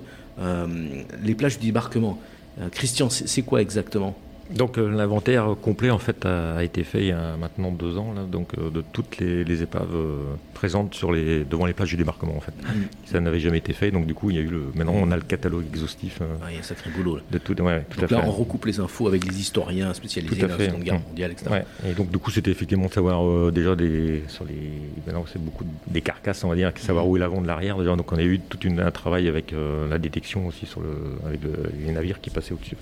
les 1.22 1.34
plages 1.34 1.58
du 1.58 1.66
débarquement, 1.66 2.18
euh, 2.18 2.35
Christian, 2.72 3.10
c'est 3.10 3.42
quoi 3.42 3.60
exactement? 3.60 4.14
Donc 4.50 4.78
euh, 4.78 4.88
l'inventaire 4.88 5.56
complet 5.60 5.90
en 5.90 5.98
fait 5.98 6.24
a, 6.24 6.62
été 6.62 6.84
fait 6.84 7.00
il 7.00 7.06
y 7.08 7.12
a 7.12 7.36
maintenant 7.36 7.72
deux 7.72 7.98
ans 7.98 8.12
là, 8.14 8.22
donc 8.22 8.52
euh, 8.58 8.70
de 8.70 8.82
toutes 8.92 9.18
les, 9.18 9.62
épaves 9.62 9.94
euh, 9.94 10.34
présentes 10.54 10.94
sur 10.94 11.10
les 11.12 11.44
devant 11.44 11.66
les 11.66 11.72
plages 11.72 11.90
du 11.90 11.96
débarquement 11.96 12.36
en 12.36 12.40
fait. 12.40 12.52
Mm. 12.52 12.82
Ça 13.06 13.20
n'avait 13.20 13.40
jamais 13.40 13.58
été 13.58 13.72
fait 13.72 13.90
donc 13.90 14.06
du 14.06 14.14
coup 14.14 14.30
il 14.30 14.36
y 14.36 14.38
a 14.38 14.42
eu 14.42 14.48
le 14.48 14.70
maintenant 14.74 14.94
on 14.94 15.10
a 15.10 15.16
le 15.16 15.22
catalogue 15.22 15.64
exhaustif. 15.68 16.20
il 16.48 16.54
y 16.54 16.56
a 16.56 16.60
un 16.60 16.62
sacré 16.62 16.90
boulot 16.90 17.16
là. 17.16 17.22
De 17.30 17.38
tout, 17.38 17.60
ouais, 17.60 17.84
tout 17.90 17.98
à 17.98 18.02
là 18.02 18.08
fait. 18.08 18.14
on 18.16 18.30
recoupe 18.30 18.66
les 18.66 18.78
infos 18.78 19.08
avec 19.08 19.24
les 19.24 19.40
historiens 19.40 19.92
spécialisés 19.94 20.36
dans 20.36 20.48
la 20.48 20.64
Seconde 20.64 20.82
Guerre 20.82 21.00
mm. 21.00 21.08
mondiale 21.08 21.32
etc. 21.32 21.62
Et 21.88 21.94
donc 21.94 22.10
du 22.10 22.18
coup 22.18 22.30
c'était 22.30 22.50
effectivement 22.50 22.86
de 22.86 22.92
savoir 22.92 23.50
déjà 23.50 23.74
des 23.74 24.22
sur 24.28 24.44
les 24.44 24.70
maintenant 25.06 25.24
c'est 25.32 25.42
beaucoup 25.42 25.64
des 25.88 26.02
carcasses 26.02 26.44
on 26.44 26.48
va 26.48 26.54
dire 26.54 26.72
savoir 26.76 27.04
mm. 27.04 27.08
où 27.08 27.16
est 27.16 27.20
l'avant 27.20 27.40
de 27.40 27.46
l'arrière 27.46 27.78
déjà 27.78 27.96
donc 27.96 28.12
on 28.12 28.16
a 28.16 28.22
eu 28.22 28.38
tout 28.38 28.60
une, 28.64 28.80
un 28.80 28.90
travail 28.90 29.28
avec 29.28 29.52
la 29.90 29.98
détection 29.98 30.46
aussi 30.46 30.66
sur 30.66 30.80
le 30.80 30.88
avec 31.26 31.40
les 31.84 31.92
navires 31.92 32.20
qui 32.20 32.30
passaient 32.30 32.52
au-dessus 32.52 32.76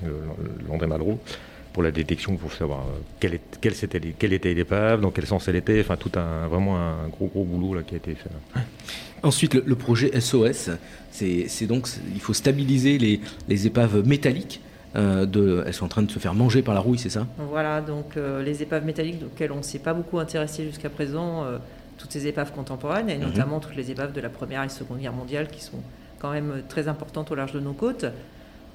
l'André 0.69 0.87
Malraux 0.87 1.21
pour 1.75 1.83
la 1.83 1.91
détection, 1.91 2.37
pour 2.37 2.53
savoir 2.53 2.83
euh, 2.83 3.01
quelle, 3.19 3.35
était, 3.35 4.15
quelle 4.17 4.33
était 4.33 4.55
l'épave, 4.55 5.01
dans 5.01 5.11
quel 5.11 5.27
sens 5.27 5.49
elle 5.49 5.57
était, 5.57 5.81
enfin 5.81 5.97
tout 5.97 6.13
un 6.15 6.47
vraiment 6.47 6.79
un 6.79 7.09
gros 7.09 7.27
gros 7.27 7.43
boulot 7.43 7.75
là 7.75 7.83
qui 7.83 7.95
a 7.95 7.97
été 7.99 8.15
fait. 8.15 8.31
Ensuite, 9.25 9.55
le, 9.55 9.75
projet 9.75 10.19
SOS, 10.21 10.71
c'est 11.11 11.67
donc 11.67 11.89
il 12.15 12.21
faut 12.21 12.33
stabiliser 12.33 12.97
les, 12.97 13.21
les 13.49 13.67
épaves 13.67 14.07
métalliques. 14.07 14.61
Euh, 14.97 15.27
de, 15.27 15.65
elles 15.67 15.75
sont 15.75 15.87
en 15.87 15.89
train 15.89 16.03
de 16.03 16.11
se 16.11 16.21
faire 16.21 16.35
manger 16.35 16.63
par 16.63 16.73
la 16.73 16.79
rouille, 16.79 16.99
c'est 16.99 17.11
ça? 17.11 17.27
Voilà, 17.51 17.81
donc 17.81 18.17
euh, 18.17 18.45
les 18.45 18.63
épaves 18.63 18.85
métalliques 18.85 19.21
auxquelles 19.27 19.51
on 19.51 19.57
ne 19.57 19.63
s'est 19.63 19.81
pas 19.81 19.93
beaucoup 19.93 20.21
intéressé 20.21 20.65
jusqu'à 20.65 20.89
présent, 20.89 21.45
toutes 21.99 22.13
ces 22.13 22.29
épaves 22.29 22.53
contemporaines, 22.53 23.11
et 23.11 23.17
mhm. 23.17 23.25
notamment 23.25 23.59
toutes 23.59 23.75
les 23.75 23.91
épaves 23.91 24.13
de 24.13 24.21
la 24.21 24.29
Première 24.29 24.63
et 24.63 24.69
Seconde 24.69 25.01
Guerre 25.01 25.13
mondiale 25.13 25.49
qui 25.49 25.61
sont 25.61 25.83
quand 26.21 26.31
même 26.31 26.63
très 26.69 26.87
importantes 26.87 27.33
au 27.33 27.35
large 27.35 27.53
de 27.53 27.61
nos 27.61 27.73
côtes. 27.73 28.07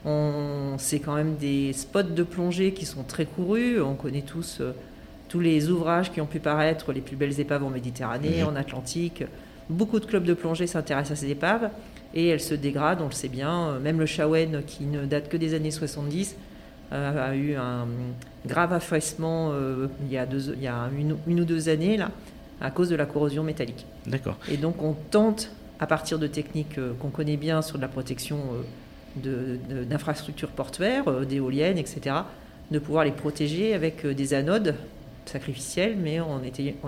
C'est 0.06 1.00
quand 1.00 1.16
même 1.16 1.36
des 1.36 1.74
spots 1.74 2.04
de 2.04 2.24
plongée 2.24 2.74
qui 2.74 2.86
sont 2.86 3.04
très 3.04 3.26
courus. 3.26 3.82
On 3.82 3.96
connaît 3.96 4.22
tous 4.22 4.60
euh, 4.62 4.74
tous 5.28 5.40
les 5.40 5.70
ouvrages 5.70 6.12
qui 6.12 6.22
ont 6.22 6.26
pu 6.26 6.40
paraître, 6.40 6.92
les 6.92 7.02
plus 7.02 7.16
belles 7.16 7.40
épaves 7.40 7.64
en 7.64 7.70
Méditerranée, 7.70 8.44
en 8.44 8.56
Atlantique. 8.56 9.24
Beaucoup 9.70 10.00
de 10.00 10.06
clubs 10.06 10.24
de 10.24 10.34
plongée 10.34 10.66
s'intéressent 10.66 11.20
à 11.20 11.22
ces 11.22 11.30
épaves. 11.30 11.70
et 12.16 12.30
elle 12.30 12.40
se 12.40 12.56
dégrade, 12.56 13.00
on 13.02 13.06
le 13.06 13.12
sait 13.12 13.28
bien. 13.28 13.78
Même 13.80 14.00
le 14.00 14.08
Shawen, 14.08 14.64
qui 14.66 14.86
ne 14.86 15.06
date 15.06 15.30
que 15.30 15.38
des 15.38 15.54
années 15.54 15.70
70, 15.70 16.36
a 16.92 17.36
eu 17.36 17.54
un 17.54 17.86
grave 18.48 18.74
affaissement 18.74 19.54
il 20.04 20.12
y 20.12 20.18
a, 20.18 20.26
deux, 20.26 20.56
il 20.56 20.64
y 20.64 20.68
a 20.68 20.90
une, 20.98 21.18
une, 21.28 21.42
ou 21.42 21.46
deux 21.46 21.70
années, 21.70 21.98
là, 21.98 22.10
à 22.60 22.72
cause 22.72 22.90
de 22.90 22.96
la 22.96 23.06
corrosion 23.06 23.44
métallique. 23.44 23.86
D'accord. 24.08 24.40
Et 24.50 24.58
donc 24.58 24.82
on 24.82 24.94
tente, 25.12 25.52
à 25.80 25.86
partir 25.86 26.18
de 26.18 26.26
techniques 26.26 26.80
qu'on 27.00 27.10
connaît 27.10 27.38
bien 27.38 27.62
sur 27.62 27.78
de 27.78 27.84
la 27.84 27.88
protection 27.88 28.40
d'infrastructures 29.16 30.50
portuaires, 30.50 31.26
d'éoliennes, 31.26 31.78
etc., 31.78 32.16
de 32.72 32.80
pouvoir 32.80 33.04
les 33.04 33.12
protéger 33.12 33.74
avec 33.74 34.06
des 34.06 34.34
anodes 34.34 34.76
sacrificielles, 35.30 35.96
mais 35.98 36.20
en, 36.20 36.42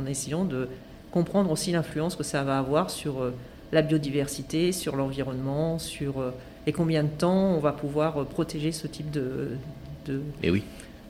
essayant 0.06 0.46
de 0.46 0.68
comprendre 1.12 1.52
aussi 1.52 1.72
l'influence 1.72 2.16
que 2.16 2.24
ça 2.24 2.44
va 2.44 2.58
avoir 2.58 2.90
sur 2.90 3.22
euh, 3.22 3.34
la 3.72 3.82
biodiversité, 3.82 4.72
sur 4.72 4.96
l'environnement, 4.96 5.80
sur 5.80 6.20
euh, 6.20 6.32
et 6.68 6.72
combien 6.72 7.04
de 7.04 7.10
temps 7.10 7.56
on 7.56 7.60
va 7.60 7.72
pouvoir 7.72 8.18
euh, 8.18 8.24
protéger 8.24 8.72
ce 8.72 8.88
type 8.88 9.12
de. 9.12 9.50
de 10.06 10.22
eh 10.44 10.52
oui. 10.52 10.64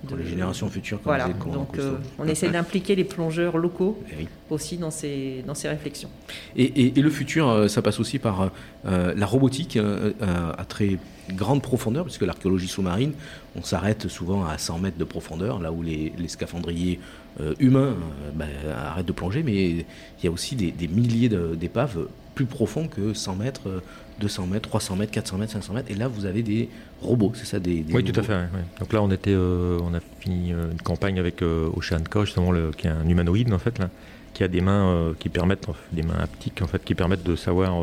Pour 0.07 0.17
les 0.17 0.25
générations 0.25 0.69
futures. 0.69 1.01
Comme 1.01 1.15
voilà. 1.15 1.27
Donc, 1.29 1.77
on 2.17 2.27
essaie 2.27 2.49
d'impliquer 2.49 2.95
les 2.95 3.03
plongeurs 3.03 3.57
locaux 3.57 4.01
eh 4.19 4.27
aussi 4.49 4.77
dans 4.77 4.91
ces, 4.91 5.43
dans 5.45 5.53
ces 5.53 5.69
réflexions. 5.69 6.09
Et, 6.55 6.87
et, 6.97 7.01
le 7.01 7.09
futur, 7.09 7.69
ça 7.69 7.81
passe 7.81 7.99
aussi 7.99 8.19
par 8.19 8.51
la 8.83 9.25
robotique 9.25 9.77
à 10.21 10.65
très 10.65 10.97
grande 11.29 11.61
profondeur, 11.61 12.05
puisque 12.05 12.23
l'archéologie 12.23 12.67
sous-marine, 12.67 13.13
on 13.55 13.63
s'arrête 13.63 14.07
souvent 14.07 14.45
à 14.45 14.57
100 14.57 14.79
mètres 14.79 14.97
de 14.97 15.03
profondeur, 15.03 15.59
là 15.59 15.71
où 15.71 15.81
les, 15.81 16.13
les 16.17 16.27
scaphandriers 16.27 16.99
euh, 17.39 17.53
humains 17.59 17.95
euh, 17.95 18.31
bah, 18.33 18.45
arrêtent 18.75 19.05
de 19.05 19.11
plonger, 19.11 19.43
mais 19.43 19.69
il 19.69 19.85
y 20.23 20.27
a 20.27 20.31
aussi 20.31 20.55
des, 20.55 20.87
milliers 20.87 21.29
d'épaves 21.29 22.07
plus 22.41 22.45
profonds 22.45 22.88
que 22.88 23.13
100 23.13 23.36
mètres, 23.36 23.82
200 24.19 24.47
mètres, 24.47 24.69
300 24.69 24.95
mètres, 24.95 25.12
400 25.12 25.38
mètres, 25.38 25.51
500 25.54 25.73
mètres. 25.73 25.91
Et 25.91 25.95
là, 25.95 26.08
vous 26.08 26.25
avez 26.25 26.43
des 26.43 26.69
robots, 27.01 27.32
c'est 27.36 27.45
ça 27.45 27.60
des, 27.60 27.86
Oui, 27.91 28.04
tout 28.04 28.19
à 28.19 28.23
fait. 28.23 28.38
Donc 28.80 28.93
là, 28.93 29.01
on, 29.01 29.12
était, 29.12 29.34
euh, 29.34 29.80
on 29.82 29.93
a 29.93 29.99
fini 30.19 30.51
une 30.51 30.82
campagne 30.84 31.19
avec 31.19 31.41
Ocean 31.41 32.04
justement, 32.23 32.51
le, 32.51 32.71
qui 32.71 32.88
est 32.88 32.91
un 32.91 33.08
humanoïde, 33.08 33.54
en 33.54 33.60
fait, 33.60 33.77
là, 33.80 33.89
qui 34.34 34.43
a 34.43 34.47
des 34.47 34.62
mains 34.62 35.13
qui 35.19 35.30
permettent, 35.30 35.67
des 35.91 36.04
mains 36.04 36.19
haptiques, 36.19 36.62
en 36.62 36.67
fait, 36.67 36.84
qui 36.84 36.95
permettent 36.95 37.23
de 37.23 37.36
savoir, 37.36 37.75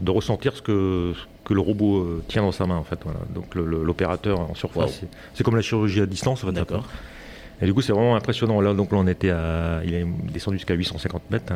de 0.00 0.10
ressentir 0.10 0.56
ce 0.56 0.62
que, 0.62 1.14
que 1.44 1.54
le 1.54 1.60
robot 1.60 2.22
tient 2.28 2.42
dans 2.42 2.52
sa 2.52 2.66
main, 2.66 2.76
en 2.76 2.84
fait. 2.84 2.98
Voilà. 3.04 3.20
Donc 3.34 3.54
l'opérateur 3.54 4.40
en 4.40 4.54
surface, 4.54 5.00
c'est 5.34 5.44
comme 5.44 5.56
la 5.56 5.62
chirurgie 5.62 6.00
à 6.00 6.06
distance, 6.06 6.44
en 6.44 6.48
fait. 6.48 6.52
D'accord. 6.52 6.86
Et 7.62 7.66
du 7.66 7.74
coup, 7.74 7.82
c'est 7.82 7.92
vraiment 7.92 8.16
impressionnant. 8.16 8.60
Là, 8.60 8.72
donc 8.72 8.90
là, 8.92 8.98
on 8.98 9.06
était 9.06 9.30
à, 9.30 9.82
il 9.84 9.94
est 9.94 10.06
descendu 10.32 10.56
jusqu'à 10.56 10.74
850 10.74 11.30
mètres. 11.30 11.52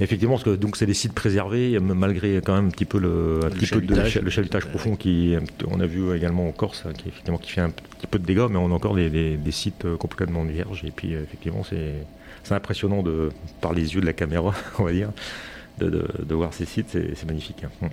Effectivement, 0.00 0.34
parce 0.34 0.44
que 0.44 0.56
donc 0.56 0.76
c'est 0.76 0.86
des 0.86 0.94
sites 0.94 1.12
préservés, 1.12 1.78
malgré 1.80 2.36
quand 2.36 2.54
même 2.54 2.66
un 2.66 2.70
petit 2.70 2.84
peu 2.84 2.98
le, 2.98 3.40
un 3.44 3.50
petit 3.50 3.66
peu 3.66 3.80
de, 3.80 3.94
le 3.94 4.30
chalutage 4.30 4.66
profond 4.66 4.96
qui, 4.96 5.34
on 5.68 5.80
a 5.80 5.86
vu 5.86 6.14
également 6.14 6.48
en 6.48 6.52
Corse, 6.52 6.84
qui 6.98 7.08
effectivement 7.08 7.38
qui 7.38 7.50
fait 7.50 7.60
un 7.60 7.70
petit 7.70 8.06
peu 8.10 8.18
de 8.18 8.26
dégâts, 8.26 8.46
mais 8.50 8.56
on 8.56 8.70
a 8.70 8.74
encore 8.74 8.94
des, 8.94 9.10
des, 9.10 9.52
sites 9.52 9.86
complètement 9.98 10.44
vierges. 10.44 10.84
Et 10.84 10.90
puis 10.90 11.14
effectivement, 11.14 11.64
c'est, 11.64 11.94
c'est 12.42 12.54
impressionnant 12.54 13.02
de, 13.02 13.30
par 13.60 13.72
les 13.72 13.94
yeux 13.94 14.00
de 14.00 14.06
la 14.06 14.12
caméra, 14.12 14.54
on 14.78 14.84
va 14.84 14.92
dire, 14.92 15.10
de, 15.78 15.88
de, 15.88 16.34
voir 16.34 16.52
ces 16.54 16.64
sites, 16.64 16.88
c'est, 16.90 17.26
magnifique. 17.26 17.64
Hein. 17.64 17.88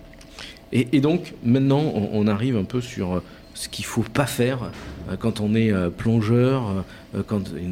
Et, 0.72 0.88
et, 0.92 1.02
donc 1.02 1.34
maintenant, 1.44 1.82
on 1.82 2.28
arrive 2.28 2.56
un 2.56 2.64
peu 2.64 2.80
sur 2.80 3.24
ce 3.54 3.68
qu'il 3.68 3.84
ne 3.84 3.90
faut 3.90 4.04
pas 4.04 4.26
faire 4.26 4.72
euh, 5.10 5.16
quand 5.18 5.40
on 5.40 5.56
est 5.56 5.72
euh, 5.72 5.90
plongeur, 5.90 6.86
euh, 7.16 7.22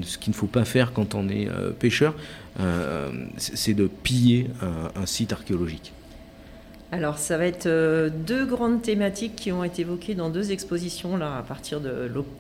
ce 0.03 0.17
qu'il 0.17 0.31
ne 0.31 0.35
faut 0.35 0.47
pas 0.47 0.65
faire 0.65 0.93
quand 0.93 1.15
on 1.15 1.29
est 1.29 1.47
pêcheur, 1.79 2.15
c'est 3.37 3.75
de 3.75 3.87
piller 3.87 4.49
un, 4.95 5.05
site 5.05 5.31
archéologique. 5.31 5.93
Alors, 6.91 7.19
ça 7.19 7.37
va 7.37 7.45
être 7.45 7.67
deux 8.25 8.45
grandes 8.45 8.81
thématiques 8.81 9.35
qui 9.35 9.51
ont 9.51 9.63
été 9.63 9.83
évoquées 9.83 10.15
dans 10.15 10.31
deux 10.31 10.51
expositions 10.51 11.17
là, 11.17 11.37
à 11.37 11.43
partir 11.43 11.79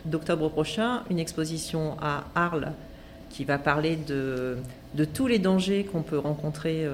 d'octobre 0.05 0.49
prochain. 0.49 1.03
Une 1.11 1.19
exposition 1.19 1.97
à 2.01 2.23
Arles 2.33 2.71
qui 3.29 3.45
va 3.45 3.59
parler 3.59 3.95
de 4.07 4.57
tous 5.13 5.27
les 5.27 5.37
dangers 5.37 5.83
qu'on 5.83 6.01
peut 6.01 6.17
rencontrer 6.17 6.87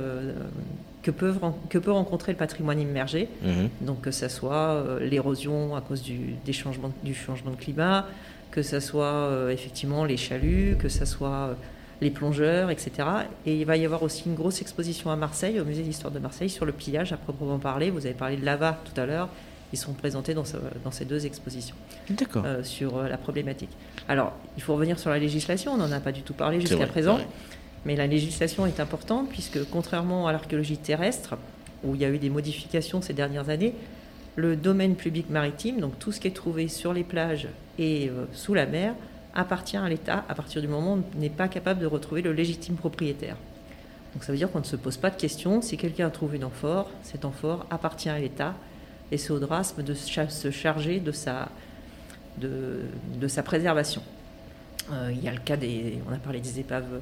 que, 1.04 1.12
peut 1.12 1.92
rencontrer 1.92 2.32
le 2.32 2.38
patrimoine 2.38 2.80
immergé. 2.80 3.28
Mhm. 3.44 3.70
Donc 3.82 4.02
que 4.02 4.12
ce 4.12 4.28
soit 4.28 4.56
euh, 4.56 5.00
l'érosion 5.00 5.76
à 5.76 5.82
cause 5.82 6.02
du, 6.02 6.36
des 6.46 6.54
changements, 6.54 6.92
du 7.04 7.14
changement 7.14 7.52
de 7.52 7.58
climat, 7.58 8.08
que 8.52 8.64
ce 8.64 8.80
soit 8.80 9.06
euh, 9.06 9.50
effectivement 9.50 10.06
les 10.06 10.18
chaluts, 10.18 10.78
que 10.80 10.90
ce 10.90 11.06
soit 11.06 11.30
euh, 11.30 11.54
les 12.02 12.10
plongeurs, 12.10 12.70
etc. 12.70 12.92
Et 13.46 13.60
il 13.60 13.66
va 13.66 13.78
y 13.78 13.86
avoir 13.86 14.02
aussi 14.04 14.24
une 14.26 14.36
grosse 14.36 14.62
exposition 14.62 15.12
à 15.12 15.16
Marseille, 15.16 15.60
au 15.60 15.66
musée 15.66 15.84
d'histoire 15.84 16.12
de 16.12 16.20
Marseille, 16.20 16.50
sur 16.50 16.66
le 16.66 16.72
pillage 16.72 17.14
à 17.14 17.18
proprement 17.18 17.60
parler. 17.60 17.92
Vous 17.92 18.06
avez 18.06 18.16
parlé 18.16 18.38
de 18.38 18.46
lava 18.46 18.80
tout 18.84 19.00
à 19.00 19.06
l'heure. 19.06 19.30
Ils 19.72 19.80
sont 19.80 19.94
présentés 19.94 20.36
dans, 20.36 20.44
dans 20.84 20.92
ces 20.92 21.04
deux 21.04 21.26
expositions 21.26 21.76
sur 22.62 23.02
la 23.02 23.18
problématique. 23.18 23.72
Alors, 24.08 24.34
il 24.56 24.62
faut 24.62 24.76
revenir 24.76 25.00
sur 25.00 25.10
la 25.10 25.18
législation. 25.18 25.74
On 25.74 25.78
n'en 25.78 25.92
a 25.92 26.00
pas 26.00 26.12
du 26.12 26.22
tout 26.22 26.36
parlé 26.36 26.62
jusqu'à 26.62 26.86
présent. 26.86 27.20
Mais 27.86 27.96
la 27.96 28.08
législation 28.08 28.66
est 28.66 28.80
importante 28.80 29.30
puisque 29.30 29.64
contrairement 29.70 30.28
à 30.28 30.32
l'archéologie 30.32 30.78
terrestre, 30.78 31.36
où 31.84 31.96
il 31.96 32.02
y 32.02 32.06
a 32.06 32.10
eu 32.10 32.18
des 32.18 32.30
modifications 32.30 33.02
ces 33.02 33.14
dernières 33.14 33.50
années, 33.50 33.74
le 34.36 34.56
domaine 34.56 34.96
public 34.96 35.30
maritime, 35.30 35.80
donc 35.80 36.00
tout 36.00 36.12
ce 36.12 36.20
qui 36.20 36.28
est 36.28 36.36
trouvé 36.36 36.68
sur 36.68 36.94
les 36.94 37.04
plages 37.04 37.48
et 37.78 38.10
euh, 38.10 38.26
sous 38.32 38.54
la 38.54 38.66
mer, 38.66 38.96
appartient 39.36 39.78
à 39.78 39.88
l'État 39.90 40.24
à 40.30 40.36
partir 40.36 40.62
du 40.62 40.68
moment 40.68 40.96
où 40.96 41.04
on 41.16 41.20
n'est 41.20 41.30
pas 41.30 41.48
capable 41.48 41.80
de 41.80 41.86
retrouver 41.86 42.22
le 42.22 42.34
légitime 42.34 42.76
propriétaire. 42.76 43.36
Donc 44.14 44.24
ça 44.24 44.32
veut 44.32 44.38
dire 44.38 44.52
qu'on 44.52 44.60
ne 44.60 44.64
se 44.64 44.76
pose 44.76 44.98
pas 44.98 45.10
de 45.10 45.16
questions. 45.16 45.62
Si 45.62 45.76
quelqu'un 45.76 46.08
a 46.08 46.12
trouvé 46.12 46.38
une 46.38 46.46
amphore, 46.46 46.90
cet 47.02 47.26
amphore 47.26 47.66
appartient 47.70 48.10
à 48.10 48.20
l'État 48.20 48.54
et 49.12 49.18
c'est 49.18 49.32
au 49.32 49.40
DRASM 49.40 49.84
de 49.84 49.94
se 49.94 50.52
charger 50.52 51.00
de 51.00 51.12
sa, 51.12 51.50
de, 52.38 52.82
de 53.20 53.28
sa 53.28 53.44
préservation. 53.44 54.02
Euh, 54.92 55.12
il 55.12 55.24
y 55.24 55.28
a 55.28 55.32
le 55.32 55.40
cas 55.40 55.58
des. 55.58 56.00
On 56.10 56.14
a 56.14 56.18
parlé 56.18 56.40
des 56.40 56.60
épaves 56.60 57.02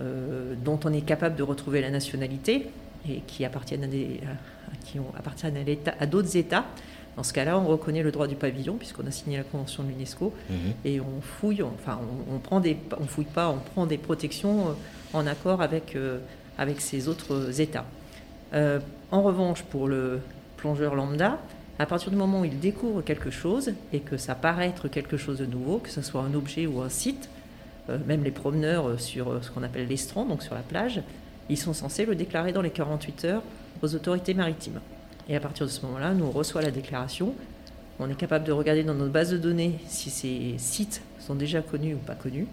euh, 0.00 0.54
dont 0.64 0.78
on 0.84 0.92
est 0.92 1.00
capable 1.00 1.36
de 1.36 1.42
retrouver 1.42 1.80
la 1.80 1.90
nationalité 1.90 2.66
et 3.08 3.20
qui 3.26 3.44
appartiennent 3.44 3.84
à, 3.84 3.88
des, 3.88 4.20
qui 4.84 4.98
ont, 4.98 5.12
appartiennent 5.16 5.56
à, 5.56 6.02
à 6.02 6.06
d'autres 6.06 6.36
États. 6.36 6.64
Dans 7.16 7.22
ce 7.24 7.32
cas-là, 7.32 7.58
on 7.58 7.66
reconnaît 7.66 8.02
le 8.02 8.12
droit 8.12 8.28
du 8.28 8.36
pavillon 8.36 8.76
puisqu'on 8.76 9.06
a 9.06 9.10
signé 9.10 9.38
la 9.38 9.42
convention 9.42 9.82
de 9.82 9.88
l'UNESCO 9.88 10.32
mhm. 10.50 10.56
et 10.84 11.00
on 11.00 11.20
fouille, 11.20 11.62
enfin 11.62 11.98
on, 12.30 12.38
prend 12.38 12.60
des, 12.60 12.76
on 13.00 13.06
fouille 13.06 13.24
pas, 13.24 13.48
on 13.48 13.58
prend 13.58 13.86
des 13.86 13.98
protections 13.98 14.68
euh, 14.68 14.72
en 15.14 15.26
accord 15.26 15.62
avec 15.62 15.96
euh, 15.96 16.18
avec 16.58 16.80
ces 16.80 17.08
autres 17.08 17.60
États. 17.60 17.86
en 18.52 19.22
revanche, 19.22 19.62
pour 19.62 19.86
le 19.86 20.20
plongeur 20.56 20.96
lambda, 20.96 21.38
à 21.78 21.86
partir 21.86 22.10
du 22.10 22.16
moment 22.16 22.40
où 22.40 22.44
il 22.44 22.58
découvre 22.58 23.02
quelque 23.02 23.30
chose 23.30 23.72
et 23.92 24.00
que 24.00 24.16
ça 24.16 24.34
paraît 24.34 24.68
être 24.68 24.88
quelque 24.88 25.16
chose 25.16 25.38
de 25.38 25.46
nouveau, 25.46 25.78
que 25.78 25.88
ce 25.88 26.02
soit 26.02 26.22
un 26.22 26.34
objet 26.34 26.66
ou 26.66 26.80
un 26.80 26.88
site, 26.88 27.28
même 28.06 28.24
les 28.24 28.30
promeneurs 28.30 28.88
euh, 28.88 28.98
sur 28.98 29.30
euh, 29.30 29.40
ce 29.42 29.50
qu'on 29.50 29.62
appelle 29.62 29.86
l'estran, 29.86 30.24
donc 30.24 30.42
sur 30.42 30.54
la 30.54 30.60
plage, 30.60 31.02
ils 31.48 31.56
sont 31.56 31.72
censés 31.72 32.04
le 32.04 32.14
déclarer 32.14 32.52
dans 32.52 32.62
les 32.62 32.70
48 32.70 33.24
heures 33.24 33.42
aux 33.82 33.94
autorités 33.94 34.34
maritimes. 34.34 34.80
Et 35.28 35.36
à 35.36 35.40
partir 35.40 35.66
de 35.66 35.70
ce 35.70 35.84
moment-là, 35.86 36.14
nous 36.14 36.26
on 36.26 36.30
reçoit 36.30 36.62
la 36.62 36.70
déclaration. 36.70 37.34
On 37.98 38.08
est 38.08 38.14
capable 38.14 38.44
de 38.44 38.52
regarder 38.52 38.84
dans 38.84 38.94
notre 38.94 39.12
base 39.12 39.30
de 39.30 39.38
données 39.38 39.78
si 39.86 40.10
ces 40.10 40.54
sites 40.58 41.02
sont 41.20 41.34
déjà 41.34 41.62
connus 41.62 41.94
ou 41.94 41.98
pas 41.98 42.14
connus. 42.14 42.46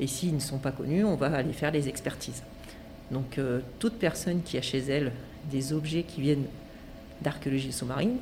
Et 0.00 0.06
s'ils 0.06 0.34
ne 0.34 0.40
sont 0.40 0.58
pas 0.58 0.72
connus, 0.72 1.04
on 1.04 1.16
va 1.16 1.34
aller 1.34 1.52
faire 1.52 1.70
les 1.70 1.88
expertises. 1.88 2.42
Donc 3.10 3.38
toute 3.78 3.94
personne 3.94 4.42
qui 4.42 4.56
a 4.58 4.62
chez 4.62 4.78
elle 4.78 5.12
des 5.50 5.72
objets 5.72 6.02
qui 6.02 6.20
viennent 6.20 6.46
d'archéologie 7.22 7.72
sous-marine 7.72 8.16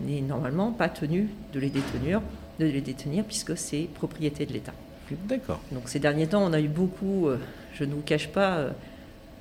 n'est 0.00 0.20
normalement 0.20 0.72
pas 0.72 0.88
tenue 0.88 1.28
de 1.52 1.60
les 1.60 1.70
détenir, 1.70 2.20
de 2.58 2.66
les 2.66 2.80
détenir 2.80 3.24
puisque 3.24 3.56
c'est 3.56 3.88
propriété 3.94 4.46
de 4.46 4.52
l'État. 4.52 4.72
D'accord. 5.10 5.60
Donc 5.72 5.88
ces 5.88 5.98
derniers 5.98 6.26
temps, 6.26 6.42
on 6.42 6.52
a 6.52 6.60
eu 6.60 6.68
beaucoup, 6.68 7.28
euh, 7.28 7.38
je 7.74 7.84
ne 7.84 7.94
vous 7.94 8.02
cache 8.02 8.28
pas, 8.28 8.56
euh, 8.56 8.70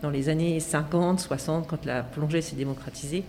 dans 0.01 0.09
les 0.09 0.29
années 0.29 0.59
50, 0.59 1.19
60, 1.19 1.67
quand 1.67 1.85
la 1.85 2.03
plongée 2.03 2.41
s'est 2.41 2.55
démocratisée, 2.55 3.23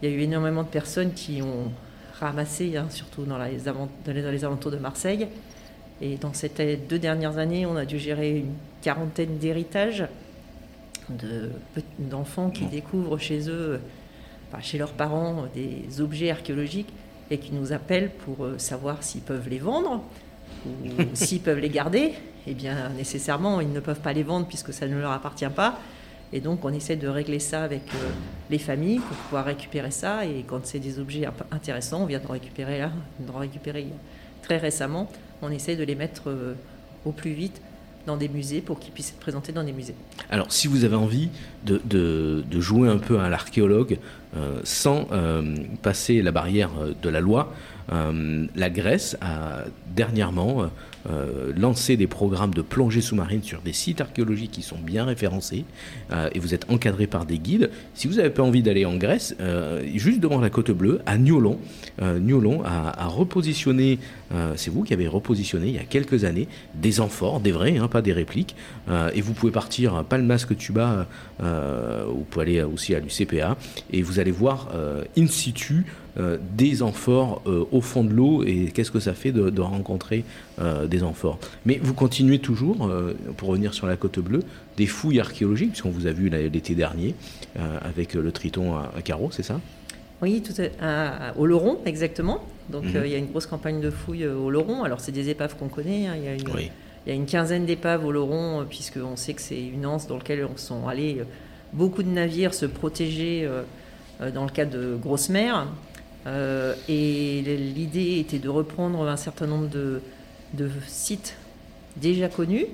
il 0.00 0.08
y 0.08 0.12
a 0.12 0.14
eu 0.14 0.20
énormément 0.20 0.62
de 0.62 0.68
personnes 0.68 1.12
qui 1.12 1.42
ont 1.42 1.72
ramassé, 2.20 2.76
hein, 2.76 2.86
surtout 2.90 3.24
dans 3.24 3.38
les, 3.38 3.58
dans 3.58 4.30
les, 4.30 4.44
alentours 4.44 4.70
de 4.70 4.76
Marseille. 4.76 5.28
Et 6.00 6.16
dans 6.16 6.32
ces 6.32 6.48
deux 6.88 6.98
dernières 6.98 7.38
années, 7.38 7.66
on 7.66 7.76
a 7.76 7.84
dû 7.84 7.98
gérer 7.98 8.38
une 8.38 8.54
quarantaine 8.82 9.38
d'héritages 9.38 10.04
d'enfants 11.98 12.50
qui 12.50 12.66
découvrent 12.66 13.18
chez 13.18 13.48
eux, 13.48 13.80
chez 14.60 14.78
leurs 14.78 14.92
parents, 14.92 15.46
des 15.54 16.00
objets 16.00 16.30
archéologiques 16.30 16.92
et 17.30 17.38
qui 17.38 17.52
nous 17.52 17.72
appellent 17.72 18.10
pour 18.10 18.44
euh, 18.44 18.58
savoir 18.58 19.02
s'ils 19.02 19.22
peuvent 19.22 19.48
les 19.48 19.58
vendre 19.58 20.02
ou 20.66 21.02
s'ils 21.14 21.40
peuvent 21.40 21.58
les 21.58 21.70
garder, 21.70 22.12
eh 22.46 22.54
bien 22.54 22.90
nécessairement 22.90 23.60
ils 23.60 23.72
ne 23.72 23.80
peuvent 23.80 24.00
pas 24.00 24.12
les 24.12 24.22
vendre 24.22 24.46
puisque 24.46 24.72
ça 24.72 24.86
ne 24.86 24.98
leur 24.98 25.12
appartient 25.12 25.48
pas. 25.54 25.78
Et 26.32 26.40
donc 26.40 26.64
on 26.64 26.72
essaie 26.72 26.96
de 26.96 27.08
régler 27.08 27.38
ça 27.38 27.62
avec 27.62 27.82
euh, 27.94 28.08
les 28.50 28.58
familles 28.58 29.00
pour 29.00 29.16
pouvoir 29.16 29.44
récupérer 29.44 29.90
ça. 29.90 30.24
Et 30.24 30.44
quand 30.46 30.64
c'est 30.64 30.78
des 30.78 30.98
objets 30.98 31.28
intéressants, 31.50 32.02
on 32.02 32.06
vient 32.06 32.20
de 32.20 32.26
récupérer 32.26 32.78
là, 32.78 32.90
de 33.20 33.30
récupérer 33.30 33.86
très 34.42 34.56
récemment, 34.56 35.10
on 35.42 35.50
essaie 35.50 35.76
de 35.76 35.84
les 35.84 35.94
mettre 35.94 36.30
euh, 36.30 36.54
au 37.04 37.12
plus 37.12 37.32
vite 37.32 37.60
dans 38.06 38.16
des 38.16 38.28
musées 38.28 38.62
pour 38.62 38.80
qu'ils 38.80 38.92
puissent 38.92 39.10
être 39.10 39.20
présentés 39.20 39.52
dans 39.52 39.62
des 39.62 39.72
musées. 39.72 39.94
Alors 40.28 40.50
si 40.50 40.66
vous 40.66 40.84
avez 40.84 40.96
envie 40.96 41.28
de, 41.64 41.80
de, 41.84 42.60
jouer 42.60 42.88
un 42.88 42.98
peu 42.98 43.20
à 43.20 43.28
l'archéologue, 43.28 43.98
sans 44.64 45.06
passer 45.82 46.20
la 46.20 46.32
barrière 46.32 46.70
de 47.00 47.08
la 47.08 47.20
loi. 47.20 47.54
La 47.90 48.70
Grèce 48.70 49.16
a 49.20 49.64
dernièrement 49.94 50.70
euh, 51.10 51.52
lancer 51.56 51.96
des 51.96 52.06
programmes 52.06 52.54
de 52.54 52.62
plongée 52.62 53.00
sous-marine 53.00 53.42
sur 53.42 53.60
des 53.60 53.72
sites 53.72 54.00
archéologiques 54.00 54.52
qui 54.52 54.62
sont 54.62 54.78
bien 54.78 55.04
référencés 55.04 55.64
euh, 56.12 56.28
et 56.32 56.38
vous 56.38 56.54
êtes 56.54 56.70
encadré 56.70 57.08
par 57.08 57.26
des 57.26 57.38
guides. 57.38 57.70
Si 57.94 58.06
vous 58.06 58.14
n'avez 58.14 58.30
pas 58.30 58.44
envie 58.44 58.62
d'aller 58.62 58.84
en 58.84 58.96
Grèce, 58.96 59.34
euh, 59.40 59.82
juste 59.96 60.20
devant 60.20 60.40
la 60.40 60.48
côte 60.48 60.70
bleue, 60.70 61.00
à 61.06 61.18
Niolon, 61.18 61.58
Niolon 62.00 62.62
a, 62.64 63.06
repositionné, 63.06 63.98
c'est 64.56 64.70
vous 64.70 64.82
qui 64.82 64.94
avez 64.94 65.06
repositionné 65.06 65.68
il 65.68 65.74
y 65.74 65.78
a 65.78 65.84
quelques 65.84 66.24
années, 66.24 66.48
des 66.74 67.00
amphores, 67.00 67.40
des 67.40 67.52
vrais, 67.52 67.76
hein, 67.76 67.88
pas 67.88 68.02
des 68.02 68.12
répliques, 68.12 68.56
et 69.14 69.20
vous 69.20 69.32
pouvez 69.32 69.52
partir 69.52 70.04
pas 70.04 70.18
le 70.18 70.24
masque 70.24 70.56
tuba, 70.56 71.06
vous 71.38 72.24
pouvez 72.30 72.42
aller 72.42 72.62
aussi 72.62 72.94
à 72.94 73.00
l'UCPA, 73.00 73.56
et 73.92 74.02
vous 74.02 74.20
allez 74.20 74.30
voir 74.30 74.68
in 75.16 75.26
situ 75.26 75.84
des 76.56 76.82
amphores 76.82 77.42
au 77.46 77.80
fond 77.80 78.04
de 78.04 78.12
l'eau 78.12 78.42
et 78.44 78.70
qu'est-ce 78.72 78.90
que 78.90 79.00
ça 79.00 79.14
fait 79.14 79.32
de, 79.32 79.60
rencontrer 79.60 80.24
euh, 80.60 80.86
des 80.86 81.02
amphores. 81.02 81.38
Mais 81.66 81.78
vous 81.82 81.94
continuez 81.94 82.38
toujours, 82.38 82.90
pour 83.36 83.48
revenir 83.48 83.74
sur 83.74 83.86
la 83.86 83.96
côte 83.96 84.18
bleue, 84.18 84.42
des 84.76 84.86
fouilles 84.86 85.20
archéologiques, 85.20 85.70
puisqu'on 85.70 85.90
vous 85.90 86.06
a 86.06 86.12
vu 86.12 86.28
l'été 86.28 86.74
dernier 86.74 87.14
avec 87.56 88.14
le 88.14 88.32
triton 88.32 88.76
à, 88.76 89.02
carreaux, 89.02 89.30
c'est 89.30 89.42
ça? 89.42 89.60
Oui, 90.20 90.42
tout 90.42 90.54
au 91.36 91.46
Loron, 91.46 91.78
exactement. 91.84 92.44
Donc 92.70 92.84
mhm. 92.84 93.02
il 93.04 93.10
y 93.10 93.14
a 93.14 93.18
une 93.18 93.26
grosse 93.26 93.46
campagne 93.46 93.80
de 93.80 93.90
fouilles 93.90 94.26
au 94.26 94.50
Loron. 94.50 94.84
Alors 94.84 95.00
c'est 95.00 95.12
des 95.12 95.28
épaves 95.28 95.56
qu'on 95.56 95.68
connaît, 95.68 96.06
hein. 96.06 96.14
il, 96.16 96.24
y 96.24 96.28
a 96.28 96.34
une, 96.34 96.70
il 97.06 97.08
y 97.08 97.10
a 97.10 97.14
une 97.14 97.26
quinzaine 97.26 97.66
d'épaves 97.66 98.04
au 98.04 98.12
Loron, 98.12 98.64
puisqu'on 98.68 99.16
sait 99.16 99.34
que 99.34 99.42
c'est 99.42 99.62
une 99.62 99.84
anse 99.84 100.06
dans 100.06 100.16
laquelle 100.16 100.46
sont 100.56 100.86
allés 100.86 101.22
beaucoup 101.72 102.02
de 102.02 102.10
navires 102.10 102.54
se 102.54 102.66
protéger 102.66 103.48
dans 104.34 104.44
le 104.44 104.50
cas 104.50 104.64
de 104.64 104.96
grosses 105.00 105.28
mers. 105.28 105.66
Euh, 106.26 106.74
et 106.88 107.42
l'idée 107.42 108.18
était 108.20 108.38
de 108.38 108.48
reprendre 108.48 109.06
un 109.08 109.16
certain 109.16 109.46
nombre 109.46 109.68
de, 109.68 110.00
sites 110.86 111.36
déjà 111.96 112.28
connus. 112.28 112.66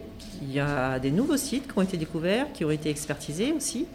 Il 0.42 0.52
y 0.52 0.60
a 0.60 0.98
des 0.98 1.10
nouveaux 1.10 1.36
sites 1.36 1.72
qui 1.72 1.78
ont 1.78 1.82
été 1.82 1.96
découverts, 1.96 2.46
qui 2.52 2.64
ont 2.64 2.70
été 2.70 2.90
expertisés 2.90 3.52
aussi. 3.52 3.86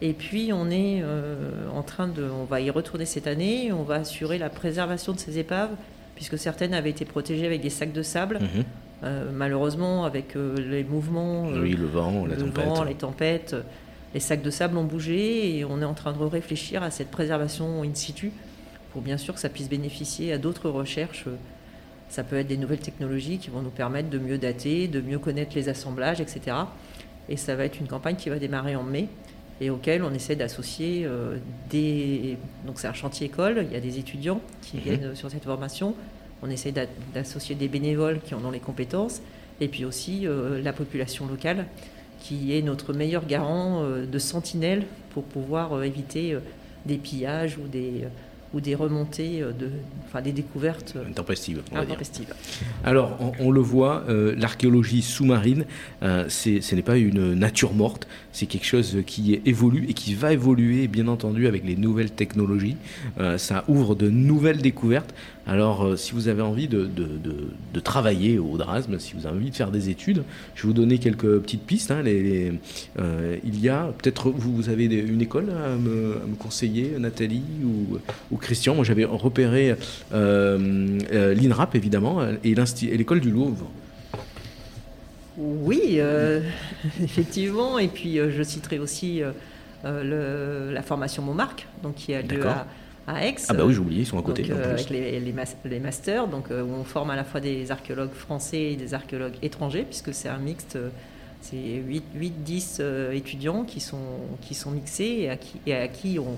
Et 0.00 0.12
puis 0.12 0.50
on 0.52 0.70
est 0.70 1.00
euh, 1.02 1.68
en 1.74 1.82
train 1.82 2.06
de, 2.06 2.24
on 2.24 2.44
va 2.44 2.60
y 2.60 2.70
retourner 2.70 3.04
cette 3.04 3.26
année. 3.26 3.72
On 3.72 3.82
va 3.82 3.96
assurer 3.96 4.38
la 4.38 4.50
préservation 4.50 5.12
de 5.12 5.18
ces 5.18 5.38
épaves, 5.38 5.70
puisque 6.14 6.38
certaines 6.38 6.74
avaient 6.74 6.90
été 6.90 7.04
protégées 7.04 7.46
avec 7.46 7.60
des 7.60 7.70
sacs 7.70 7.92
de 7.92 8.02
sable. 8.02 8.38
Mhm. 8.40 8.64
Euh, 9.04 9.30
malheureusement, 9.32 10.04
avec 10.04 10.34
les 10.34 10.82
mouvements, 10.82 11.44
oui, 11.48 11.72
le 11.72 11.86
vent, 11.86 12.26
la 12.26 12.36
tempête. 12.36 12.88
les 12.88 12.94
tempêtes, 12.94 13.56
les 14.12 14.20
sacs 14.20 14.42
de 14.42 14.50
sable 14.50 14.76
ont 14.76 14.84
bougé 14.84 15.56
et 15.56 15.64
on 15.64 15.80
est 15.80 15.84
en 15.84 15.94
train 15.94 16.12
de 16.12 16.18
réfléchir 16.18 16.82
à 16.82 16.90
cette 16.90 17.10
préservation 17.10 17.82
in 17.82 17.94
situ 17.94 18.32
pour 18.92 19.02
bien 19.02 19.18
sûr 19.18 19.34
que 19.34 19.40
ça 19.40 19.48
puisse 19.48 19.68
bénéficier 19.68 20.32
à 20.32 20.38
d'autres 20.38 20.70
recherches. 20.70 21.26
Ça 22.08 22.24
peut 22.24 22.36
être 22.36 22.46
des 22.46 22.56
nouvelles 22.56 22.80
technologies 22.80 23.38
qui 23.38 23.50
vont 23.50 23.62
nous 23.62 23.70
permettre 23.70 24.08
de 24.08 24.18
mieux 24.18 24.38
dater, 24.38 24.88
de 24.88 25.00
mieux 25.00 25.18
connaître 25.18 25.52
les 25.54 25.68
assemblages, 25.68 26.20
etc. 26.20 26.56
Et 27.28 27.36
ça 27.36 27.54
va 27.54 27.64
être 27.64 27.78
une 27.78 27.86
campagne 27.86 28.16
qui 28.16 28.30
va 28.30 28.38
démarrer 28.38 28.76
en 28.76 28.82
mai 28.82 29.08
et 29.60 29.70
auquel 29.70 30.02
on 30.02 30.12
essaie 30.14 30.36
d'associer 30.36 31.04
euh, 31.04 31.36
des... 31.70 32.36
Donc 32.64 32.78
c'est 32.78 32.86
un 32.86 32.92
chantier 32.92 33.26
école, 33.26 33.66
il 33.68 33.72
y 33.72 33.76
a 33.76 33.80
des 33.80 33.98
étudiants 33.98 34.40
qui 34.62 34.76
mhm. 34.76 34.82
viennent 34.82 35.14
sur 35.14 35.30
cette 35.30 35.44
formation, 35.44 35.94
on 36.42 36.50
essaie 36.50 36.72
d'associer 37.14 37.54
des 37.54 37.68
bénévoles 37.68 38.20
qui 38.20 38.34
en 38.34 38.44
ont 38.44 38.50
les 38.50 38.60
compétences, 38.60 39.20
et 39.60 39.68
puis 39.68 39.84
aussi 39.84 40.26
euh, 40.26 40.62
la 40.62 40.72
population 40.72 41.26
locale 41.26 41.66
qui 42.20 42.56
est 42.56 42.62
notre 42.62 42.92
meilleur 42.92 43.26
garant 43.26 43.82
euh, 43.82 44.06
de 44.06 44.18
sentinelle 44.18 44.84
pour 45.10 45.24
pouvoir 45.24 45.82
éviter 45.82 46.38
des 46.86 46.96
pillages 46.96 47.58
ou 47.58 47.66
des 47.66 48.04
ou 48.54 48.60
des 48.60 48.74
remontées, 48.74 49.42
euh, 49.42 49.52
de, 49.52 49.70
enfin 50.06 50.22
des 50.22 50.32
découvertes 50.32 50.94
euh, 50.96 51.08
intempestives. 51.08 51.62
intempestives. 51.74 52.34
Alors, 52.84 53.18
on, 53.38 53.50
le 53.50 53.60
voit, 53.60 54.04
euh, 54.08 54.34
l'archéologie 54.36 55.02
sous-marine, 55.02 55.64
ce 56.02 56.74
n'est 56.74 56.82
pas 56.82 56.96
une 56.96 57.34
nature 57.34 57.74
morte, 57.74 58.08
c'est 58.32 58.46
quelque 58.46 58.66
chose 58.66 58.98
qui 59.06 59.40
évolue 59.44 59.86
et 59.88 59.94
qui 59.94 60.14
va 60.14 60.32
évoluer, 60.32 60.88
bien 60.88 61.08
entendu, 61.08 61.46
avec 61.46 61.64
les 61.64 61.76
nouvelles 61.76 62.10
technologies. 62.10 62.76
ça 63.36 63.64
ouvre 63.68 63.94
de 63.94 64.08
nouvelles 64.08 64.62
découvertes. 64.62 65.14
Alors, 65.48 65.82
euh, 65.82 65.96
si 65.96 66.12
vous 66.12 66.28
avez 66.28 66.42
envie 66.42 66.68
de, 66.68 66.90
travailler 67.82 68.38
au 68.38 68.58
Drasme, 68.58 68.98
si 68.98 69.14
vous 69.14 69.26
avez 69.26 69.36
envie 69.36 69.50
de 69.50 69.56
faire 69.56 69.70
des 69.70 69.88
études, 69.88 70.22
je 70.54 70.62
vais 70.62 70.68
vous 70.68 70.74
donner 70.74 70.98
quelques 70.98 71.38
petites 71.38 71.62
pistes. 71.62 71.90
Hein. 71.90 72.02
Euh, 72.04 73.36
il 73.42 73.58
y 73.58 73.70
a 73.70 73.94
peut-être, 73.96 74.28
vous, 74.28 74.68
avez 74.68 74.84
une 74.84 75.22
école 75.22 75.50
à 75.50 75.74
me, 75.76 76.18
conseiller, 76.38 76.96
Nathalie 76.98 77.42
ou, 78.30 78.36
Christian? 78.36 78.74
Moi, 78.74 78.84
j'avais 78.84 79.06
repéré 79.06 79.74
euh, 80.12 81.34
l'INRAP, 81.34 81.74
évidemment, 81.74 82.20
et 82.44 82.54
l'école 82.96 83.20
du 83.20 83.30
Louvre. 83.30 83.70
Oui, 85.38 85.98
effectivement. 87.02 87.78
Et 87.78 87.88
puis, 87.88 88.16
je 88.16 88.42
citerai 88.42 88.78
aussi 88.78 89.22
la 89.82 90.82
formation 90.82 91.22
Montmarc, 91.22 91.66
donc 91.82 91.94
qui 91.94 92.12
a 92.12 92.20
lieu 92.20 92.46
à 92.46 92.66
à 93.08 93.26
Aix. 93.26 93.36
Ah 93.48 93.54
bah 93.54 93.64
oui, 93.64 93.72
j'ai 93.72 93.80
oublié, 93.80 94.02
ils 94.02 94.06
sont 94.06 94.18
à 94.18 94.22
côté. 94.22 94.46
Euh, 94.50 94.74
avec 94.74 94.90
les, 94.90 95.18
les, 95.18 95.80
masters, 95.80 96.28
donc, 96.28 96.50
euh, 96.50 96.62
où 96.62 96.74
on 96.74 96.84
forme 96.84 97.10
à 97.10 97.16
la 97.16 97.24
fois 97.24 97.40
des 97.40 97.70
archéologues 97.70 98.12
français 98.12 98.72
et 98.72 98.76
des 98.76 98.92
archéologues 98.92 99.36
étrangers, 99.40 99.84
puisque 99.84 100.12
c'est 100.12 100.28
un 100.28 100.36
mixte, 100.36 100.76
euh, 100.76 100.90
c'est 101.40 101.56
8-10 101.56 103.12
étudiants 103.12 103.64
qui 103.64 103.80
sont, 103.80 104.20
qui 104.42 104.54
sont 104.54 104.70
mixés 104.70 105.20
et 105.20 105.30
à 105.30 105.36
qui, 105.36 105.60
et 105.66 105.74
à 105.74 105.88
qui 105.88 106.18
on, 106.18 106.36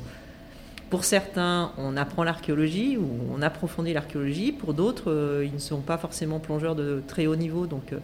pour 0.91 1.05
certains, 1.05 1.73
on 1.77 1.97
apprend 1.97 2.23
l'archéologie 2.23 2.97
ou 2.97 3.09
on 3.35 3.43
approfondit 3.43 3.93
l'archéologie. 3.93 4.53
Pour 4.53 4.75
d'autres, 4.75 5.43
ils 5.45 5.55
ne 5.55 5.59
sont 5.59 5.81
pas 5.81 5.99
forcément 5.99 6.39
plongeurs 6.39 6.77
de 6.77 7.03
très 7.07 7.27
haut 7.27 7.37
niveau, 7.37 7.67
donc 7.67 7.95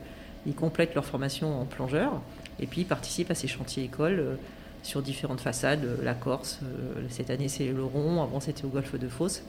ils 0.46 0.54
complètent 0.54 0.94
leur 0.94 1.04
formation 1.04 1.60
en 1.60 1.64
plongeur 1.64 2.20
et 2.60 2.66
puis 2.66 2.82
ils 2.82 2.86
participent 2.86 3.30
à 3.30 3.34
ces 3.34 3.48
chantiers 3.48 3.84
écoles 3.84 4.38
sur 4.86 5.02
différentes 5.02 5.40
façades. 5.40 5.84
Euh, 5.84 5.96
la 6.02 6.14
Corse, 6.14 6.60
euh, 6.62 7.02
cette 7.10 7.30
année 7.30 7.48
c'est 7.48 7.66
le 7.66 7.84
Rond, 7.84 8.22
avant 8.22 8.40
c'était 8.40 8.64
au 8.64 8.68
golfe 8.68 8.98
de 8.98 9.08
Fos. 9.08 9.42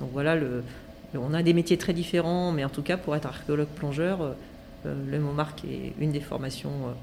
Donc 0.00 0.10
voilà, 0.12 0.36
le, 0.36 0.62
on 1.14 1.34
a 1.34 1.42
des 1.42 1.54
métiers 1.54 1.78
très 1.78 1.92
différents, 1.92 2.52
mais 2.52 2.64
en 2.64 2.68
tout 2.68 2.82
cas 2.82 2.96
pour 2.96 3.16
être 3.16 3.26
archéologue 3.26 3.68
plongeur, 3.68 4.20
euh, 4.86 4.94
le 5.10 5.18
Montmarc 5.18 5.64
est 5.64 5.92
une 6.00 6.12
des 6.12 6.20
formations 6.20 6.94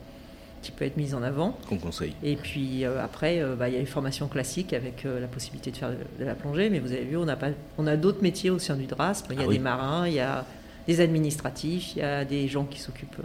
qui 0.61 0.71
peut 0.71 0.83
être 0.83 0.97
mise 0.97 1.15
en 1.15 1.23
avant. 1.23 1.57
Qu'on 1.69 1.77
conseille. 1.77 2.13
Et 2.21 2.35
puis 2.35 2.83
après, 2.83 3.41
bah, 3.57 3.69
il 3.69 3.75
y 3.75 3.77
a 3.77 3.79
les 3.79 3.85
formations 3.85 4.27
classiques 4.27 4.73
avec 4.73 5.05
la 5.05 5.27
possibilité 5.27 5.71
de 5.71 5.77
faire 5.77 5.91
de, 5.91 6.25
la 6.25 6.35
plongée, 6.35 6.69
mais 6.69 6.79
vous 6.79 6.91
avez 6.91 7.05
vu, 7.05 7.15
on 7.15 7.29
a, 7.29 7.37
pas, 7.37 7.51
on 7.77 7.87
a 7.87 7.95
d'autres 7.95 8.21
métiers 8.21 8.49
au 8.49 8.59
sein 8.59 8.75
du 8.75 8.85
DRASP. 8.85 9.27
Il 9.31 9.39
y 9.39 9.41
a 9.41 9.45
ah 9.45 9.49
des 9.49 9.59
marins, 9.59 10.05
il 10.05 10.15
y 10.15 10.19
a 10.19 10.43
des 10.85 10.99
administratifs, 10.99 11.95
il 11.95 11.99
y 11.99 12.01
a 12.01 12.25
des 12.25 12.49
gens 12.49 12.65
qui 12.65 12.81
s'occupent 12.81 13.21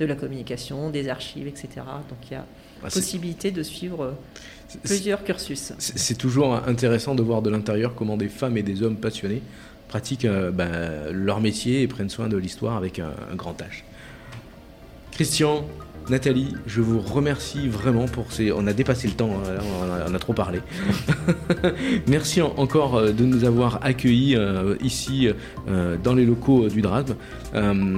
de 0.00 0.06
la 0.06 0.14
communication, 0.14 0.88
des 0.88 1.10
archives, 1.10 1.46
etc. 1.46 1.68
Donc 2.08 2.18
il 2.30 2.32
y 2.32 2.36
a 2.36 2.46
ah, 2.84 2.90
possibilité 2.90 3.50
de 3.50 3.62
suivre 3.62 4.02
euh, 4.02 4.78
plusieurs 4.84 5.24
cursus. 5.24 5.72
C'est 5.78 6.18
toujours 6.18 6.54
intéressant 6.54 7.14
de 7.14 7.22
voir 7.22 7.42
de 7.42 7.50
l'intérieur 7.50 7.94
comment 7.94 8.16
des 8.16 8.28
femmes 8.28 8.56
et 8.56 8.62
des 8.62 8.82
hommes 8.82 8.96
passionnés 8.96 9.42
pratiquent 9.88 10.26
euh, 10.26 10.50
ben, 10.50 11.10
leur 11.12 11.40
métier 11.40 11.82
et 11.82 11.88
prennent 11.88 12.10
soin 12.10 12.28
de 12.28 12.36
l'histoire 12.36 12.76
avec 12.76 12.98
un, 12.98 13.12
un 13.32 13.34
grand 13.34 13.56
H. 13.60 13.84
Christian, 15.12 15.64
Nathalie, 16.10 16.54
je 16.66 16.80
vous 16.80 17.00
remercie 17.00 17.68
vraiment 17.68 18.06
pour 18.06 18.32
ces. 18.32 18.50
On 18.52 18.66
a 18.66 18.72
dépassé 18.72 19.08
le 19.08 19.14
temps, 19.14 19.30
hein, 19.46 20.04
on 20.08 20.14
a, 20.14 20.18
trop 20.18 20.32
parlé. 20.32 20.60
Merci 22.06 22.40
encore 22.40 22.96
euh, 22.96 23.12
de 23.12 23.24
nous 23.24 23.44
avoir 23.44 23.84
accueillis 23.84 24.36
ici 24.82 25.28
dans 26.02 26.14
les 26.14 26.24
locaux 26.24 26.68
du 26.68 26.80
DRASM. 26.80 27.14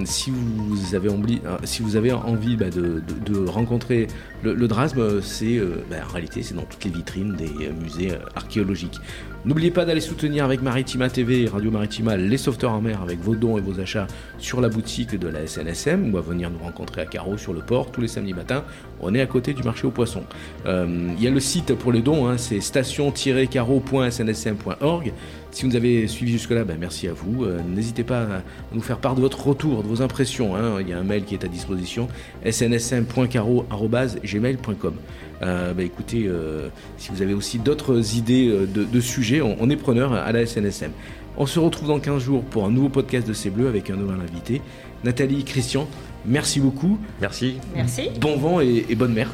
si, 0.06 0.30
vous 0.30 0.94
avez 0.94 1.08
envie, 1.08 1.40
si 1.64 1.82
vous 1.82 1.96
avez 1.96 2.12
envie 2.12 2.56
bah, 2.56 2.70
de, 2.70 3.02
rencontrer 3.46 4.08
le, 4.42 4.68
DRASM, 4.68 5.20
c'est 5.22 5.60
bah, 5.90 5.96
en 6.08 6.12
réalité 6.12 6.42
c'est 6.42 6.54
dans 6.54 6.62
toutes 6.62 6.84
les 6.84 6.90
vitrines 6.90 7.34
des 7.34 7.70
musées 7.82 8.12
archéologiques. 8.34 9.00
N'oubliez 9.46 9.70
pas 9.70 9.86
d'aller 9.86 10.02
soutenir 10.02 10.44
avec 10.44 10.60
Maritima 10.60 11.08
TV 11.08 11.44
et 11.44 11.48
Radio 11.48 11.70
Maritima 11.70 12.14
les 12.16 12.36
sauveteurs 12.36 12.72
en 12.72 12.82
mer 12.82 13.00
avec 13.00 13.20
vos 13.20 13.34
dons 13.34 13.56
et 13.56 13.62
vos 13.62 13.80
achats 13.80 14.06
sur 14.38 14.60
la 14.60 14.68
boutique 14.68 15.18
de 15.18 15.28
la 15.28 15.46
SNSM 15.46 16.12
ou 16.12 16.18
à 16.18 16.20
venir 16.20 16.50
nous 16.50 16.58
rencontrer 16.58 17.00
à 17.00 17.06
Carreau 17.06 17.38
sur 17.38 17.54
le 17.54 17.60
port 17.60 17.90
tous 17.90 18.02
les 18.02 18.08
samedis 18.08 18.34
matins. 18.34 18.64
On 19.00 19.14
est 19.14 19.22
à 19.22 19.26
côté 19.26 19.54
du 19.54 19.62
marché 19.62 19.86
aux 19.86 19.90
poissons. 19.90 20.24
Euh, 20.66 21.08
il 21.16 21.22
y 21.22 21.26
a 21.26 21.30
le 21.30 21.40
site 21.40 21.74
pour 21.74 21.90
les 21.90 22.02
dons, 22.02 22.28
hein, 22.28 22.36
c'est 22.36 22.60
station-carreau.snsm.org. 22.60 25.14
Si 25.50 25.62
vous 25.62 25.68
nous 25.70 25.76
avez 25.76 26.06
suivi 26.06 26.32
jusque-là, 26.32 26.64
ben 26.64 26.76
merci 26.78 27.08
à 27.08 27.12
vous. 27.12 27.44
Euh, 27.44 27.60
n'hésitez 27.66 28.04
pas 28.04 28.22
à 28.22 28.42
nous 28.72 28.80
faire 28.80 28.98
part 28.98 29.16
de 29.16 29.20
votre 29.20 29.44
retour, 29.46 29.82
de 29.82 29.88
vos 29.88 30.00
impressions. 30.00 30.54
Hein. 30.54 30.76
Il 30.80 30.88
y 30.88 30.92
a 30.92 30.98
un 30.98 31.02
mail 31.02 31.24
qui 31.24 31.34
est 31.34 31.44
à 31.44 31.48
disposition, 31.48 32.06
snsm.caro.gmail.com. 32.44 34.94
Euh, 35.42 35.74
ben 35.74 35.84
écoutez, 35.84 36.26
euh, 36.26 36.68
si 36.98 37.10
vous 37.10 37.20
avez 37.22 37.34
aussi 37.34 37.58
d'autres 37.58 38.16
idées 38.16 38.48
de, 38.48 39.00
sujets, 39.00 39.40
on, 39.40 39.68
est 39.70 39.76
preneur 39.76 40.12
à 40.12 40.30
la 40.30 40.46
SNSM. 40.46 40.92
On 41.36 41.46
se 41.46 41.58
retrouve 41.58 41.88
dans 41.88 41.98
15 41.98 42.22
jours 42.22 42.44
pour 42.44 42.64
un 42.66 42.70
nouveau 42.70 42.88
podcast 42.88 43.26
de 43.26 43.32
C'est 43.32 43.50
Bleu 43.50 43.66
avec 43.66 43.90
un 43.90 43.96
nouvel 43.96 44.20
invité. 44.20 44.62
Nathalie, 45.02 45.42
Christian, 45.44 45.88
merci 46.26 46.60
beaucoup. 46.60 46.96
Merci. 47.20 47.56
Merci. 47.74 48.10
Bon 48.20 48.36
vent 48.36 48.60
et, 48.60 48.84
bonne 48.94 49.14
mer. 49.14 49.32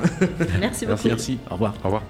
Merci 0.61 0.87
beaucoup. 0.87 1.09
Merci. 1.09 1.37
Au 1.51 1.55
revoir. 1.55 1.75
Au 1.83 1.89
revoir. 1.89 2.05